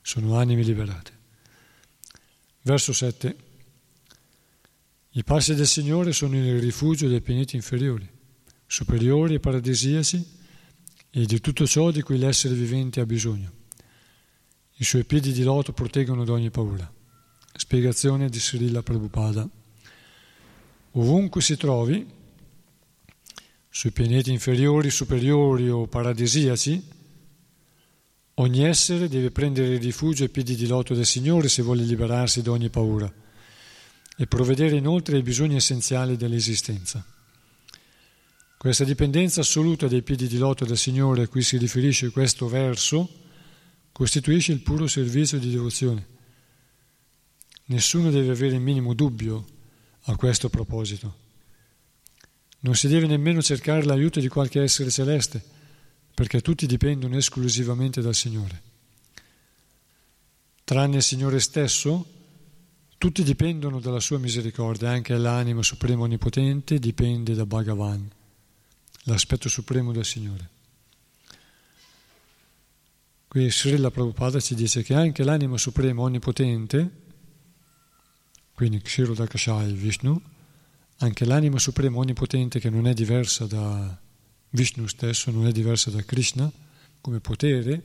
Sono 0.02 0.36
anime 0.38 0.64
liberate. 0.64 1.12
Verso 2.62 2.92
7. 2.92 3.36
I 5.10 5.22
passi 5.22 5.54
del 5.54 5.68
Signore 5.68 6.12
sono 6.12 6.34
il 6.34 6.58
rifugio 6.58 7.06
dei 7.06 7.20
pianeti 7.20 7.54
inferiori, 7.54 8.08
superiori 8.66 9.34
e 9.34 9.38
paradisiaci 9.40 10.26
e 11.10 11.26
di 11.26 11.40
tutto 11.40 11.64
ciò 11.64 11.92
di 11.92 12.02
cui 12.02 12.18
l'essere 12.18 12.54
vivente 12.54 12.98
ha 12.98 13.06
bisogno. 13.06 13.52
I 14.78 14.84
suoi 14.84 15.04
piedi 15.04 15.30
di 15.30 15.44
loto 15.44 15.72
proteggono 15.72 16.24
da 16.24 16.32
ogni 16.32 16.50
paura. 16.50 16.92
Spiegazione 17.54 18.28
di 18.28 18.40
Srila 18.40 18.82
Prabhupada. 18.82 19.48
Ovunque 20.94 21.40
si 21.40 21.56
trovi, 21.56 22.18
sui 23.70 23.92
pianeti 23.92 24.32
inferiori, 24.32 24.90
superiori 24.90 25.70
o 25.70 25.86
paradisiaci, 25.86 26.82
ogni 28.34 28.64
essere 28.64 29.08
deve 29.08 29.30
prendere 29.30 29.78
rifugio 29.78 30.24
ai 30.24 30.28
piedi 30.28 30.56
di 30.56 30.66
loto 30.66 30.92
del 30.92 31.06
Signore 31.06 31.48
se 31.48 31.62
vuole 31.62 31.84
liberarsi 31.84 32.42
da 32.42 32.50
ogni 32.50 32.68
paura 32.68 33.10
e 34.16 34.26
provvedere 34.26 34.76
inoltre 34.76 35.16
ai 35.16 35.22
bisogni 35.22 35.54
essenziali 35.54 36.16
dell'esistenza. 36.16 37.02
Questa 38.58 38.84
dipendenza 38.84 39.40
assoluta 39.40 39.86
dei 39.86 40.02
piedi 40.02 40.26
di 40.26 40.36
loto 40.36 40.64
del 40.64 40.76
Signore 40.76 41.22
a 41.22 41.28
cui 41.28 41.42
si 41.42 41.56
riferisce 41.56 42.10
questo 42.10 42.48
verso 42.48 43.08
costituisce 43.92 44.52
il 44.52 44.60
puro 44.60 44.86
servizio 44.86 45.38
di 45.38 45.50
devozione. 45.50 46.06
Nessuno 47.66 48.10
deve 48.10 48.32
avere 48.32 48.56
il 48.56 48.60
minimo 48.60 48.94
dubbio 48.94 49.46
a 50.02 50.16
questo 50.16 50.50
proposito. 50.50 51.28
Non 52.60 52.74
si 52.74 52.88
deve 52.88 53.06
nemmeno 53.06 53.42
cercare 53.42 53.84
l'aiuto 53.84 54.20
di 54.20 54.28
qualche 54.28 54.60
essere 54.60 54.90
celeste, 54.90 55.42
perché 56.14 56.40
tutti 56.40 56.66
dipendono 56.66 57.16
esclusivamente 57.16 58.00
dal 58.00 58.14
Signore. 58.14 58.62
Tranne 60.64 60.96
il 60.96 61.02
Signore 61.02 61.40
stesso, 61.40 62.06
tutti 62.98 63.22
dipendono 63.22 63.80
dalla 63.80 64.00
sua 64.00 64.18
misericordia, 64.18 64.90
anche 64.90 65.16
l'anima 65.16 65.62
suprema 65.62 66.02
onnipotente 66.02 66.78
dipende 66.78 67.34
da 67.34 67.46
Bhagavan 67.46 68.18
l'aspetto 69.04 69.48
supremo 69.48 69.92
del 69.92 70.04
Signore. 70.04 70.48
Qui 73.28 73.50
Srila 73.50 73.90
Prabhupada 73.90 74.40
ci 74.40 74.54
dice 74.54 74.82
che 74.82 74.94
anche 74.94 75.22
l'anima 75.22 75.56
suprema 75.56 76.02
onnipotente, 76.02 76.90
quindi 78.54 78.80
Kshirodakashai 78.80 79.72
Vishnu, 79.72 80.20
anche 81.02 81.24
l'anima 81.24 81.58
suprema 81.58 81.98
onnipotente 81.98 82.58
che 82.58 82.70
non 82.70 82.86
è 82.86 82.94
diversa 82.94 83.46
da 83.46 83.98
Vishnu 84.50 84.86
stesso, 84.86 85.30
non 85.30 85.46
è 85.46 85.52
diversa 85.52 85.90
da 85.90 86.02
Krishna 86.02 86.50
come 87.00 87.20
potere, 87.20 87.82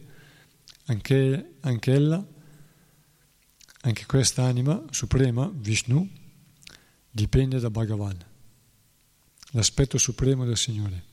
anche, 0.85 1.55
anche 1.61 1.91
ella, 1.91 2.25
anche 3.81 4.05
questa 4.05 4.43
anima 4.43 4.83
suprema, 4.89 5.49
Vishnu, 5.53 6.07
dipende 7.09 7.59
da 7.59 7.69
Bhagavan 7.69 8.33
l'aspetto 9.55 9.97
supremo 9.97 10.45
del 10.45 10.57
Signore. 10.57 11.03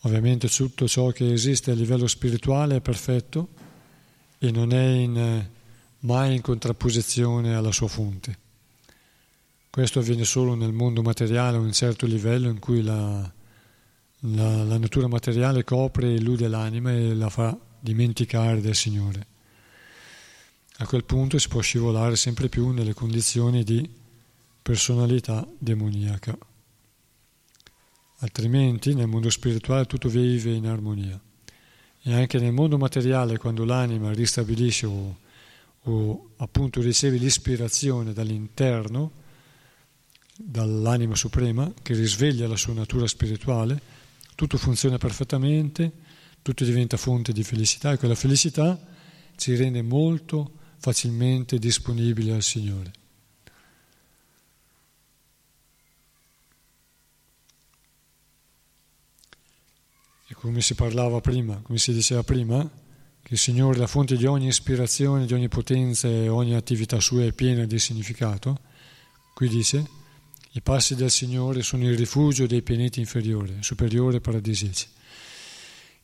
Ovviamente 0.00 0.48
tutto 0.48 0.88
ciò 0.88 1.10
che 1.10 1.32
esiste 1.32 1.70
a 1.70 1.74
livello 1.74 2.06
spirituale 2.06 2.76
è 2.76 2.80
perfetto 2.80 3.50
e 4.38 4.50
non 4.50 4.72
è 4.72 4.86
in, 4.86 5.48
mai 6.00 6.34
in 6.34 6.40
contrapposizione 6.40 7.54
alla 7.54 7.72
sua 7.72 7.88
fonte. 7.88 8.39
Questo 9.70 10.00
avviene 10.00 10.24
solo 10.24 10.54
nel 10.54 10.72
mondo 10.72 11.00
materiale 11.02 11.56
a 11.56 11.60
un 11.60 11.72
certo 11.72 12.06
livello 12.06 12.48
in 12.48 12.58
cui 12.58 12.82
la, 12.82 13.32
la, 14.20 14.64
la 14.64 14.78
natura 14.78 15.06
materiale 15.06 15.64
copre 15.64 16.08
e 16.08 16.14
illude 16.14 16.48
l'anima 16.48 16.92
e 16.92 17.14
la 17.14 17.28
fa 17.28 17.56
dimenticare 17.78 18.60
del 18.60 18.74
Signore. 18.74 19.26
A 20.78 20.86
quel 20.86 21.04
punto 21.04 21.38
si 21.38 21.48
può 21.48 21.60
scivolare 21.60 22.16
sempre 22.16 22.48
più 22.48 22.70
nelle 22.70 22.94
condizioni 22.94 23.62
di 23.62 23.88
personalità 24.62 25.46
demoniaca 25.58 26.36
altrimenti 28.20 28.94
nel 28.94 29.06
mondo 29.06 29.30
spirituale 29.30 29.86
tutto 29.86 30.08
vive 30.08 30.52
in 30.52 30.66
armonia. 30.66 31.20
E 32.02 32.14
anche 32.14 32.38
nel 32.38 32.52
mondo 32.52 32.78
materiale, 32.78 33.38
quando 33.38 33.64
l'anima 33.64 34.12
ristabilisce 34.12 34.86
o, 34.86 35.18
o 35.82 36.30
appunto 36.36 36.80
riceve 36.80 37.18
l'ispirazione 37.18 38.12
dall'interno, 38.12 39.12
dall'anima 40.42 41.14
suprema, 41.14 41.70
che 41.82 41.94
risveglia 41.94 42.48
la 42.48 42.56
sua 42.56 42.72
natura 42.72 43.06
spirituale, 43.06 43.80
tutto 44.34 44.56
funziona 44.56 44.96
perfettamente, 44.96 45.92
tutto 46.40 46.64
diventa 46.64 46.96
fonte 46.96 47.32
di 47.32 47.44
felicità 47.44 47.92
e 47.92 47.98
quella 47.98 48.14
felicità 48.14 48.78
ci 49.36 49.54
rende 49.54 49.82
molto 49.82 50.52
facilmente 50.78 51.58
disponibili 51.58 52.30
al 52.30 52.42
Signore. 52.42 52.92
E 60.26 60.34
come 60.34 60.62
si 60.62 60.74
parlava 60.74 61.20
prima, 61.20 61.60
come 61.62 61.78
si 61.78 61.92
diceva 61.92 62.22
prima, 62.22 62.68
che 63.22 63.34
il 63.34 63.38
Signore 63.38 63.76
è 63.76 63.80
la 63.80 63.86
fonte 63.86 64.16
di 64.16 64.24
ogni 64.24 64.46
ispirazione, 64.46 65.26
di 65.26 65.34
ogni 65.34 65.48
potenza 65.48 66.08
e 66.08 66.28
ogni 66.28 66.54
attività 66.54 66.98
sua 66.98 67.24
è 67.24 67.32
piena 67.32 67.66
di 67.66 67.78
significato, 67.78 68.58
qui 69.34 69.48
dice, 69.48 69.98
i 70.52 70.60
passi 70.62 70.96
del 70.96 71.10
Signore 71.10 71.62
sono 71.62 71.88
il 71.88 71.96
rifugio 71.96 72.46
dei 72.46 72.62
pianeti 72.62 72.98
inferiori, 72.98 73.58
superiori 73.60 74.16
e 74.16 74.20
paradisiaci. 74.20 74.88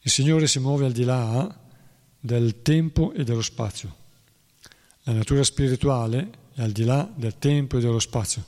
Il 0.03 0.11
Signore 0.11 0.47
si 0.47 0.61
muove 0.61 0.87
al 0.87 0.93
di 0.93 1.03
là 1.03 1.59
del 2.21 2.63
tempo 2.63 3.13
e 3.13 3.25
dello 3.25 3.43
spazio. 3.43 4.05
La 5.03 5.13
natura 5.13 5.43
spirituale 5.43 6.31
è 6.55 6.63
al 6.63 6.71
di 6.71 6.85
là 6.85 7.11
del 7.13 7.39
tempo 7.39 7.79
e 7.79 7.81
dello 7.81 7.99
spazio. 7.99 8.45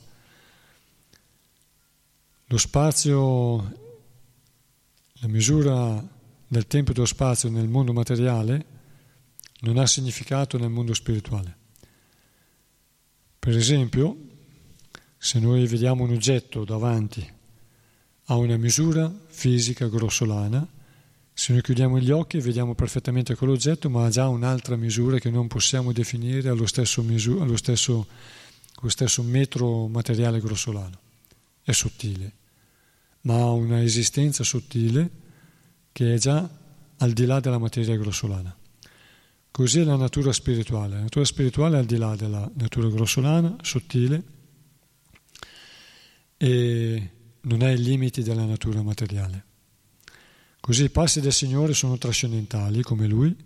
Lo 2.47 2.59
spazio 2.59 3.87
la 5.21 5.27
misura 5.27 6.07
del 6.47 6.67
tempo 6.69 6.93
e 6.93 6.95
dello 6.95 7.07
spazio 7.07 7.51
nel 7.51 7.67
mondo 7.67 7.93
materiale 7.93 8.77
non 9.61 9.79
ha 9.79 9.87
significato 9.87 10.59
nel 10.59 10.71
mondo 10.71 10.95
spirituale. 10.95 11.57
Per 13.41 13.57
esempio, 13.57 14.28
se 15.19 15.41
noi 15.41 15.66
vediamo 15.66 16.05
un 16.05 16.12
oggetto 16.12 16.64
davanti 16.64 17.27
a 18.27 18.37
una 18.37 18.57
misura 18.57 19.12
fisica 19.27 19.89
grossolana, 19.89 20.66
se 21.33 21.53
noi 21.53 21.62
chiudiamo 21.62 21.99
gli 21.99 22.11
occhi 22.11 22.41
vediamo 22.41 22.75
perfettamente 22.75 23.35
quell'oggetto, 23.35 23.91
ma 23.91 24.07
ha 24.07 24.11
già 24.11 24.29
un'altra 24.29 24.77
misura 24.77 25.19
che 25.19 25.31
non 25.31 25.47
possiamo 25.49 25.93
definire 25.93 26.49
allo 26.49 26.66
stesso, 26.66 27.03
misura, 27.03 27.45
allo 27.45 27.57
stesso 27.57 28.07
con 28.79 28.87
lo 28.87 28.91
stesso 28.91 29.25
metro 29.25 29.89
materiale 29.89 30.41
grossolano. 30.41 30.99
È 31.62 31.73
sottile, 31.73 32.33
ma 33.23 33.35
ha 33.35 33.51
una 33.51 33.83
esistenza 33.83 34.45
sottile 34.45 35.11
che 35.91 36.14
è 36.14 36.19
già 36.19 36.49
al 36.99 37.12
di 37.12 37.27
là 37.27 37.41
della 37.41 37.59
materia 37.59 37.97
grossolana. 37.97 38.57
Così 39.51 39.81
è 39.81 39.85
la 39.85 39.97
natura 39.97 40.33
spirituale. 40.33 40.95
La 40.95 41.01
natura 41.01 41.25
spirituale 41.25 41.77
è 41.77 41.81
al 41.81 41.87
di 41.87 41.97
là 41.97 42.14
della 42.14 42.49
natura 42.55 42.89
grossolana, 42.89 43.57
sottile, 43.62 44.23
e 46.39 47.11
non 47.41 47.62
ha 47.62 47.70
i 47.70 47.82
limiti 47.82 48.22
della 48.22 48.45
natura 48.45 48.80
materiale. 48.82 49.45
Così 50.61 50.84
i 50.84 50.91
passi 50.91 51.20
del 51.20 51.32
Signore 51.32 51.74
sono 51.74 51.99
trascendentali 51.99 52.82
come 52.82 53.07
Lui 53.07 53.36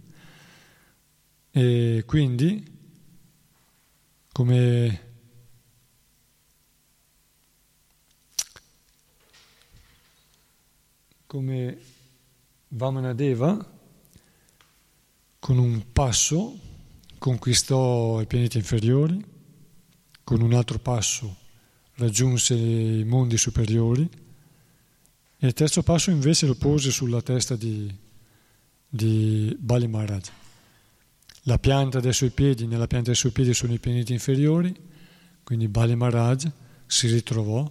e 1.51 2.03
quindi 2.07 2.71
come 4.33 5.11
come 11.27 11.79
Vamanadeva 12.69 13.71
con 15.39 15.59
un 15.59 15.93
passo 15.93 16.59
conquistò 17.19 18.21
i 18.21 18.27
pianeti 18.27 18.57
inferiori, 18.57 19.25
con 20.25 20.41
un 20.41 20.55
altro 20.55 20.79
passo 20.79 21.42
raggiunse 21.97 22.55
i 22.55 23.05
mondi 23.05 23.37
superiori 23.37 24.09
e 25.39 25.47
il 25.47 25.53
terzo 25.53 25.83
passo 25.83 26.11
invece 26.11 26.47
lo 26.47 26.55
pose 26.55 26.91
sulla 26.91 27.21
testa 27.21 27.57
di, 27.57 27.93
di 28.89 29.57
Bali 29.59 29.89
Maharaj. 29.89 30.29
La 31.47 31.59
pianta 31.59 31.99
dei 31.99 32.13
suoi 32.13 32.31
piedi, 32.31 32.67
nella 32.67 32.87
pianta 32.87 33.07
dei 33.07 33.17
suoi 33.17 33.33
piedi 33.33 33.53
sono 33.53 33.73
i 33.73 33.81
pianeti 33.81 34.13
inferiori, 34.13 34.75
quindi 35.43 35.67
Bali 35.67 35.97
Maharaj 35.97 36.49
si 36.87 37.09
ritrovò 37.09 37.71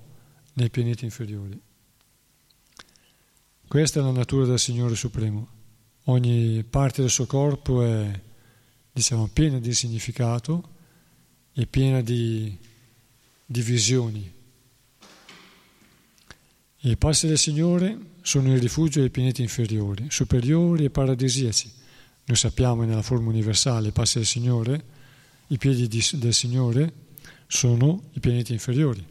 nei 0.54 0.70
pianeti 0.70 1.06
inferiori. 1.06 1.60
Questa 3.66 4.02
è 4.02 4.04
la 4.04 4.12
natura 4.12 4.46
del 4.46 4.60
Signore 4.60 4.96
Supremo. 4.96 5.48
Ogni 6.06 6.62
parte 6.70 7.00
del 7.00 7.10
suo 7.10 7.26
corpo 7.26 7.84
è, 7.84 8.22
diciamo, 8.92 9.30
piena 9.32 9.60
di 9.60 9.74
significato 9.74 10.70
e 11.54 11.66
piena 11.68 12.02
di, 12.02 12.58
di 13.52 13.62
visioni. 13.62 14.34
I 16.84 16.98
passi 16.98 17.28
del 17.28 17.38
Signore 17.38 17.98
sono 18.22 18.54
il 18.54 18.62
rifugio 18.62 19.02
dei 19.02 19.10
pianeti 19.10 19.42
inferiori, 19.42 20.08
superiori 20.10 20.86
e 20.86 20.90
paradisiaci. 20.90 21.70
Noi 22.24 22.38
sappiamo 22.38 22.86
nella 22.86 23.02
forma 23.02 23.30
universale 23.30 23.90
i 23.90 23.92
passi 23.92 24.20
del 24.20 24.26
Signore, 24.26 24.84
i 25.48 25.58
piedi 25.58 25.90
di, 25.90 26.02
del 26.14 26.34
Signore 26.34 26.94
sono 27.46 28.04
i 28.14 28.22
pianeti 28.22 28.54
inferiori. 28.54 29.06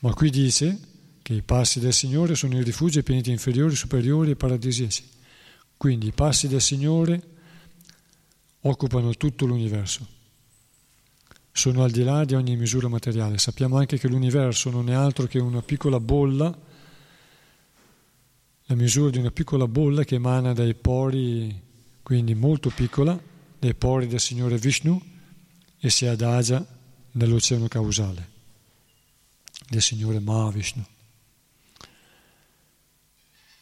Ma 0.00 0.12
qui 0.12 0.30
dice 0.30 0.78
che 1.22 1.34
i 1.34 1.42
passi 1.42 1.78
del 1.78 1.92
Signore 1.92 2.34
sono 2.34 2.58
il 2.58 2.64
rifugio 2.64 2.94
dei 2.94 3.04
pianeti 3.04 3.30
inferiori, 3.30 3.76
superiori 3.76 4.32
e 4.32 4.36
paradisiaci. 4.36 5.08
Quindi 5.76 6.08
i 6.08 6.12
passi 6.12 6.48
del 6.48 6.60
Signore 6.60 7.22
occupano 8.62 9.14
tutto 9.14 9.46
l'universo, 9.46 10.04
sono 11.52 11.84
al 11.84 11.90
di 11.90 12.02
là 12.02 12.24
di 12.24 12.34
ogni 12.34 12.56
misura 12.56 12.88
materiale. 12.88 13.36
Sappiamo 13.38 13.76
anche 13.76 13.98
che 13.98 14.08
l'universo 14.08 14.70
non 14.70 14.88
è 14.88 14.94
altro 14.94 15.26
che 15.26 15.38
una 15.38 15.60
piccola 15.60 16.00
bolla, 16.00 16.58
la 18.64 18.74
misura 18.74 19.10
di 19.10 19.18
una 19.18 19.30
piccola 19.30 19.68
bolla 19.68 20.02
che 20.02 20.14
emana 20.14 20.54
dai 20.54 20.74
pori, 20.74 21.60
quindi 22.02 22.34
molto 22.34 22.70
piccola, 22.70 23.20
dai 23.58 23.74
pori 23.74 24.06
del 24.06 24.20
Signore 24.20 24.56
Vishnu 24.56 25.00
e 25.78 25.90
si 25.90 26.06
adagia 26.06 26.64
nell'oceano 27.12 27.68
causale 27.68 28.30
del 29.68 29.82
Signore 29.82 30.20
Mahavishnu. 30.20 30.84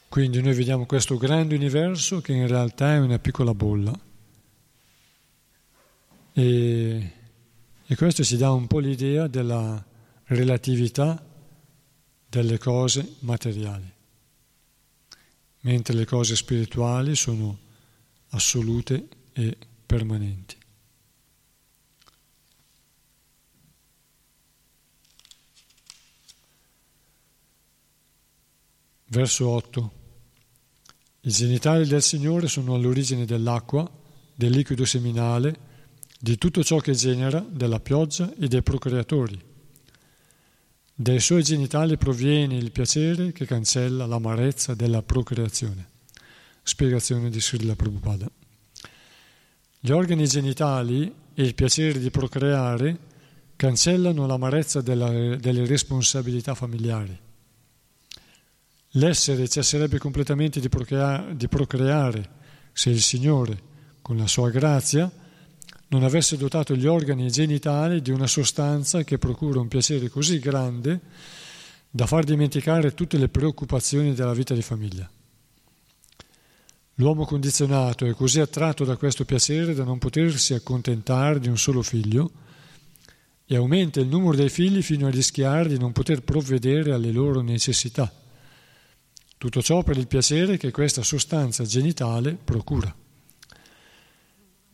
Quindi 0.08 0.40
noi 0.42 0.54
vediamo 0.54 0.86
questo 0.86 1.16
grande 1.16 1.54
universo 1.54 2.20
che 2.20 2.32
in 2.32 2.46
realtà 2.46 2.94
è 2.94 2.98
una 2.98 3.18
piccola 3.18 3.54
bolla. 3.54 3.92
E, 6.32 7.12
e 7.90 7.96
questo 7.96 8.22
ci 8.22 8.36
dà 8.36 8.52
un 8.52 8.68
po' 8.68 8.78
l'idea 8.78 9.26
della 9.26 9.84
relatività 10.26 11.20
delle 12.28 12.56
cose 12.56 13.16
materiali, 13.18 13.92
mentre 15.62 15.94
le 15.94 16.04
cose 16.04 16.36
spirituali 16.36 17.16
sono 17.16 17.58
assolute 18.28 19.08
e 19.32 19.56
permanenti. 19.84 20.56
Verso 29.06 29.48
8. 29.48 29.92
I 31.22 31.30
genitali 31.30 31.88
del 31.88 32.04
Signore 32.04 32.46
sono 32.46 32.76
all'origine 32.76 33.24
dell'acqua, 33.24 33.90
del 34.32 34.52
liquido 34.52 34.84
seminale, 34.84 35.69
di 36.20 36.36
tutto 36.36 36.62
ciò 36.62 36.78
che 36.78 36.92
genera, 36.92 37.44
della 37.48 37.80
pioggia 37.80 38.32
e 38.38 38.46
dei 38.46 38.62
procreatori. 38.62 39.40
Dai 40.94 41.18
suoi 41.18 41.42
genitali 41.42 41.96
proviene 41.96 42.56
il 42.56 42.72
piacere 42.72 43.32
che 43.32 43.46
cancella 43.46 44.04
l'amarezza 44.04 44.74
della 44.74 45.02
procreazione. 45.02 45.88
Spiegazione 46.62 47.30
di 47.30 47.40
Srila 47.40 47.74
Prabhupada. 47.74 48.30
Gli 49.80 49.90
organi 49.90 50.26
genitali 50.26 51.12
e 51.32 51.42
il 51.42 51.54
piacere 51.54 51.98
di 51.98 52.10
procreare 52.10 52.98
cancellano 53.56 54.26
l'amarezza 54.26 54.82
della, 54.82 55.36
delle 55.36 55.64
responsabilità 55.64 56.54
familiari 56.54 57.28
L'essere 58.94 59.48
cesserebbe 59.48 59.98
completamente 59.98 60.58
di 60.58 60.68
procreare, 60.68 61.36
di 61.36 61.46
procreare 61.46 62.28
se 62.72 62.90
il 62.90 63.00
Signore, 63.00 63.68
con 64.02 64.16
la 64.16 64.26
sua 64.26 64.50
grazia, 64.50 65.08
non 65.90 66.04
avesse 66.04 66.36
dotato 66.36 66.76
gli 66.76 66.86
organi 66.86 67.30
genitali 67.30 68.00
di 68.00 68.10
una 68.10 68.28
sostanza 68.28 69.02
che 69.02 69.18
procura 69.18 69.60
un 69.60 69.68
piacere 69.68 70.08
così 70.08 70.38
grande 70.38 71.00
da 71.90 72.06
far 72.06 72.24
dimenticare 72.24 72.94
tutte 72.94 73.18
le 73.18 73.28
preoccupazioni 73.28 74.14
della 74.14 74.32
vita 74.32 74.54
di 74.54 74.62
famiglia. 74.62 75.10
L'uomo 76.94 77.24
condizionato 77.24 78.06
è 78.06 78.12
così 78.12 78.38
attratto 78.38 78.84
da 78.84 78.96
questo 78.96 79.24
piacere 79.24 79.74
da 79.74 79.82
non 79.82 79.98
potersi 79.98 80.54
accontentare 80.54 81.40
di 81.40 81.48
un 81.48 81.58
solo 81.58 81.82
figlio 81.82 82.30
e 83.46 83.56
aumenta 83.56 83.98
il 83.98 84.06
numero 84.06 84.36
dei 84.36 84.48
figli 84.48 84.82
fino 84.82 85.08
a 85.08 85.10
rischiare 85.10 85.68
di 85.68 85.78
non 85.78 85.90
poter 85.90 86.22
provvedere 86.22 86.92
alle 86.92 87.10
loro 87.10 87.40
necessità. 87.40 88.12
Tutto 89.36 89.60
ciò 89.60 89.82
per 89.82 89.96
il 89.96 90.06
piacere 90.06 90.56
che 90.56 90.70
questa 90.70 91.02
sostanza 91.02 91.64
genitale 91.64 92.38
procura. 92.44 92.94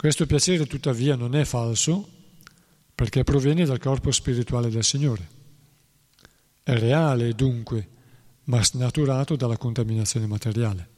Questo 0.07 0.27
piacere 0.27 0.67
tuttavia 0.67 1.17
non 1.17 1.35
è 1.35 1.45
falso 1.45 2.09
perché 2.95 3.25
proviene 3.25 3.65
dal 3.65 3.81
corpo 3.81 4.13
spirituale 4.13 4.71
del 4.71 4.85
Signore. 4.85 5.29
È 6.63 6.79
reale 6.79 7.35
dunque, 7.35 7.89
ma 8.45 8.63
snaturato 8.63 9.35
dalla 9.35 9.57
contaminazione 9.57 10.29
materiale. 10.29 10.89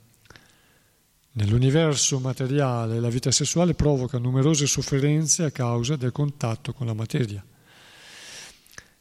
Nell'universo 1.33 2.21
materiale 2.21 3.01
la 3.01 3.09
vita 3.09 3.31
sessuale 3.31 3.73
provoca 3.73 4.19
numerose 4.19 4.67
sofferenze 4.67 5.45
a 5.45 5.51
causa 5.53 5.97
del 5.97 6.13
contatto 6.13 6.75
con 6.75 6.87
la 6.87 6.93
materia. 6.93 7.43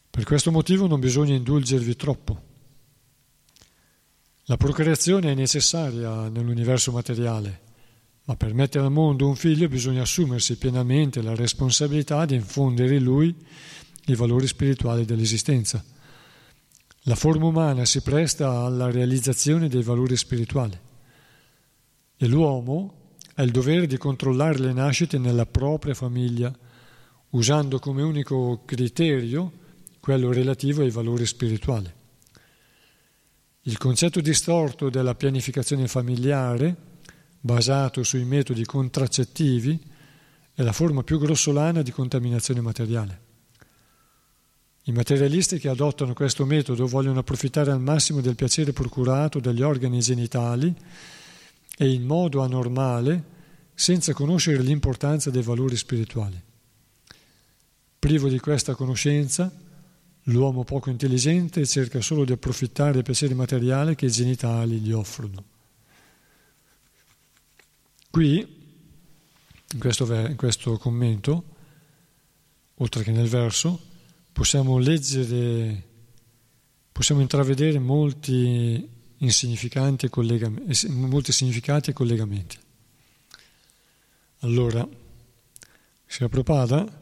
Per 0.10 0.24
questo 0.24 0.52
motivo 0.52 0.88
non 0.88 1.02
bisogna 1.02 1.36
indulgervi 1.36 1.96
troppo. 1.98 2.44
La 4.46 4.56
procreazione 4.56 5.34
è 5.34 5.36
necessaria 5.36 6.30
nell'universo 6.30 6.94
materiale, 6.94 7.66
ma 8.28 8.36
per 8.36 8.54
mettere 8.54 8.84
al 8.84 8.92
mondo 8.92 9.26
un 9.26 9.36
figlio 9.36 9.70
bisogna 9.70 10.02
assumersi 10.02 10.58
pienamente 10.58 11.22
la 11.22 11.34
responsabilità 11.34 12.26
di 12.26 12.36
infondere 12.36 12.96
in 12.96 13.04
lui 13.04 13.34
i 14.08 14.16
valori 14.16 14.48
spirituali 14.48 15.06
dell'esistenza. 15.06 15.84
La 17.04 17.16
forma 17.16 17.46
umana 17.46 17.86
si 17.86 18.02
presta 18.02 18.64
alla 18.66 18.92
realizzazione 18.92 19.70
dei 19.70 19.82
valori 19.82 20.18
spirituali 20.18 20.78
e 22.18 22.28
l'uomo 22.28 23.12
ha 23.36 23.44
il 23.44 23.52
dovere 23.52 23.88
di 23.88 23.98
controllare 23.98 24.60
le 24.60 24.74
nascite 24.74 25.18
nella 25.18 25.46
propria 25.46 25.94
famiglia, 25.94 26.54
usando 27.30 27.80
come 27.80 28.02
unico 28.02 28.64
criterio 28.66 29.52
quello 30.02 30.34
relativo 30.34 30.82
ai 30.82 30.90
valori 30.90 31.26
spirituali. 31.26 31.90
Il 33.62 33.78
concetto 33.78 34.20
distorto 34.20 34.90
della 34.90 35.16
pianificazione 35.16 35.88
familiare, 35.88 36.87
basato 37.48 38.04
sui 38.04 38.26
metodi 38.26 38.66
contraccettivi, 38.66 39.80
è 40.54 40.62
la 40.64 40.74
forma 40.74 41.02
più 41.04 41.18
grossolana 41.18 41.82
di 41.82 41.92
contaminazione 41.92 42.60
materiale. 42.60 43.22
I 44.84 44.92
materialisti 44.92 45.58
che 45.58 45.70
adottano 45.70 46.14
questo 46.14 46.46
metodo 46.46 46.86
vogliono 46.88 47.20
approfittare 47.20 47.72
al 47.72 47.80
massimo 47.80 48.20
del 48.20 48.36
piacere 48.36 48.74
procurato 48.74 49.40
dagli 49.40 49.62
organi 49.62 50.00
genitali 50.00 50.74
e 51.78 51.90
in 51.90 52.06
modo 52.06 52.42
anormale, 52.42 53.36
senza 53.74 54.14
conoscere 54.14 54.62
l'importanza 54.62 55.30
dei 55.30 55.44
valori 55.44 55.78
spirituali. 55.78 56.42
Privo 58.00 58.28
di 58.28 58.40
questa 58.40 58.76
conoscenza, 58.76 59.52
l'uomo 60.24 60.64
poco 60.64 60.90
intelligente 60.90 61.66
cerca 61.66 62.02
solo 62.02 62.26
di 62.26 62.34
approfittare 62.34 62.94
dei 62.94 63.04
piaceri 63.04 63.36
materiali 63.36 63.96
che 63.96 64.08
i 64.08 64.12
genitali 64.12 64.80
gli 64.80 64.92
offrono. 64.92 65.56
Qui, 68.10 68.56
in 69.74 69.80
questo, 69.80 70.14
in 70.14 70.36
questo 70.36 70.78
commento, 70.78 71.56
oltre 72.76 73.04
che 73.04 73.12
nel 73.12 73.28
verso, 73.28 73.80
possiamo 74.32 74.78
leggere, 74.78 75.84
possiamo 76.92 77.22
intravedere 77.22 77.80
molti 77.80 78.96
insignificanti 79.18 80.10
collegamenti, 80.10 80.88
molti 80.90 81.32
significati 81.32 81.90
e 81.90 81.94
collegamenti. 81.94 82.58
Allora, 84.40 84.88
Sri 86.06 86.28
Prabhupada 86.30 87.02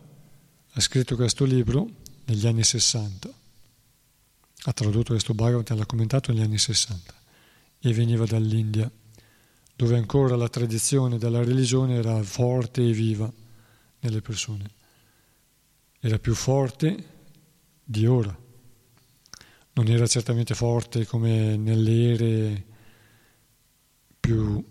ha 0.71 0.79
scritto 0.79 1.15
questo 1.15 1.43
libro 1.43 1.89
negli 2.25 2.47
anni 2.47 2.63
60, 2.63 3.29
ha 4.63 4.73
tradotto 4.73 5.11
questo 5.11 5.33
Bhagavad 5.33 5.69
e 5.69 5.75
l'ha 5.75 5.85
commentato 5.85 6.31
negli 6.31 6.41
anni 6.41 6.57
60 6.57 7.13
e 7.79 7.93
veniva 7.93 8.25
dall'India, 8.25 8.89
dove 9.75 9.97
ancora 9.97 10.35
la 10.35 10.47
tradizione 10.47 11.17
della 11.17 11.43
religione 11.43 11.95
era 11.95 12.21
forte 12.23 12.81
e 12.81 12.93
viva 12.93 13.31
nelle 13.99 14.21
persone. 14.21 14.71
Era 15.99 16.17
più 16.17 16.33
forte 16.33 17.13
di 17.83 18.05
ora. 18.05 18.37
Non 19.73 19.87
era 19.87 20.07
certamente 20.07 20.55
forte 20.55 21.05
come 21.05 21.57
nelle 21.57 22.11
ere 22.13 22.65
più 24.19 24.63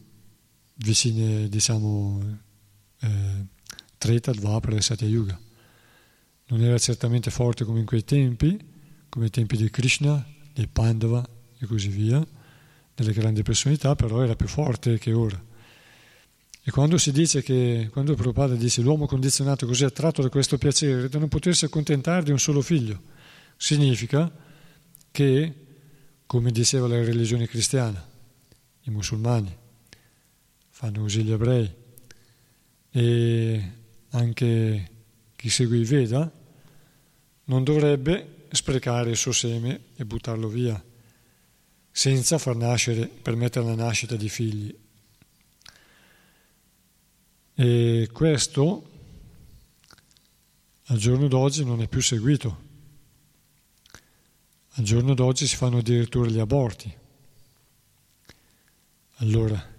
vicine, 0.76 1.48
diciamo, 1.48 2.40
eh, 3.00 3.46
Treta, 3.98 4.32
Dvapara 4.32 4.76
e 4.76 4.80
Satya 4.80 5.07
Yuga. 5.07 5.38
Non 6.46 6.62
era 6.62 6.78
certamente 6.78 7.30
forte 7.30 7.64
come 7.64 7.80
in 7.80 7.86
quei 7.86 8.05
tempi, 8.05 8.59
come 9.09 9.26
i 9.26 9.30
tempi 9.30 9.57
di 9.57 9.68
Krishna, 9.68 10.26
di 10.52 10.66
Pandava 10.66 11.26
e 11.59 11.66
così 11.66 11.88
via, 11.88 12.26
delle 12.95 13.12
grandi 13.12 13.42
personalità, 13.42 13.95
però 13.95 14.22
era 14.22 14.36
più 14.36 14.47
forte 14.47 14.99
che 14.99 15.12
ora. 15.12 15.42
E 16.66 16.70
quando 16.70 16.97
si 16.97 17.12
dice 17.12 17.42
che, 17.42 17.90
quando 17.92 18.14
Prabhupada 18.14 18.55
dice 18.55 18.80
l'uomo 18.80 19.07
condizionato 19.07 19.66
così 19.66 19.84
attratto 19.84 20.22
da 20.22 20.30
questo 20.30 20.57
piacere 20.57 21.09
da 21.11 21.18
non 21.18 21.28
potersi 21.28 21.66
accontentare 21.66 22.22
di 22.22 22.30
un 22.30 22.38
solo 22.38 22.62
figlio, 22.62 23.03
significa 23.57 24.32
che, 25.11 25.55
come 26.24 26.51
diceva 26.51 26.88
la 26.88 26.97
religione 27.03 27.47
cristiana, 27.47 28.03
i 28.84 28.90
musulmani 28.90 29.55
fanno 30.70 31.01
così 31.01 31.22
gli 31.22 31.32
ebrei 31.32 31.72
e 32.90 33.72
anche 34.11 34.90
chi 35.36 35.49
segue 35.51 35.76
i 35.76 35.84
Veda 35.84 36.32
non 37.45 37.62
dovrebbe 37.62 38.47
sprecare 38.51 39.11
il 39.11 39.16
suo 39.16 39.32
seme 39.32 39.80
e 39.97 40.05
buttarlo 40.05 40.49
via 40.49 40.82
senza 41.97 42.38
far 42.38 42.57
nascere, 42.57 43.07
permettere 43.07 43.64
la 43.64 43.76
nascita 43.76 44.16
di 44.16 44.28
figli 44.28 44.74
e 47.57 48.09
questo 48.12 48.90
al 50.86 50.99
giorno 50.99 51.28
d'oggi 51.28 51.64
non 51.64 51.80
è 51.80 51.86
più 51.86 52.03
seguito. 52.03 52.62
Al 54.76 54.82
giorno 54.82 55.14
d'oggi 55.14 55.47
si 55.47 55.55
fanno 55.55 55.78
addirittura 55.78 56.28
gli 56.28 56.40
aborti. 56.40 56.92
Allora, 59.18 59.72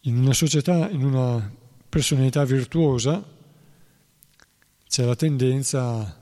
in 0.00 0.16
una 0.16 0.32
società, 0.32 0.88
in 0.88 1.04
una 1.04 1.54
personalità 1.86 2.44
virtuosa, 2.44 3.22
c'è 4.88 5.04
la 5.04 5.14
tendenza 5.14 6.18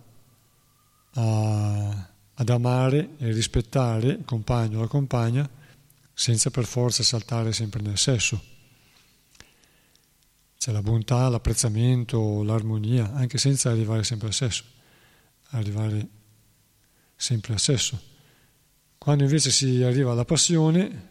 a, 1.13 2.11
ad 2.41 2.49
amare 2.51 3.17
e 3.19 3.33
rispettare 3.33 4.09
il 4.09 4.25
compagno 4.25 4.79
o 4.79 4.83
la 4.83 4.87
compagna 4.87 5.49
senza 6.15 6.51
per 6.51 6.67
forza 6.67 7.03
saltare 7.03 7.53
sempre 7.53 7.81
nel 7.81 7.99
sesso. 7.99 8.41
C'è 10.57 10.71
la 10.71 10.83
bontà, 10.83 11.29
l'apprezzamento, 11.29 12.43
l'armonia, 12.45 13.13
anche 13.13 13.39
senza 13.39 13.71
arrivare 13.71 14.05
sempre 14.05 14.29
al 14.29 14.35
sesso, 14.35 14.65
arrivare 15.51 16.09
sempre 17.17 17.55
al 17.55 17.61
sesso. 17.61 18.01
Quando 18.99 19.25
invece 19.25 19.51
si 19.51 19.83
arriva 19.83 20.13
alla 20.13 20.25
passione, 20.25 21.07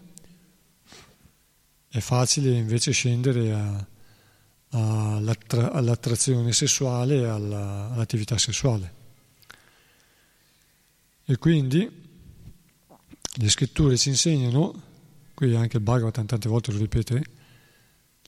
è 1.89 1.99
facile 1.99 2.51
invece 2.51 2.91
scendere 2.91 3.53
a, 3.53 3.87
a, 4.69 5.15
all'attra, 5.15 5.71
all'attrazione 5.71 6.53
sessuale 6.53 7.15
e 7.15 7.25
alla, 7.25 7.89
all'attività 7.91 8.37
sessuale. 8.37 9.06
E 11.29 11.37
quindi 11.37 11.91
le 13.39 13.49
scritture 13.49 13.97
ci 13.97 14.07
insegnano, 14.07 14.81
qui 15.33 15.53
anche 15.55 15.75
il 15.75 15.83
Bhagavatam 15.83 16.25
tante 16.25 16.47
volte 16.47 16.71
lo 16.71 16.77
ripete, 16.77 17.21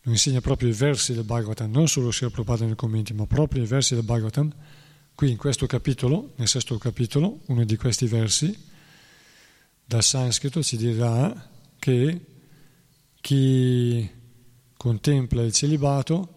lo 0.01 0.11
insegna 0.11 0.41
proprio 0.41 0.67
i 0.67 0.73
versi 0.73 1.13
del 1.13 1.23
Bhagavatam, 1.23 1.71
non 1.71 1.87
solo 1.87 2.09
è 2.09 2.25
approvato 2.25 2.65
nei 2.65 2.75
commenti, 2.75 3.13
ma 3.13 3.25
proprio 3.25 3.63
i 3.63 3.65
versi 3.65 3.95
del 3.95 4.03
Bhagavatam. 4.03 4.53
Qui 5.15 5.31
in 5.31 5.37
questo 5.37 5.65
capitolo, 5.65 6.33
nel 6.35 6.49
sesto 6.49 6.77
capitolo, 6.77 7.39
uno 7.45 7.63
di 7.63 7.77
questi 7.77 8.05
versi, 8.05 8.53
dal 9.85 10.03
sanscrito 10.03 10.61
ci 10.61 10.75
dirà 10.75 11.49
che 11.79 12.25
chi 13.21 14.09
contempla 14.75 15.41
il 15.41 15.53
celibato 15.53 16.33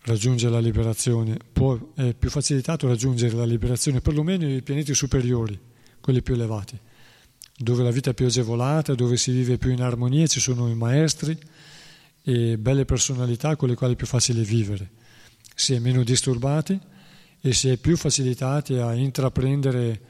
raggiunge 0.00 0.48
la 0.48 0.58
liberazione, 0.58 1.38
può, 1.52 1.78
è 1.94 2.14
più 2.14 2.30
facilitato 2.30 2.88
raggiungere 2.88 3.36
la 3.36 3.44
liberazione, 3.44 4.00
perlomeno 4.00 4.44
nei 4.44 4.62
pianeti 4.62 4.92
superiori, 4.92 5.72
quelli 6.04 6.20
più 6.20 6.34
elevati, 6.34 6.78
dove 7.56 7.82
la 7.82 7.90
vita 7.90 8.10
è 8.10 8.14
più 8.14 8.26
agevolata, 8.26 8.94
dove 8.94 9.16
si 9.16 9.32
vive 9.32 9.56
più 9.56 9.70
in 9.70 9.80
armonia, 9.80 10.26
ci 10.26 10.38
sono 10.38 10.68
i 10.68 10.74
maestri, 10.74 11.34
e 12.22 12.58
belle 12.58 12.84
personalità 12.84 13.56
con 13.56 13.70
le 13.70 13.74
quali 13.74 13.94
è 13.94 13.96
più 13.96 14.06
facile 14.06 14.42
vivere. 14.42 14.90
Si 15.54 15.72
è 15.72 15.78
meno 15.78 16.04
disturbati 16.04 16.78
e 17.40 17.54
si 17.54 17.70
è 17.70 17.78
più 17.78 17.96
facilitati 17.96 18.74
a 18.74 18.92
intraprendere, 18.92 20.00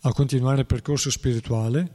a 0.00 0.14
continuare 0.14 0.60
il 0.60 0.66
percorso 0.66 1.10
spirituale 1.10 1.90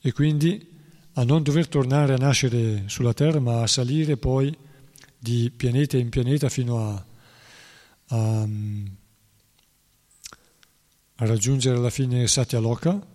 e 0.00 0.10
quindi 0.10 0.68
a 1.12 1.22
non 1.22 1.44
dover 1.44 1.68
tornare 1.68 2.14
a 2.14 2.16
nascere 2.16 2.84
sulla 2.86 3.14
Terra 3.14 3.38
ma 3.38 3.62
a 3.62 3.68
salire 3.68 4.16
poi 4.16 4.52
di 5.16 5.52
pianeta 5.56 5.96
in 5.96 6.08
pianeta 6.08 6.48
fino 6.48 6.88
a, 6.88 7.06
a, 8.08 8.48
a 11.20 11.26
raggiungere 11.26 11.76
alla 11.76 11.90
fine 11.90 12.28
Satya 12.28 12.60
Loka 12.60 13.06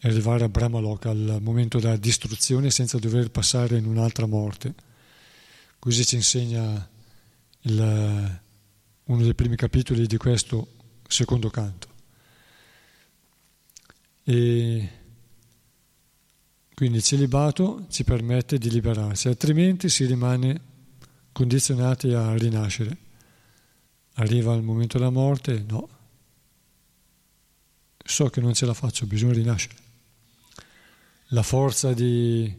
e 0.00 0.08
arrivare 0.08 0.44
a 0.44 0.48
Brahma 0.48 0.80
Loka 0.80 1.10
al 1.10 1.38
momento 1.40 1.78
della 1.78 1.96
distruzione 1.96 2.70
senza 2.70 2.98
dover 2.98 3.30
passare 3.30 3.78
in 3.78 3.86
un'altra 3.86 4.26
morte. 4.26 4.74
Così 5.78 6.04
ci 6.04 6.16
insegna 6.16 6.88
il, 7.60 8.40
uno 9.04 9.22
dei 9.22 9.34
primi 9.34 9.54
capitoli 9.54 10.06
di 10.06 10.16
questo 10.16 10.68
secondo 11.06 11.48
canto. 11.48 11.86
E 14.24 14.90
quindi 16.74 16.98
il 16.98 17.04
celibato 17.04 17.86
ci 17.88 18.02
permette 18.02 18.58
di 18.58 18.68
liberarsi, 18.68 19.28
altrimenti 19.28 19.88
si 19.88 20.04
rimane 20.06 20.60
condizionati 21.30 22.12
a 22.12 22.34
rinascere. 22.34 22.96
Arriva 24.14 24.54
il 24.54 24.62
momento 24.62 24.98
della 24.98 25.10
morte, 25.10 25.64
no, 25.68 25.97
so 28.08 28.30
che 28.30 28.40
non 28.40 28.54
ce 28.54 28.64
la 28.64 28.74
faccio, 28.74 29.06
bisogna 29.06 29.34
rinascere. 29.34 29.74
La 31.28 31.42
forza 31.42 31.92
di, 31.92 32.52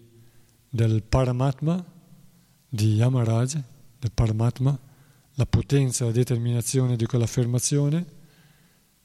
del 0.69 1.01
Paramatma 1.01 1.83
di 2.69 2.93
Yamaraj, 2.93 3.59
del 3.97 4.11
Paramatma, 4.13 4.79
la 5.33 5.45
potenza, 5.47 6.05
la 6.05 6.11
determinazione 6.11 6.95
di 6.95 7.05
quell'affermazione 7.05 8.05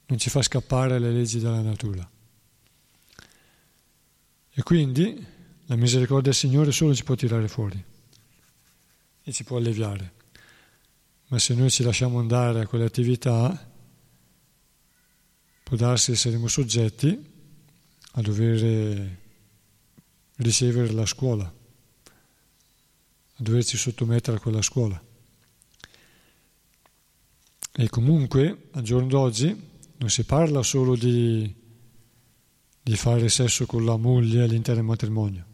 non 0.06 0.18
ci 0.18 0.28
fa 0.28 0.42
scappare 0.42 0.96
alle 0.96 1.10
leggi 1.10 1.38
della 1.38 1.62
natura. 1.62 2.08
E 4.56 4.62
quindi 4.62 5.26
la 5.66 5.76
misericordia 5.76 6.30
del 6.30 6.34
Signore 6.34 6.70
solo 6.70 6.94
ci 6.94 7.04
può 7.04 7.14
tirare 7.14 7.48
fuori 7.48 7.82
e 9.22 9.32
ci 9.32 9.44
può 9.44 9.56
alleviare. 9.56 10.12
Ma 11.28 11.38
se 11.38 11.54
noi 11.54 11.70
ci 11.70 11.82
lasciamo 11.82 12.18
andare 12.18 12.60
a 12.60 12.66
quelle 12.66 12.84
attività, 12.84 13.72
può 15.64 15.76
darsi 15.76 16.12
che 16.12 16.16
saremo 16.16 16.46
soggetti 16.46 17.32
a 18.12 18.20
dover 18.20 19.18
ricevere 20.36 20.92
la 20.92 21.06
scuola 21.06 21.62
a 23.36 23.42
doversi 23.42 23.76
sottomettere 23.76 24.36
a 24.36 24.40
quella 24.40 24.62
scuola. 24.62 25.02
E 27.76 27.88
comunque, 27.88 28.68
al 28.72 28.82
giorno 28.82 29.08
d'oggi, 29.08 29.70
non 29.96 30.08
si 30.08 30.22
parla 30.22 30.62
solo 30.62 30.94
di, 30.94 31.52
di 32.80 32.96
fare 32.96 33.28
sesso 33.28 33.66
con 33.66 33.84
la 33.84 33.96
moglie 33.96 34.44
all'interno 34.44 34.80
del 34.80 34.88
matrimonio, 34.88 35.44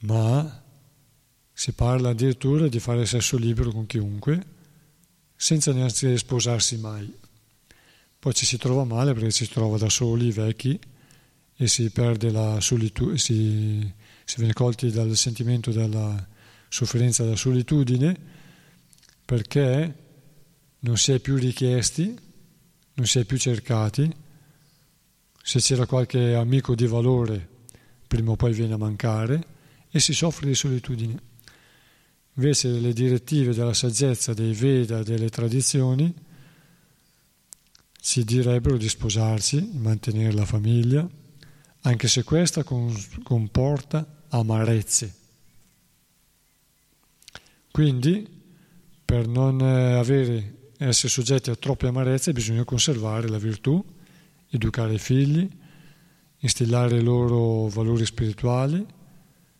ma 0.00 0.62
si 1.50 1.72
parla 1.72 2.10
addirittura 2.10 2.68
di 2.68 2.80
fare 2.80 3.06
sesso 3.06 3.38
libero 3.38 3.70
con 3.70 3.86
chiunque, 3.86 4.52
senza 5.34 5.72
neanche 5.72 6.18
sposarsi 6.18 6.76
mai. 6.76 7.22
Poi 8.24 8.32
ci 8.32 8.46
si 8.46 8.56
trova 8.56 8.84
male 8.84 9.12
perché 9.12 9.30
ci 9.30 9.44
si 9.44 9.52
trova 9.52 9.76
da 9.76 9.90
soli, 9.90 10.32
vecchi, 10.32 10.80
e 11.56 11.68
si 11.68 11.90
perde 11.90 12.30
la 12.30 12.58
solitudine, 12.58 13.18
si, 13.18 13.92
si 14.24 14.36
viene 14.38 14.54
colti 14.54 14.90
dal 14.90 15.14
sentimento 15.14 15.70
della 15.72 16.26
sofferenza 16.70 17.22
della 17.22 17.36
solitudine 17.36 18.18
perché 19.26 19.94
non 20.78 20.96
si 20.96 21.12
è 21.12 21.18
più 21.18 21.36
richiesti, 21.36 22.18
non 22.94 23.04
si 23.04 23.18
è 23.18 23.26
più 23.26 23.36
cercati. 23.36 24.10
Se 25.42 25.60
c'era 25.60 25.84
qualche 25.84 26.34
amico 26.34 26.74
di 26.74 26.86
valore, 26.86 27.46
prima 28.06 28.30
o 28.30 28.36
poi 28.36 28.54
viene 28.54 28.72
a 28.72 28.78
mancare 28.78 29.46
e 29.90 30.00
si 30.00 30.14
soffre 30.14 30.46
di 30.46 30.54
solitudine. 30.54 31.20
Invece 32.36 32.70
le 32.70 32.94
direttive 32.94 33.52
della 33.52 33.74
saggezza, 33.74 34.32
dei 34.32 34.54
Veda 34.54 35.02
delle 35.02 35.28
tradizioni 35.28 36.32
ci 38.04 38.22
direbbero 38.22 38.76
di 38.76 38.86
sposarsi, 38.86 39.66
mantenere 39.72 40.34
la 40.34 40.44
famiglia, 40.44 41.08
anche 41.80 42.06
se 42.06 42.22
questa 42.22 42.62
comporta 42.62 44.24
amarezze. 44.28 45.14
Quindi, 47.70 48.28
per 49.02 49.26
non 49.26 49.58
avere, 49.62 50.72
essere 50.76 51.08
soggetti 51.08 51.48
a 51.48 51.56
troppe 51.56 51.86
amarezze, 51.86 52.34
bisogna 52.34 52.62
conservare 52.64 53.26
la 53.26 53.38
virtù, 53.38 53.82
educare 54.50 54.92
i 54.92 54.98
figli, 54.98 55.48
instillare 56.40 56.98
i 56.98 57.02
loro 57.02 57.68
valori 57.68 58.04
spirituali, 58.04 58.84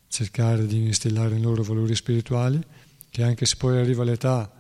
cercare 0.07 0.66
di 0.66 0.85
instillare 0.85 1.37
i 1.37 1.41
loro 1.41 1.62
valori 1.62 1.95
spirituali, 1.95 2.61
che 3.09 3.23
anche 3.23 3.47
se 3.47 3.57
poi 3.57 3.79
arriva 3.79 4.05
l'età 4.05 4.53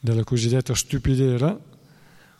della 0.00 0.24
cosiddetta 0.24 0.74
stupidera, 0.74 1.67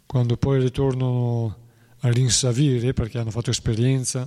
quando 0.08 0.38
poi 0.38 0.58
ritornano 0.58 1.56
a 1.98 2.08
rinsavire 2.10 2.94
perché 2.94 3.18
hanno 3.18 3.30
fatto 3.30 3.50
esperienza 3.50 4.26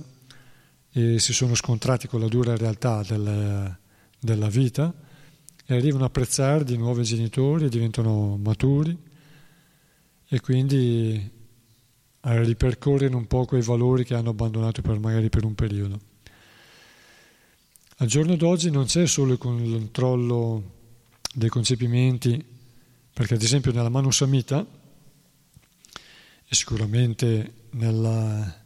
e 0.92 1.18
si 1.18 1.32
sono 1.32 1.56
scontrati 1.56 2.06
con 2.06 2.20
la 2.20 2.28
dura 2.28 2.56
realtà 2.56 3.02
del, 3.02 3.76
della 4.16 4.48
vita 4.48 4.94
e 5.66 5.74
arrivano 5.74 6.04
a 6.04 6.06
apprezzare 6.06 6.62
di 6.62 6.76
nuovo 6.76 7.00
i 7.00 7.04
genitori, 7.04 7.68
diventano 7.68 8.38
maturi 8.40 8.96
e 10.28 10.40
quindi 10.40 11.30
a 12.20 12.40
ripercorrere 12.40 13.16
un 13.16 13.26
po' 13.26 13.44
quei 13.44 13.62
valori 13.62 14.04
che 14.04 14.14
hanno 14.14 14.30
abbandonato 14.30 14.82
per, 14.82 15.00
magari 15.00 15.30
per 15.30 15.44
un 15.44 15.56
periodo. 15.56 16.00
Al 17.96 18.06
giorno 18.06 18.36
d'oggi 18.36 18.70
non 18.70 18.84
c'è 18.84 19.04
solo 19.08 19.32
il 19.32 19.38
controllo 19.38 20.62
dei 21.34 21.48
concepimenti, 21.48 22.44
perché 23.12 23.34
ad 23.34 23.42
esempio 23.42 23.72
nella 23.72 23.88
Manu 23.88 24.12
Samhita 24.12 24.80
e 26.52 26.54
sicuramente 26.54 27.68
nella, 27.70 28.64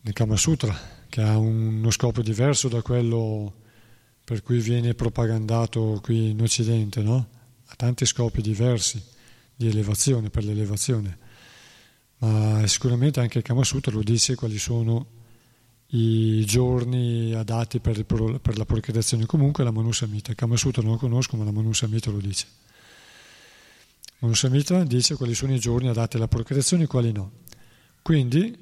nel 0.00 0.12
Kama 0.12 0.36
Sutra, 0.36 0.78
che 1.08 1.22
ha 1.22 1.36
uno 1.36 1.90
scopo 1.90 2.22
diverso 2.22 2.68
da 2.68 2.82
quello 2.82 3.52
per 4.22 4.44
cui 4.44 4.60
viene 4.60 4.94
propagandato 4.94 5.98
qui 6.04 6.30
in 6.30 6.40
Occidente, 6.40 7.02
no? 7.02 7.28
ha 7.64 7.74
tanti 7.74 8.06
scopi 8.06 8.42
diversi 8.42 9.02
di 9.56 9.66
elevazione, 9.66 10.30
per 10.30 10.44
l'elevazione, 10.44 11.18
ma 12.18 12.64
sicuramente 12.68 13.18
anche 13.18 13.38
il 13.38 13.44
Kama 13.44 13.64
Sutra 13.64 13.90
lo 13.90 14.04
dice 14.04 14.36
quali 14.36 14.58
sono 14.58 15.04
i 15.88 16.44
giorni 16.44 17.34
adatti 17.34 17.80
per, 17.80 18.04
per 18.04 18.56
la 18.56 18.64
procreazione. 18.64 19.26
Comunque 19.26 19.64
la 19.64 19.72
Manusamita, 19.72 20.30
il 20.30 20.36
Kama 20.36 20.56
Sutra 20.56 20.80
non 20.80 20.92
lo 20.92 20.98
conosco, 20.98 21.36
ma 21.36 21.42
la 21.42 21.50
Manusamita 21.50 22.12
lo 22.12 22.18
dice. 22.18 22.46
Manusamita 24.24 24.84
dice 24.84 25.16
quali 25.16 25.34
sono 25.34 25.52
i 25.52 25.58
giorni 25.58 25.90
adatti 25.90 26.16
alla 26.16 26.28
procreazione 26.28 26.84
e 26.84 26.86
quali 26.86 27.12
no. 27.12 27.42
Quindi, 28.00 28.56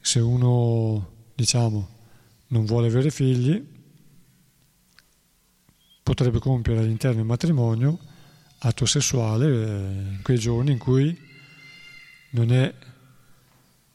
se 0.00 0.18
uno, 0.18 1.28
diciamo, 1.34 1.88
non 2.46 2.64
vuole 2.64 2.86
avere 2.86 3.10
figli, 3.10 3.62
potrebbe 6.02 6.38
compiere 6.38 6.80
all'interno 6.80 7.16
del 7.16 7.26
matrimonio 7.26 7.98
atto 8.60 8.86
sessuale 8.86 9.46
eh, 9.46 10.12
in 10.12 10.20
quei 10.22 10.38
giorni 10.38 10.72
in 10.72 10.78
cui 10.78 11.14
non 12.30 12.50
è, 12.50 12.74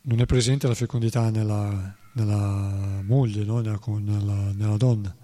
non 0.02 0.19
è 0.19 0.26
presente 0.27 0.68
la 0.68 0.76
fecondità 0.76 1.31
nella, 1.31 1.95
nella 2.14 3.02
moglie, 3.03 3.44
no? 3.45 3.61
nella, 3.61 3.80
nella, 3.98 4.52
nella 4.53 4.77
donna. 4.77 5.15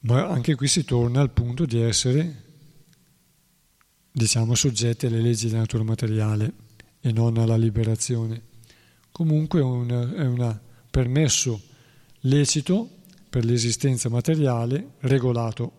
Ma 0.00 0.28
anche 0.28 0.54
qui 0.54 0.68
si 0.68 0.84
torna 0.84 1.20
al 1.20 1.30
punto 1.30 1.66
di 1.66 1.80
essere, 1.80 2.44
diciamo, 4.12 4.54
soggetti 4.54 5.06
alle 5.06 5.20
leggi 5.20 5.46
della 5.46 5.58
natura 5.58 5.82
materiale 5.82 6.52
e 7.00 7.12
non 7.12 7.36
alla 7.36 7.56
liberazione. 7.56 8.42
Comunque 9.10 9.60
è 9.60 9.64
un 9.64 10.60
permesso 10.90 11.60
lecito 12.20 12.88
per 13.28 13.44
l'esistenza 13.44 14.08
materiale 14.08 14.92
regolato. 15.00 15.72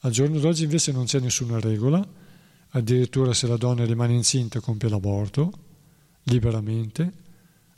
Al 0.00 0.10
giorno 0.10 0.38
d'oggi 0.38 0.64
invece 0.64 0.92
non 0.92 1.04
c'è 1.04 1.20
nessuna 1.20 1.60
regola, 1.60 2.06
addirittura 2.70 3.34
se 3.34 3.46
la 3.46 3.56
donna 3.56 3.84
rimane 3.84 4.14
incinta 4.14 4.60
compie 4.60 4.88
l'aborto 4.88 5.52
liberamente, 6.24 7.12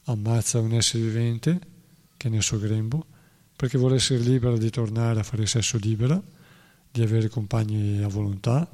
ammazza 0.05 0.61
un 0.61 0.73
essere 0.73 1.03
vivente 1.03 1.61
che 2.16 2.28
è 2.28 2.31
nel 2.31 2.43
suo 2.43 2.59
grembo, 2.59 3.07
perché 3.59 3.76
vuole 3.76 3.97
essere 3.97 4.20
libera 4.20 4.56
di 4.56 4.70
tornare 4.70 5.18
a 5.18 5.24
fare 5.24 5.44
sesso 5.44 5.78
libera, 5.78 6.22
di 6.93 7.02
avere 7.02 7.28
compagni 7.28 8.01
a 8.05 8.06
volontà. 8.06 8.70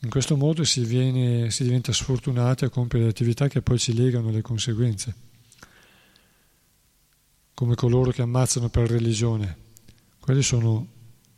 In 0.00 0.10
questo 0.10 0.36
modo 0.36 0.64
si, 0.64 0.84
viene, 0.84 1.52
si 1.52 1.62
diventa 1.62 1.92
sfortunati 1.92 2.64
a 2.64 2.68
compiere 2.68 3.06
attività 3.06 3.46
che 3.46 3.62
poi 3.62 3.78
ci 3.78 3.94
legano 3.94 4.30
alle 4.30 4.42
conseguenze 4.42 5.14
come 7.54 7.76
coloro 7.76 8.10
che 8.10 8.22
ammazzano 8.22 8.70
per 8.70 8.90
religione. 8.90 9.56
Quelli 10.18 10.42
sono 10.42 10.88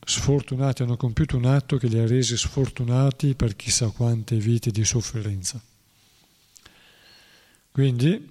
sfortunati, 0.02 0.82
hanno 0.82 0.96
compiuto 0.96 1.36
un 1.36 1.44
atto 1.44 1.76
che 1.76 1.88
li 1.88 1.98
ha 1.98 2.06
resi 2.06 2.38
sfortunati 2.38 3.34
per 3.34 3.56
chissà 3.56 3.90
quante 3.90 4.36
vite 4.36 4.70
di 4.70 4.86
sofferenza. 4.86 5.60
Quindi 7.70 8.26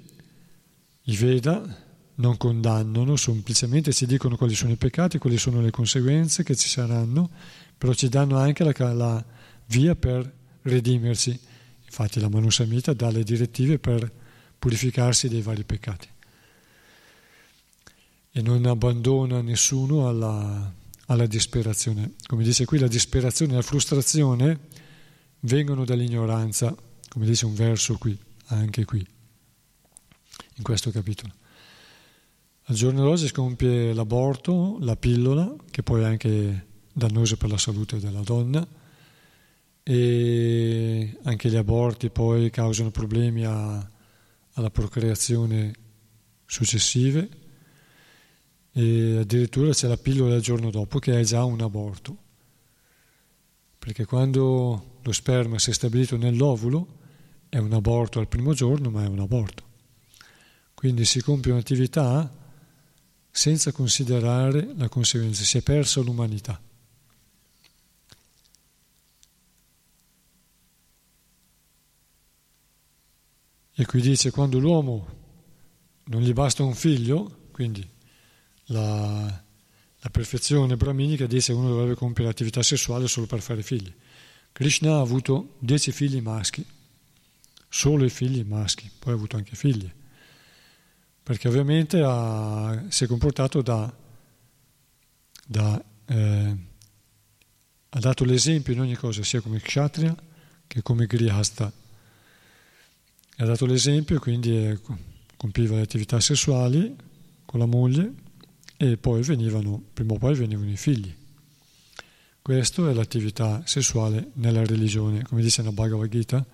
i 1.04 1.16
Veda 1.18 1.90
non 2.16 2.38
condannano, 2.38 3.16
semplicemente 3.16 3.94
ci 3.94 4.06
dicono 4.06 4.38
quali 4.38 4.56
sono 4.56 4.72
i 4.72 4.78
peccati, 4.78 5.18
quali 5.18 5.38
sono 5.38 5.62
le 5.62 5.72
conseguenze 5.72 6.44
che 6.44 6.56
ci 6.56 6.70
saranno, 6.70 7.30
però 7.78 7.94
ci 7.94 8.10
danno 8.10 8.38
anche 8.38 8.64
la, 8.64 8.94
la 8.94 9.26
via 9.68 9.96
per 9.96 10.32
redimersi. 10.64 11.40
Infatti 11.86 12.20
la 12.20 12.30
Manusamita 12.30 12.94
dà 12.94 13.10
le 13.10 13.24
direttive 13.24 13.80
per 13.80 14.12
purificarsi 14.58 15.28
dei 15.28 15.42
vari 15.42 15.64
peccati 15.64 16.08
e 18.34 18.42
non 18.42 18.66
abbandona 18.66 19.42
nessuno 19.42 20.08
alla, 20.08 20.74
alla 21.08 21.26
disperazione. 21.26 22.14
Come 22.26 22.44
dice 22.44 22.66
qui, 22.66 22.80
la 22.80 22.88
disperazione 22.88 23.54
e 23.54 23.56
la 23.56 23.62
frustrazione 23.62 24.60
vengono 25.42 25.84
dall'ignoranza, 25.84 26.74
come 27.10 27.26
dice 27.26 27.46
un 27.46 27.56
verso 27.56 27.98
qui, 27.98 28.18
anche 28.48 28.86
qui, 28.86 29.06
in 30.56 30.64
questo 30.64 30.92
capitolo. 30.92 31.34
Al 32.66 32.76
giorno 32.76 33.04
d'oggi 33.04 33.28
si 33.28 33.34
compie 33.34 33.94
l'aborto, 33.94 34.78
la 34.82 34.96
pillola, 34.96 35.54
che 35.70 35.84
poi 35.84 36.02
è 36.02 36.06
anche 36.06 36.68
dannosa 36.94 37.36
per 37.36 37.50
la 37.50 37.58
salute 37.58 38.00
della 38.00 38.22
donna, 38.22 38.66
e 39.84 41.18
anche 41.24 41.50
gli 41.50 41.56
aborti 41.56 42.10
poi 42.10 42.50
causano 42.50 42.92
problemi 42.92 43.46
a, 43.46 43.90
alla 44.54 44.70
procreazione 44.70 45.74
successive 46.46 47.30
e 48.74 49.18
addirittura 49.18 49.72
c'è 49.72 49.88
la 49.88 49.98
pillola 49.98 50.34
del 50.34 50.42
giorno 50.42 50.70
dopo 50.70 51.00
che 51.00 51.20
è 51.20 51.24
già 51.24 51.44
un 51.44 51.62
aborto, 51.62 52.18
perché 53.80 54.06
quando 54.06 55.00
lo 55.02 55.12
sperma 55.12 55.58
si 55.60 55.72
è 55.72 55.74
stabilito 55.74 56.16
nell'ovulo 56.16 57.00
è 57.50 57.58
un 57.58 57.74
aborto 57.74 58.20
al 58.20 58.28
primo 58.28 58.54
giorno, 58.54 58.90
ma 58.90 59.04
è 59.04 59.08
un 59.08 59.20
aborto. 59.20 59.64
Quindi 60.74 61.04
si 61.06 61.22
compie 61.22 61.52
un'attività 61.52 62.32
senza 63.32 63.72
considerare 63.72 64.74
la 64.76 64.90
conseguenza, 64.90 65.44
si 65.44 65.58
è 65.58 65.62
persa 65.62 66.02
l'umanità. 66.02 66.62
E 73.74 73.86
qui 73.86 74.02
dice 74.02 74.30
quando 74.30 74.60
l'uomo 74.60 75.20
non 76.06 76.22
gli 76.22 76.34
basta 76.34 76.62
un 76.62 76.76
figlio, 76.76 77.48
quindi 77.52 77.88
la, 78.66 79.44
la 80.00 80.10
perfezione 80.10 80.78
brahminica 80.78 81.26
dice 81.26 81.54
che 81.54 81.58
uno 81.58 81.70
dovrebbe 81.70 81.96
compiere 81.96 82.30
attività 82.30 82.62
sessuale 82.62 83.08
solo 83.08 83.26
per 83.26 83.42
fare 83.42 83.64
figli. 83.64 83.92
Krishna 84.52 84.98
ha 84.98 85.00
avuto 85.00 85.56
dieci 85.60 85.92
figli 85.92 86.20
maschi, 86.22 86.64
solo 87.70 88.04
i 88.04 88.10
figli 88.10 88.44
maschi, 88.44 88.92
poi 89.00 89.14
ha 89.14 89.16
avuto 89.16 89.38
anche 89.38 89.56
figlie, 89.56 89.96
perché 91.24 91.48
ovviamente 91.48 92.02
ha, 92.04 92.86
si 92.90 93.04
è 93.04 93.08
comportato 93.08 93.62
da, 93.62 93.94
da 95.46 95.84
eh, 96.06 96.56
ha 97.94 98.00
dato 98.00 98.24
l'esempio 98.24 98.74
in 98.74 98.80
ogni 98.80 98.96
cosa, 98.96 99.22
sia 99.24 99.42
come 99.42 99.60
kshatriya 99.60 100.16
che 100.66 100.82
come 100.82 101.06
grihasta. 101.06 101.72
Ha 103.38 103.46
dato 103.46 103.66
l'esempio, 103.66 104.18
quindi 104.20 104.66
eh, 104.66 104.80
compiva 105.36 105.76
le 105.76 105.82
attività 105.82 106.20
sessuali 106.22 106.96
con 107.44 107.60
la 107.60 107.66
moglie 107.66 108.14
e 108.78 108.96
poi 108.96 109.22
venivano, 109.24 109.84
prima 109.94 110.14
o 110.14 110.18
poi 110.18 110.36
venivano 110.36 110.70
i 110.70 110.78
figli. 110.78 111.14
Questa 112.42 112.90
è 112.90 112.94
l'attività 112.94 113.62
sessuale 113.66 114.32
nella 114.36 114.66
religione. 114.66 115.24
Come 115.24 115.42
dice 115.42 115.62
nella 115.62 115.74
Bhagavad 115.74 116.10
Gita, 116.10 116.46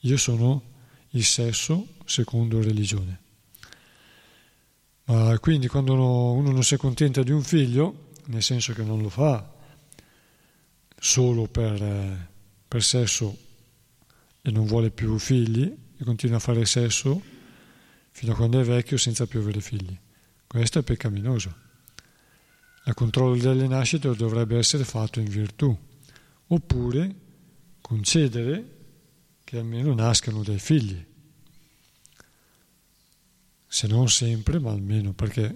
io 0.00 0.16
sono 0.16 0.62
il 1.10 1.24
sesso 1.24 1.88
secondo 2.06 2.62
religione. 2.62 3.20
Quindi 5.40 5.66
quando 5.66 5.94
uno 5.94 6.52
non 6.52 6.62
si 6.62 6.74
accontenta 6.74 7.24
di 7.24 7.32
un 7.32 7.42
figlio, 7.42 8.10
nel 8.26 8.44
senso 8.44 8.72
che 8.74 8.84
non 8.84 9.02
lo 9.02 9.08
fa 9.08 9.44
solo 10.96 11.48
per, 11.48 12.28
per 12.68 12.82
sesso 12.82 13.36
e 14.40 14.50
non 14.52 14.66
vuole 14.66 14.92
più 14.92 15.18
figli 15.18 15.62
e 15.96 16.04
continua 16.04 16.36
a 16.36 16.40
fare 16.40 16.64
sesso 16.64 17.20
fino 18.12 18.32
a 18.32 18.36
quando 18.36 18.60
è 18.60 18.64
vecchio 18.64 18.96
senza 18.96 19.26
più 19.26 19.40
avere 19.40 19.60
figli. 19.60 19.98
Questo 20.46 20.78
è 20.78 20.82
peccaminoso. 20.82 21.54
Il 22.84 22.94
controllo 22.94 23.36
delle 23.36 23.66
nascite 23.66 24.14
dovrebbe 24.14 24.58
essere 24.58 24.84
fatto 24.84 25.18
in 25.18 25.26
virtù, 25.28 25.76
oppure 26.46 27.14
concedere 27.80 28.76
che 29.42 29.58
almeno 29.58 29.92
nascano 29.92 30.44
dei 30.44 30.60
figli 30.60 31.08
se 33.72 33.86
non 33.86 34.08
sempre, 34.08 34.58
ma 34.58 34.72
almeno 34.72 35.12
perché 35.12 35.54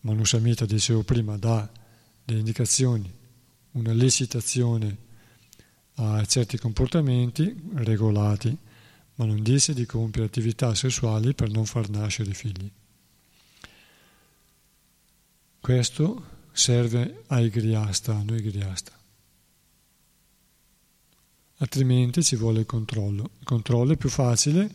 Manusamita, 0.00 0.66
dicevo 0.66 1.02
prima, 1.04 1.38
dà 1.38 1.66
delle 2.22 2.40
indicazioni, 2.40 3.10
una 3.72 3.94
lecitazione 3.94 5.04
a 5.94 6.22
certi 6.26 6.58
comportamenti 6.58 7.58
regolati, 7.76 8.54
ma 9.14 9.24
non 9.24 9.42
dice 9.42 9.72
di 9.72 9.86
compiere 9.86 10.26
attività 10.26 10.74
sessuali 10.74 11.32
per 11.32 11.50
non 11.50 11.64
far 11.64 11.88
nascere 11.88 12.34
figli. 12.34 12.70
Questo 15.58 16.24
serve 16.52 17.22
ai 17.28 17.48
griasta, 17.48 18.16
a 18.16 18.22
noi 18.22 18.42
griasta. 18.42 18.92
Altrimenti 21.56 22.22
ci 22.22 22.36
vuole 22.36 22.60
il 22.60 22.66
controllo. 22.66 23.30
Il 23.38 23.46
controllo 23.46 23.94
è 23.94 23.96
più 23.96 24.10
facile 24.10 24.72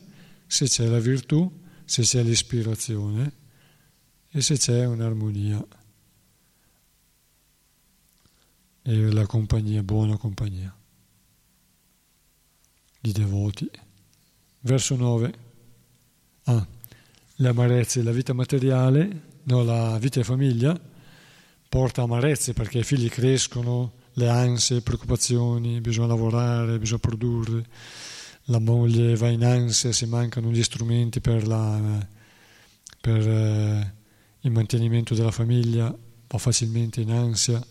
se 0.47 0.65
c'è 0.65 0.87
la 0.87 0.99
virtù 0.99 1.59
se 1.91 2.03
c'è 2.03 2.23
l'ispirazione 2.23 3.33
e 4.29 4.39
se 4.39 4.57
c'è 4.57 4.85
un'armonia 4.85 5.61
e 8.81 9.11
la 9.11 9.25
compagnia, 9.25 9.83
buona 9.83 10.15
compagnia 10.15 10.73
di 12.97 13.11
devoti. 13.11 13.69
Verso 14.61 14.95
9. 14.95 15.33
Ah, 16.43 16.65
le 17.35 17.47
amarezze, 17.49 18.01
la 18.03 18.13
vita 18.13 18.31
materiale, 18.31 19.23
no, 19.43 19.61
la 19.61 19.97
vita 19.99 20.21
di 20.21 20.25
famiglia 20.25 20.79
porta 21.67 22.03
amarezze 22.03 22.53
perché 22.53 22.79
i 22.79 22.83
figli 22.85 23.09
crescono, 23.09 23.95
le 24.13 24.29
ansie, 24.29 24.75
le 24.75 24.81
preoccupazioni, 24.81 25.81
bisogna 25.81 26.07
lavorare, 26.07 26.79
bisogna 26.79 26.99
produrre 26.99 27.67
la 28.45 28.59
moglie 28.59 29.15
va 29.15 29.29
in 29.29 29.45
ansia 29.45 29.91
se 29.91 30.05
mancano 30.05 30.49
gli 30.49 30.63
strumenti 30.63 31.21
per, 31.21 31.47
la, 31.47 32.07
per 32.99 33.27
eh, 33.27 33.93
il 34.41 34.51
mantenimento 34.51 35.13
della 35.13 35.31
famiglia, 35.31 35.95
va 36.27 36.37
facilmente 36.37 37.01
in 37.01 37.11
ansia, 37.11 37.63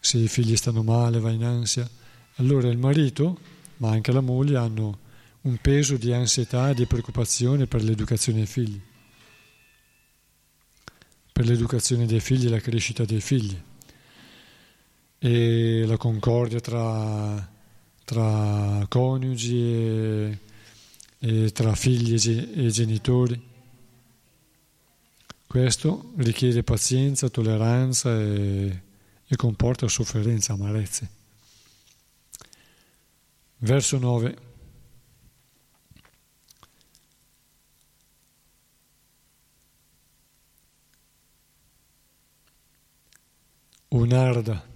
se 0.00 0.18
i 0.18 0.28
figli 0.28 0.56
stanno 0.56 0.82
male 0.82 1.20
va 1.20 1.30
in 1.30 1.44
ansia. 1.44 1.88
Allora 2.36 2.68
il 2.68 2.78
marito, 2.78 3.38
ma 3.76 3.90
anche 3.90 4.12
la 4.12 4.20
moglie, 4.20 4.56
hanno 4.56 4.98
un 5.42 5.56
peso 5.58 5.96
di 5.96 6.12
ansietà 6.12 6.70
e 6.70 6.74
di 6.74 6.86
preoccupazione 6.86 7.66
per 7.66 7.82
l'educazione 7.82 8.38
dei 8.38 8.46
figli, 8.46 8.80
per 11.32 11.46
l'educazione 11.46 12.06
dei 12.06 12.20
figli 12.20 12.46
e 12.46 12.50
la 12.50 12.60
crescita 12.60 13.04
dei 13.04 13.20
figli. 13.20 13.60
E 15.18 15.84
la 15.86 15.96
concordia 15.96 16.60
tra 16.60 17.53
tra 18.04 18.84
coniugi 18.88 19.56
e, 19.56 20.38
e 21.18 21.52
tra 21.52 21.74
figli 21.74 22.14
e, 22.14 22.68
genitori. 22.68 23.52
Questo 25.46 26.12
richiede 26.16 26.62
pazienza, 26.62 27.28
tolleranza 27.28 28.18
e, 28.20 28.82
e 29.26 29.36
comporta 29.36 29.88
sofferenza, 29.88 30.52
amarezze. 30.52 31.08
Verso 33.58 33.98
9. 33.98 34.36
Un'arda 43.88 44.73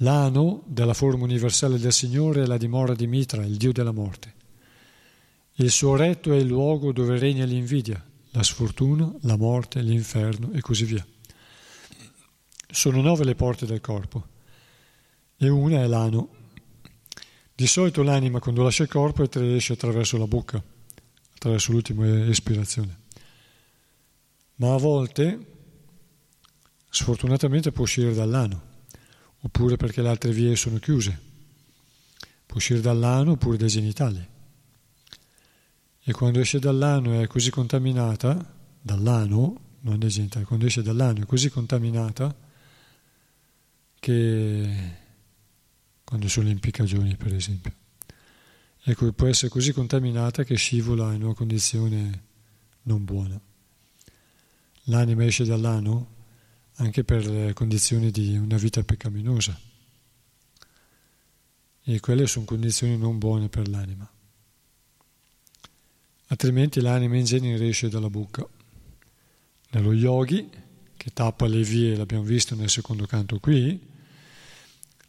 L'ano 0.00 0.62
della 0.66 0.92
forma 0.92 1.24
universale 1.24 1.78
del 1.78 1.92
Signore 1.92 2.42
è 2.42 2.46
la 2.46 2.58
dimora 2.58 2.94
di 2.94 3.06
Mitra, 3.06 3.44
il 3.44 3.56
Dio 3.56 3.72
della 3.72 3.92
morte. 3.92 4.34
Il 5.54 5.70
suo 5.70 5.96
retto 5.96 6.34
è 6.34 6.36
il 6.36 6.46
luogo 6.46 6.92
dove 6.92 7.18
regna 7.18 7.46
l'invidia, 7.46 8.04
la 8.32 8.42
sfortuna, 8.42 9.10
la 9.22 9.36
morte, 9.38 9.80
l'inferno 9.80 10.52
e 10.52 10.60
così 10.60 10.84
via. 10.84 11.06
Sono 12.70 13.00
nove 13.00 13.24
le 13.24 13.34
porte 13.34 13.64
del 13.64 13.80
corpo 13.80 14.26
e 15.38 15.48
una 15.48 15.80
è 15.80 15.86
l'ano. 15.86 16.28
Di 17.54 17.66
solito 17.66 18.02
l'anima 18.02 18.38
quando 18.38 18.62
lascia 18.62 18.82
il 18.82 18.90
corpo 18.90 19.22
esce 19.22 19.72
attraverso 19.72 20.18
la 20.18 20.26
bocca, 20.26 20.62
attraverso 21.36 21.72
l'ultima 21.72 22.26
espirazione. 22.26 22.98
Ma 24.56 24.74
a 24.74 24.78
volte, 24.78 25.46
sfortunatamente, 26.90 27.72
può 27.72 27.84
uscire 27.84 28.12
dall'ano 28.12 28.74
oppure 29.46 29.76
perché 29.76 30.02
le 30.02 30.08
altre 30.08 30.32
vie 30.32 30.56
sono 30.56 30.78
chiuse. 30.78 31.20
Può 32.44 32.56
uscire 32.56 32.80
dall'ano 32.80 33.32
oppure 33.32 33.56
dai 33.56 33.68
genitali. 33.68 34.28
E 36.02 36.12
quando 36.12 36.40
esce 36.40 36.58
dall'ano 36.58 37.20
è 37.20 37.26
così 37.26 37.50
contaminata, 37.50 38.54
dall'ano, 38.80 39.60
non 39.80 39.98
dai 39.98 40.10
genitali, 40.10 40.44
quando 40.44 40.66
esce 40.66 40.82
dall'ano 40.82 41.22
è 41.22 41.26
così 41.26 41.48
contaminata 41.48 42.34
che 43.98 45.04
quando 46.04 46.28
sono 46.28 46.46
le 46.46 46.52
impiccagioni 46.52 47.16
per 47.16 47.34
esempio, 47.34 47.72
ecco, 48.82 49.12
può 49.12 49.26
essere 49.26 49.48
così 49.48 49.72
contaminata 49.72 50.44
che 50.44 50.54
scivola 50.56 51.12
in 51.12 51.22
una 51.22 51.34
condizione 51.34 52.24
non 52.82 53.04
buona. 53.04 53.40
L'anima 54.88 55.24
esce 55.24 55.44
dall'ano 55.44 56.14
anche 56.76 57.04
per 57.04 57.26
le 57.26 57.52
condizioni 57.52 58.10
di 58.10 58.36
una 58.36 58.56
vita 58.56 58.82
peccaminosa. 58.82 59.58
E 61.88 62.00
quelle 62.00 62.26
sono 62.26 62.44
condizioni 62.44 62.98
non 62.98 63.18
buone 63.18 63.48
per 63.48 63.68
l'anima. 63.68 64.08
Altrimenti 66.28 66.80
l'anima 66.80 67.16
in 67.16 67.24
genere 67.24 67.68
esce 67.68 67.88
dalla 67.88 68.10
bocca. 68.10 68.46
Nello 69.70 69.92
yogi, 69.92 70.48
che 70.96 71.10
tappa 71.12 71.46
le 71.46 71.62
vie, 71.62 71.96
l'abbiamo 71.96 72.24
visto 72.24 72.54
nel 72.56 72.68
secondo 72.68 73.06
canto 73.06 73.38
qui, 73.38 73.80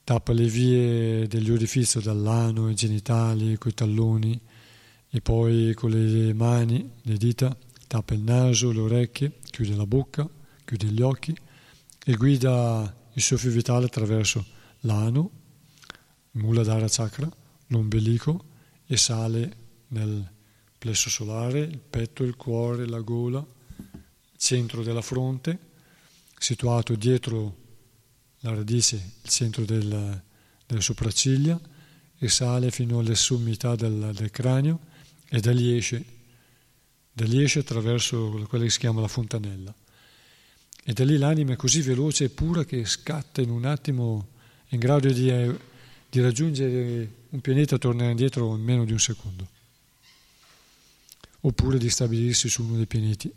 tappa 0.03 0.31
le 0.34 0.48
vie 0.48 1.27
degli 1.27 1.49
orifizi 1.49 1.99
dall'ano, 1.99 2.69
i 2.69 2.76
genitali, 2.76 3.57
coi 3.57 3.73
talloni, 3.73 4.39
e 5.10 5.22
poi 5.22 5.73
con 5.73 5.89
le 5.89 6.34
mani, 6.34 6.89
le 7.02 7.18
dita, 7.18 7.57
tappa 7.88 8.14
il 8.14 8.22
naso, 8.22 8.72
le 8.72 8.80
orecchie, 8.80 9.39
chiude 9.49 9.76
la 9.76 9.88
bocca, 9.88 10.30
chiude 10.64 10.88
gli 10.88 11.02
occhi 11.02 11.35
e 12.10 12.16
guida 12.16 13.10
il 13.16 13.22
suo 13.22 13.38
fio 13.38 13.52
vitale 13.52 13.86
attraverso 13.86 14.46
l'ano, 14.82 15.30
il 16.32 16.42
Muladhara 16.42 16.88
Chakra, 16.88 17.30
l'ombelico 17.68 18.46
e 18.86 18.96
sale 18.96 19.58
nel 19.90 20.26
plesso 20.78 21.10
solare, 21.10 21.60
il 21.60 21.80
petto, 21.80 22.24
il 22.24 22.38
cuore, 22.38 22.88
la 22.88 23.02
gola, 23.02 23.46
centro 24.38 24.84
della 24.84 25.02
fronte, 25.02 25.60
situato 26.38 26.96
dietro 26.96 27.58
la 28.40 28.56
radice, 28.56 28.96
il 29.24 29.30
centro 29.30 29.66
del, 29.66 30.24
delle 30.66 30.82
sopracciglia 30.82 31.60
e 32.18 32.30
sale 32.30 32.72
fino 32.72 33.00
alle 33.00 33.16
sommità 33.16 33.76
del, 33.76 34.14
del 34.16 34.32
cranio 34.32 34.80
e 35.28 35.42
da 35.42 35.52
lì 35.52 35.76
esce, 35.76 36.06
da 37.12 37.26
lì 37.26 37.44
esce 37.44 37.60
attraverso 37.60 38.46
quella 38.48 38.64
che 38.64 38.70
si 38.70 38.80
chiama 38.80 39.02
la 39.02 39.10
fontanella. 39.10 39.76
E 40.90 40.94
da 40.94 41.04
lì 41.04 41.18
l'anima 41.18 41.52
è 41.52 41.56
così 41.58 41.82
veloce 41.82 42.24
e 42.24 42.30
pura 42.30 42.64
che 42.64 42.86
scatta 42.86 43.42
in 43.42 43.50
un 43.50 43.66
attimo, 43.66 44.30
è 44.70 44.76
in 44.76 44.80
grado 44.80 45.12
di, 45.12 45.28
eh, 45.28 45.60
di 46.10 46.22
raggiungere 46.22 47.12
un 47.28 47.42
pianeta 47.42 47.76
e 47.76 47.78
tornare 47.78 48.12
indietro 48.12 48.56
in 48.56 48.62
meno 48.62 48.86
di 48.86 48.94
un 48.94 49.00
secondo. 49.00 49.50
Oppure 51.42 51.78
di 51.78 51.90
stabilirsi 51.90 52.48
su 52.48 52.64
uno 52.64 52.78
dei 52.78 52.86
pianeti 52.86 53.30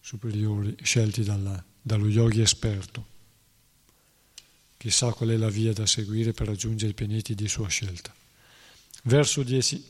superiori 0.00 0.74
scelti 0.82 1.22
dalla, 1.22 1.62
dallo 1.82 2.08
yogi 2.08 2.40
esperto. 2.40 3.04
chissà 4.78 5.12
qual 5.12 5.28
è 5.28 5.36
la 5.36 5.50
via 5.50 5.74
da 5.74 5.84
seguire 5.84 6.32
per 6.32 6.46
raggiungere 6.46 6.92
i 6.92 6.94
pianeti 6.94 7.34
di 7.34 7.46
sua 7.46 7.68
scelta. 7.68 8.10
Verso 9.02 9.42
10. 9.42 9.84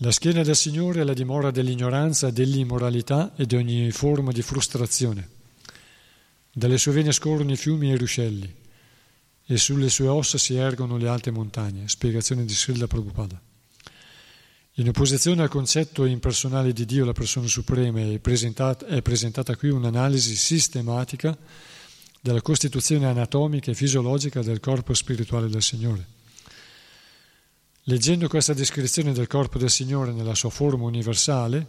La 0.00 0.12
schiena 0.12 0.44
del 0.44 0.54
Signore 0.54 1.00
è 1.00 1.04
la 1.04 1.12
dimora 1.12 1.50
dell'ignoranza, 1.50 2.30
dell'immoralità 2.30 3.34
e 3.34 3.46
di 3.46 3.56
ogni 3.56 3.90
forma 3.90 4.30
di 4.30 4.42
frustrazione. 4.42 5.28
Dalle 6.52 6.78
sue 6.78 6.92
vene 6.92 7.10
scorrono 7.10 7.50
i 7.50 7.56
fiumi 7.56 7.90
e 7.90 7.94
i 7.94 7.98
ruscelli 7.98 8.54
e 9.44 9.56
sulle 9.56 9.88
sue 9.88 10.06
ossa 10.06 10.38
si 10.38 10.54
ergono 10.54 10.98
le 10.98 11.08
alte 11.08 11.32
montagne. 11.32 11.88
Spiegazione 11.88 12.44
di 12.44 12.54
Srila 12.54 12.86
Prabhupada. 12.86 13.42
In 14.74 14.86
opposizione 14.86 15.42
al 15.42 15.48
concetto 15.48 16.04
impersonale 16.04 16.72
di 16.72 16.84
Dio, 16.84 17.04
la 17.04 17.12
persona 17.12 17.48
suprema, 17.48 18.00
è 18.00 18.20
presentata, 18.20 18.86
è 18.86 19.02
presentata 19.02 19.56
qui 19.56 19.70
un'analisi 19.70 20.36
sistematica 20.36 21.36
della 22.20 22.40
costituzione 22.40 23.06
anatomica 23.06 23.72
e 23.72 23.74
fisiologica 23.74 24.42
del 24.42 24.60
corpo 24.60 24.94
spirituale 24.94 25.48
del 25.48 25.62
Signore. 25.62 26.17
Leggendo 27.88 28.28
questa 28.28 28.52
descrizione 28.52 29.14
del 29.14 29.26
corpo 29.26 29.56
del 29.56 29.70
Signore 29.70 30.12
nella 30.12 30.34
sua 30.34 30.50
forma 30.50 30.84
universale, 30.84 31.66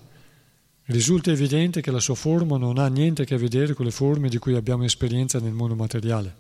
risulta 0.87 1.31
evidente 1.31 1.79
che 1.79 1.91
la 1.91 2.01
sua 2.01 2.15
forma 2.15 2.57
non 2.57 2.77
ha 2.77 2.87
niente 2.87 3.21
a 3.21 3.25
che 3.25 3.37
vedere 3.37 3.73
con 3.73 3.85
le 3.85 3.91
forme 3.91 4.27
di 4.27 4.37
cui 4.37 4.53
abbiamo 4.53 4.83
esperienza 4.83 5.39
nel 5.39 5.53
mondo 5.53 5.75
materiale. 5.75 6.35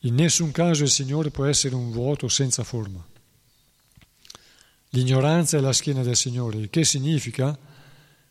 In 0.00 0.14
nessun 0.14 0.52
caso 0.52 0.84
il 0.84 0.90
Signore 0.90 1.28
può 1.30 1.44
essere 1.44 1.74
un 1.74 1.90
vuoto 1.90 2.28
senza 2.28 2.64
forma. 2.64 3.06
L'ignoranza 4.90 5.58
è 5.58 5.60
la 5.60 5.74
schiena 5.74 6.02
del 6.02 6.16
Signore, 6.16 6.56
il 6.56 6.70
che 6.70 6.82
significa 6.82 7.58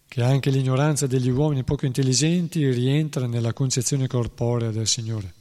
che 0.08 0.24
anche 0.24 0.50
l'ignoranza 0.50 1.06
degli 1.06 1.30
uomini 1.30 1.64
poco 1.64 1.86
intelligenti 1.86 2.68
rientra 2.72 3.28
nella 3.28 3.54
concezione 3.54 4.08
corporea 4.08 4.72
del 4.72 4.88
Signore. 4.88 5.35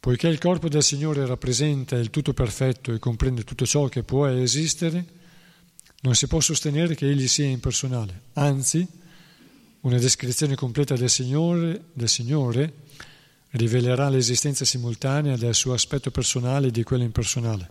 Poiché 0.00 0.28
il 0.28 0.38
corpo 0.38 0.70
del 0.70 0.82
Signore 0.82 1.26
rappresenta 1.26 1.94
il 1.96 2.08
tutto 2.08 2.32
perfetto 2.32 2.90
e 2.90 2.98
comprende 2.98 3.44
tutto 3.44 3.66
ciò 3.66 3.86
che 3.88 4.02
può 4.02 4.26
esistere, 4.26 5.04
non 6.00 6.14
si 6.14 6.26
può 6.26 6.40
sostenere 6.40 6.94
che 6.94 7.06
egli 7.06 7.28
sia 7.28 7.46
impersonale. 7.46 8.22
Anzi, 8.32 8.86
una 9.80 9.98
descrizione 9.98 10.54
completa 10.54 10.96
del 10.96 11.10
Signore, 11.10 11.84
del 11.92 12.08
Signore 12.08 12.72
rivelerà 13.50 14.08
l'esistenza 14.08 14.64
simultanea 14.64 15.36
del 15.36 15.54
suo 15.54 15.74
aspetto 15.74 16.10
personale 16.10 16.68
e 16.68 16.70
di 16.70 16.82
quello 16.82 17.02
impersonale. 17.02 17.70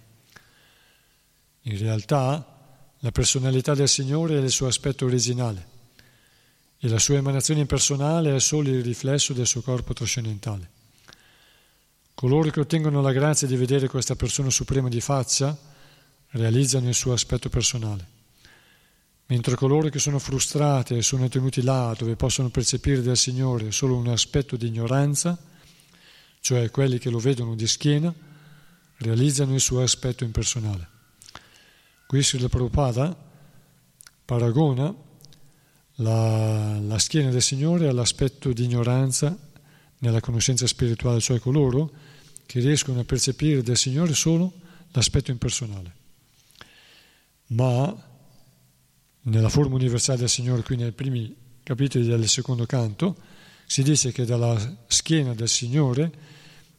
In 1.63 1.79
realtà 1.79 2.93
la 2.99 3.11
personalità 3.11 3.73
del 3.73 3.89
Signore 3.89 4.37
è 4.37 4.41
il 4.41 4.51
suo 4.51 4.67
aspetto 4.67 5.05
originale 5.05 5.67
e 6.77 6.87
la 6.89 6.99
sua 6.99 7.17
emanazione 7.17 7.61
impersonale 7.61 8.35
è 8.35 8.39
solo 8.39 8.69
il 8.69 8.83
riflesso 8.83 9.33
del 9.33 9.47
suo 9.47 9.61
corpo 9.61 9.93
trascendentale. 9.93 10.77
Coloro 12.19 12.49
che 12.49 12.59
ottengono 12.59 12.99
la 12.99 13.13
grazia 13.13 13.47
di 13.47 13.55
vedere 13.55 13.87
questa 13.87 14.13
persona 14.13 14.49
suprema 14.49 14.89
di 14.89 14.99
faccia 14.99 15.57
realizzano 16.31 16.89
il 16.89 16.93
suo 16.93 17.13
aspetto 17.13 17.47
personale, 17.47 18.05
mentre 19.27 19.55
coloro 19.55 19.87
che 19.87 19.99
sono 19.99 20.19
frustrati 20.19 20.97
e 20.97 21.01
sono 21.01 21.29
tenuti 21.29 21.61
là 21.61 21.95
dove 21.97 22.17
possono 22.17 22.49
percepire 22.49 23.01
del 23.01 23.15
Signore 23.15 23.71
solo 23.71 23.95
un 23.95 24.09
aspetto 24.09 24.57
di 24.57 24.67
ignoranza, 24.67 25.41
cioè 26.41 26.69
quelli 26.71 26.97
che 26.97 27.09
lo 27.09 27.19
vedono 27.19 27.55
di 27.55 27.65
schiena, 27.65 28.13
realizzano 28.97 29.53
il 29.53 29.61
suo 29.61 29.81
aspetto 29.81 30.25
impersonale. 30.25 30.89
Qui 32.05 32.21
Srila 32.21 32.49
Prabhupada 32.49 33.15
paragona 34.25 34.93
la, 35.95 36.79
la, 36.81 36.99
schiena 36.99 37.29
del 37.29 37.41
Signore 37.41 37.87
all'aspetto 37.87 38.51
di 38.51 38.65
ignoranza 38.65 39.47
nella 39.99 40.19
conoscenza 40.19 40.67
spirituale, 40.67 41.19
cioè 41.19 41.39
coloro 41.39 41.91
che 42.45 42.59
riescono 42.59 42.99
a 43.01 43.03
percepire 43.03 43.61
del 43.61 43.77
Signore 43.77 44.13
solo 44.13 44.51
l'aspetto 44.91 45.31
impersonale. 45.31 45.93
Ma 47.47 48.07
nella 49.21 49.49
forma 49.49 49.75
universale 49.75 50.19
del 50.19 50.29
Signore, 50.29 50.63
qui 50.63 50.75
nei 50.75 50.91
primi 50.91 51.35
capitoli 51.63 52.05
del 52.05 52.27
secondo 52.27 52.65
canto, 52.65 53.15
si 53.65 53.83
dice 53.83 54.11
che 54.11 54.25
dalla 54.25 54.77
schiena 54.87 55.35
del 55.35 55.49
Signore 55.49 56.11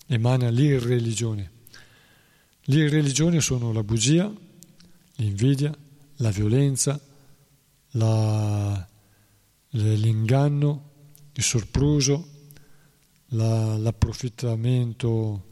emana 0.07 0.49
l'irreligione. 0.49 1.59
L'irreligione 2.65 3.41
sono 3.41 3.73
la 3.73 3.85
bugia, 3.85 4.33
l'invidia, 5.17 5.73
la 6.17 6.31
violenza, 6.31 7.01
la, 7.93 8.89
l'inganno, 9.71 10.91
il 11.35 11.43
sorpruso, 11.43 12.30
la, 13.31 13.77
l'approfittamento, 13.77 15.45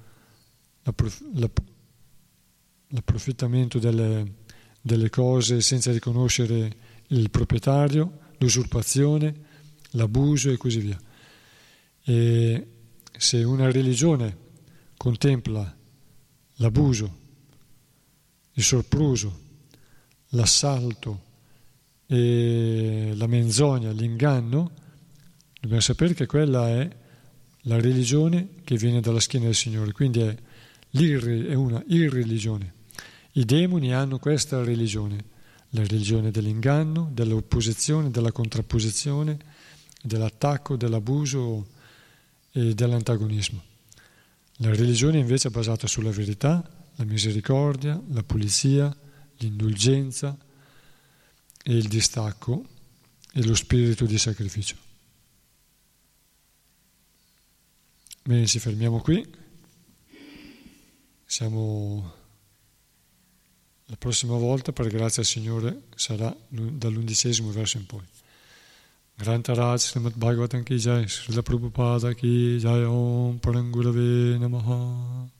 l'approfittamento 2.88 3.78
delle, 3.78 4.34
delle 4.80 5.10
cose 5.10 5.60
senza 5.60 5.92
riconoscere 5.92 6.76
il 7.08 7.30
proprietario, 7.30 8.18
l'usurpazione, 8.38 9.46
l'abuso 9.90 10.50
e 10.50 10.56
così 10.56 10.80
via. 10.80 11.00
E 12.04 12.66
se 13.16 13.42
una 13.42 13.70
religione 13.70 14.36
contempla 14.96 15.76
l'abuso, 16.54 17.16
il 18.52 18.62
sorpruso, 18.62 19.46
l'assalto 20.30 21.26
e 22.06 23.12
la 23.14 23.26
menzogna, 23.26 23.90
l'inganno, 23.92 24.70
dobbiamo 25.60 25.82
sapere 25.82 26.14
che 26.14 26.26
quella 26.26 26.68
è 26.68 26.96
la 27.68 27.78
religione 27.78 28.48
che 28.64 28.76
viene 28.76 29.00
dalla 29.00 29.20
schiena 29.20 29.44
del 29.44 29.54
Signore, 29.54 29.92
quindi 29.92 30.20
è, 30.20 30.34
è 30.90 31.54
una 31.54 31.82
irreligione. 31.88 32.72
I 33.32 33.44
demoni 33.44 33.94
hanno 33.94 34.18
questa 34.18 34.64
religione, 34.64 35.22
la 35.70 35.82
religione 35.82 36.30
dell'inganno, 36.30 37.10
dell'opposizione, 37.12 38.10
della 38.10 38.32
contrapposizione, 38.32 39.38
dell'attacco, 40.02 40.76
dell'abuso 40.76 41.66
e 42.52 42.74
dell'antagonismo. 42.74 43.62
La 44.60 44.74
religione 44.74 45.18
invece 45.18 45.48
è 45.48 45.50
basata 45.50 45.86
sulla 45.86 46.10
verità, 46.10 46.68
la 46.96 47.04
misericordia, 47.04 48.00
la 48.12 48.22
pulizia, 48.22 48.96
l'indulgenza 49.36 50.36
e 51.62 51.76
il 51.76 51.86
distacco 51.86 52.64
e 53.30 53.44
lo 53.44 53.54
spirito 53.54 54.06
di 54.06 54.18
sacrificio. 54.18 54.87
Bene, 58.22 58.46
ci 58.46 58.58
fermiamo 58.58 59.00
qui. 59.00 59.26
Siamo 61.24 62.12
la 63.86 63.96
prossima 63.96 64.36
volta, 64.36 64.72
per 64.72 64.88
grazia 64.88 65.22
al 65.22 65.28
Signore, 65.28 65.82
sarà 65.94 66.34
dall'undicesimo 66.48 67.50
verso 67.50 67.78
in 67.78 67.86
poi. 67.86 68.04
Grantaraj 69.16 69.80
Srimad 69.80 70.14
Bhagavatam 70.14 70.62
ki 70.62 70.76
jai, 70.78 71.08
Srila 71.08 71.42
Prabhupada 71.42 72.12
ki 72.14 72.58
jai, 72.60 72.84
Om 72.84 73.38
Parangurave 73.38 74.38
Namaha. 74.38 75.37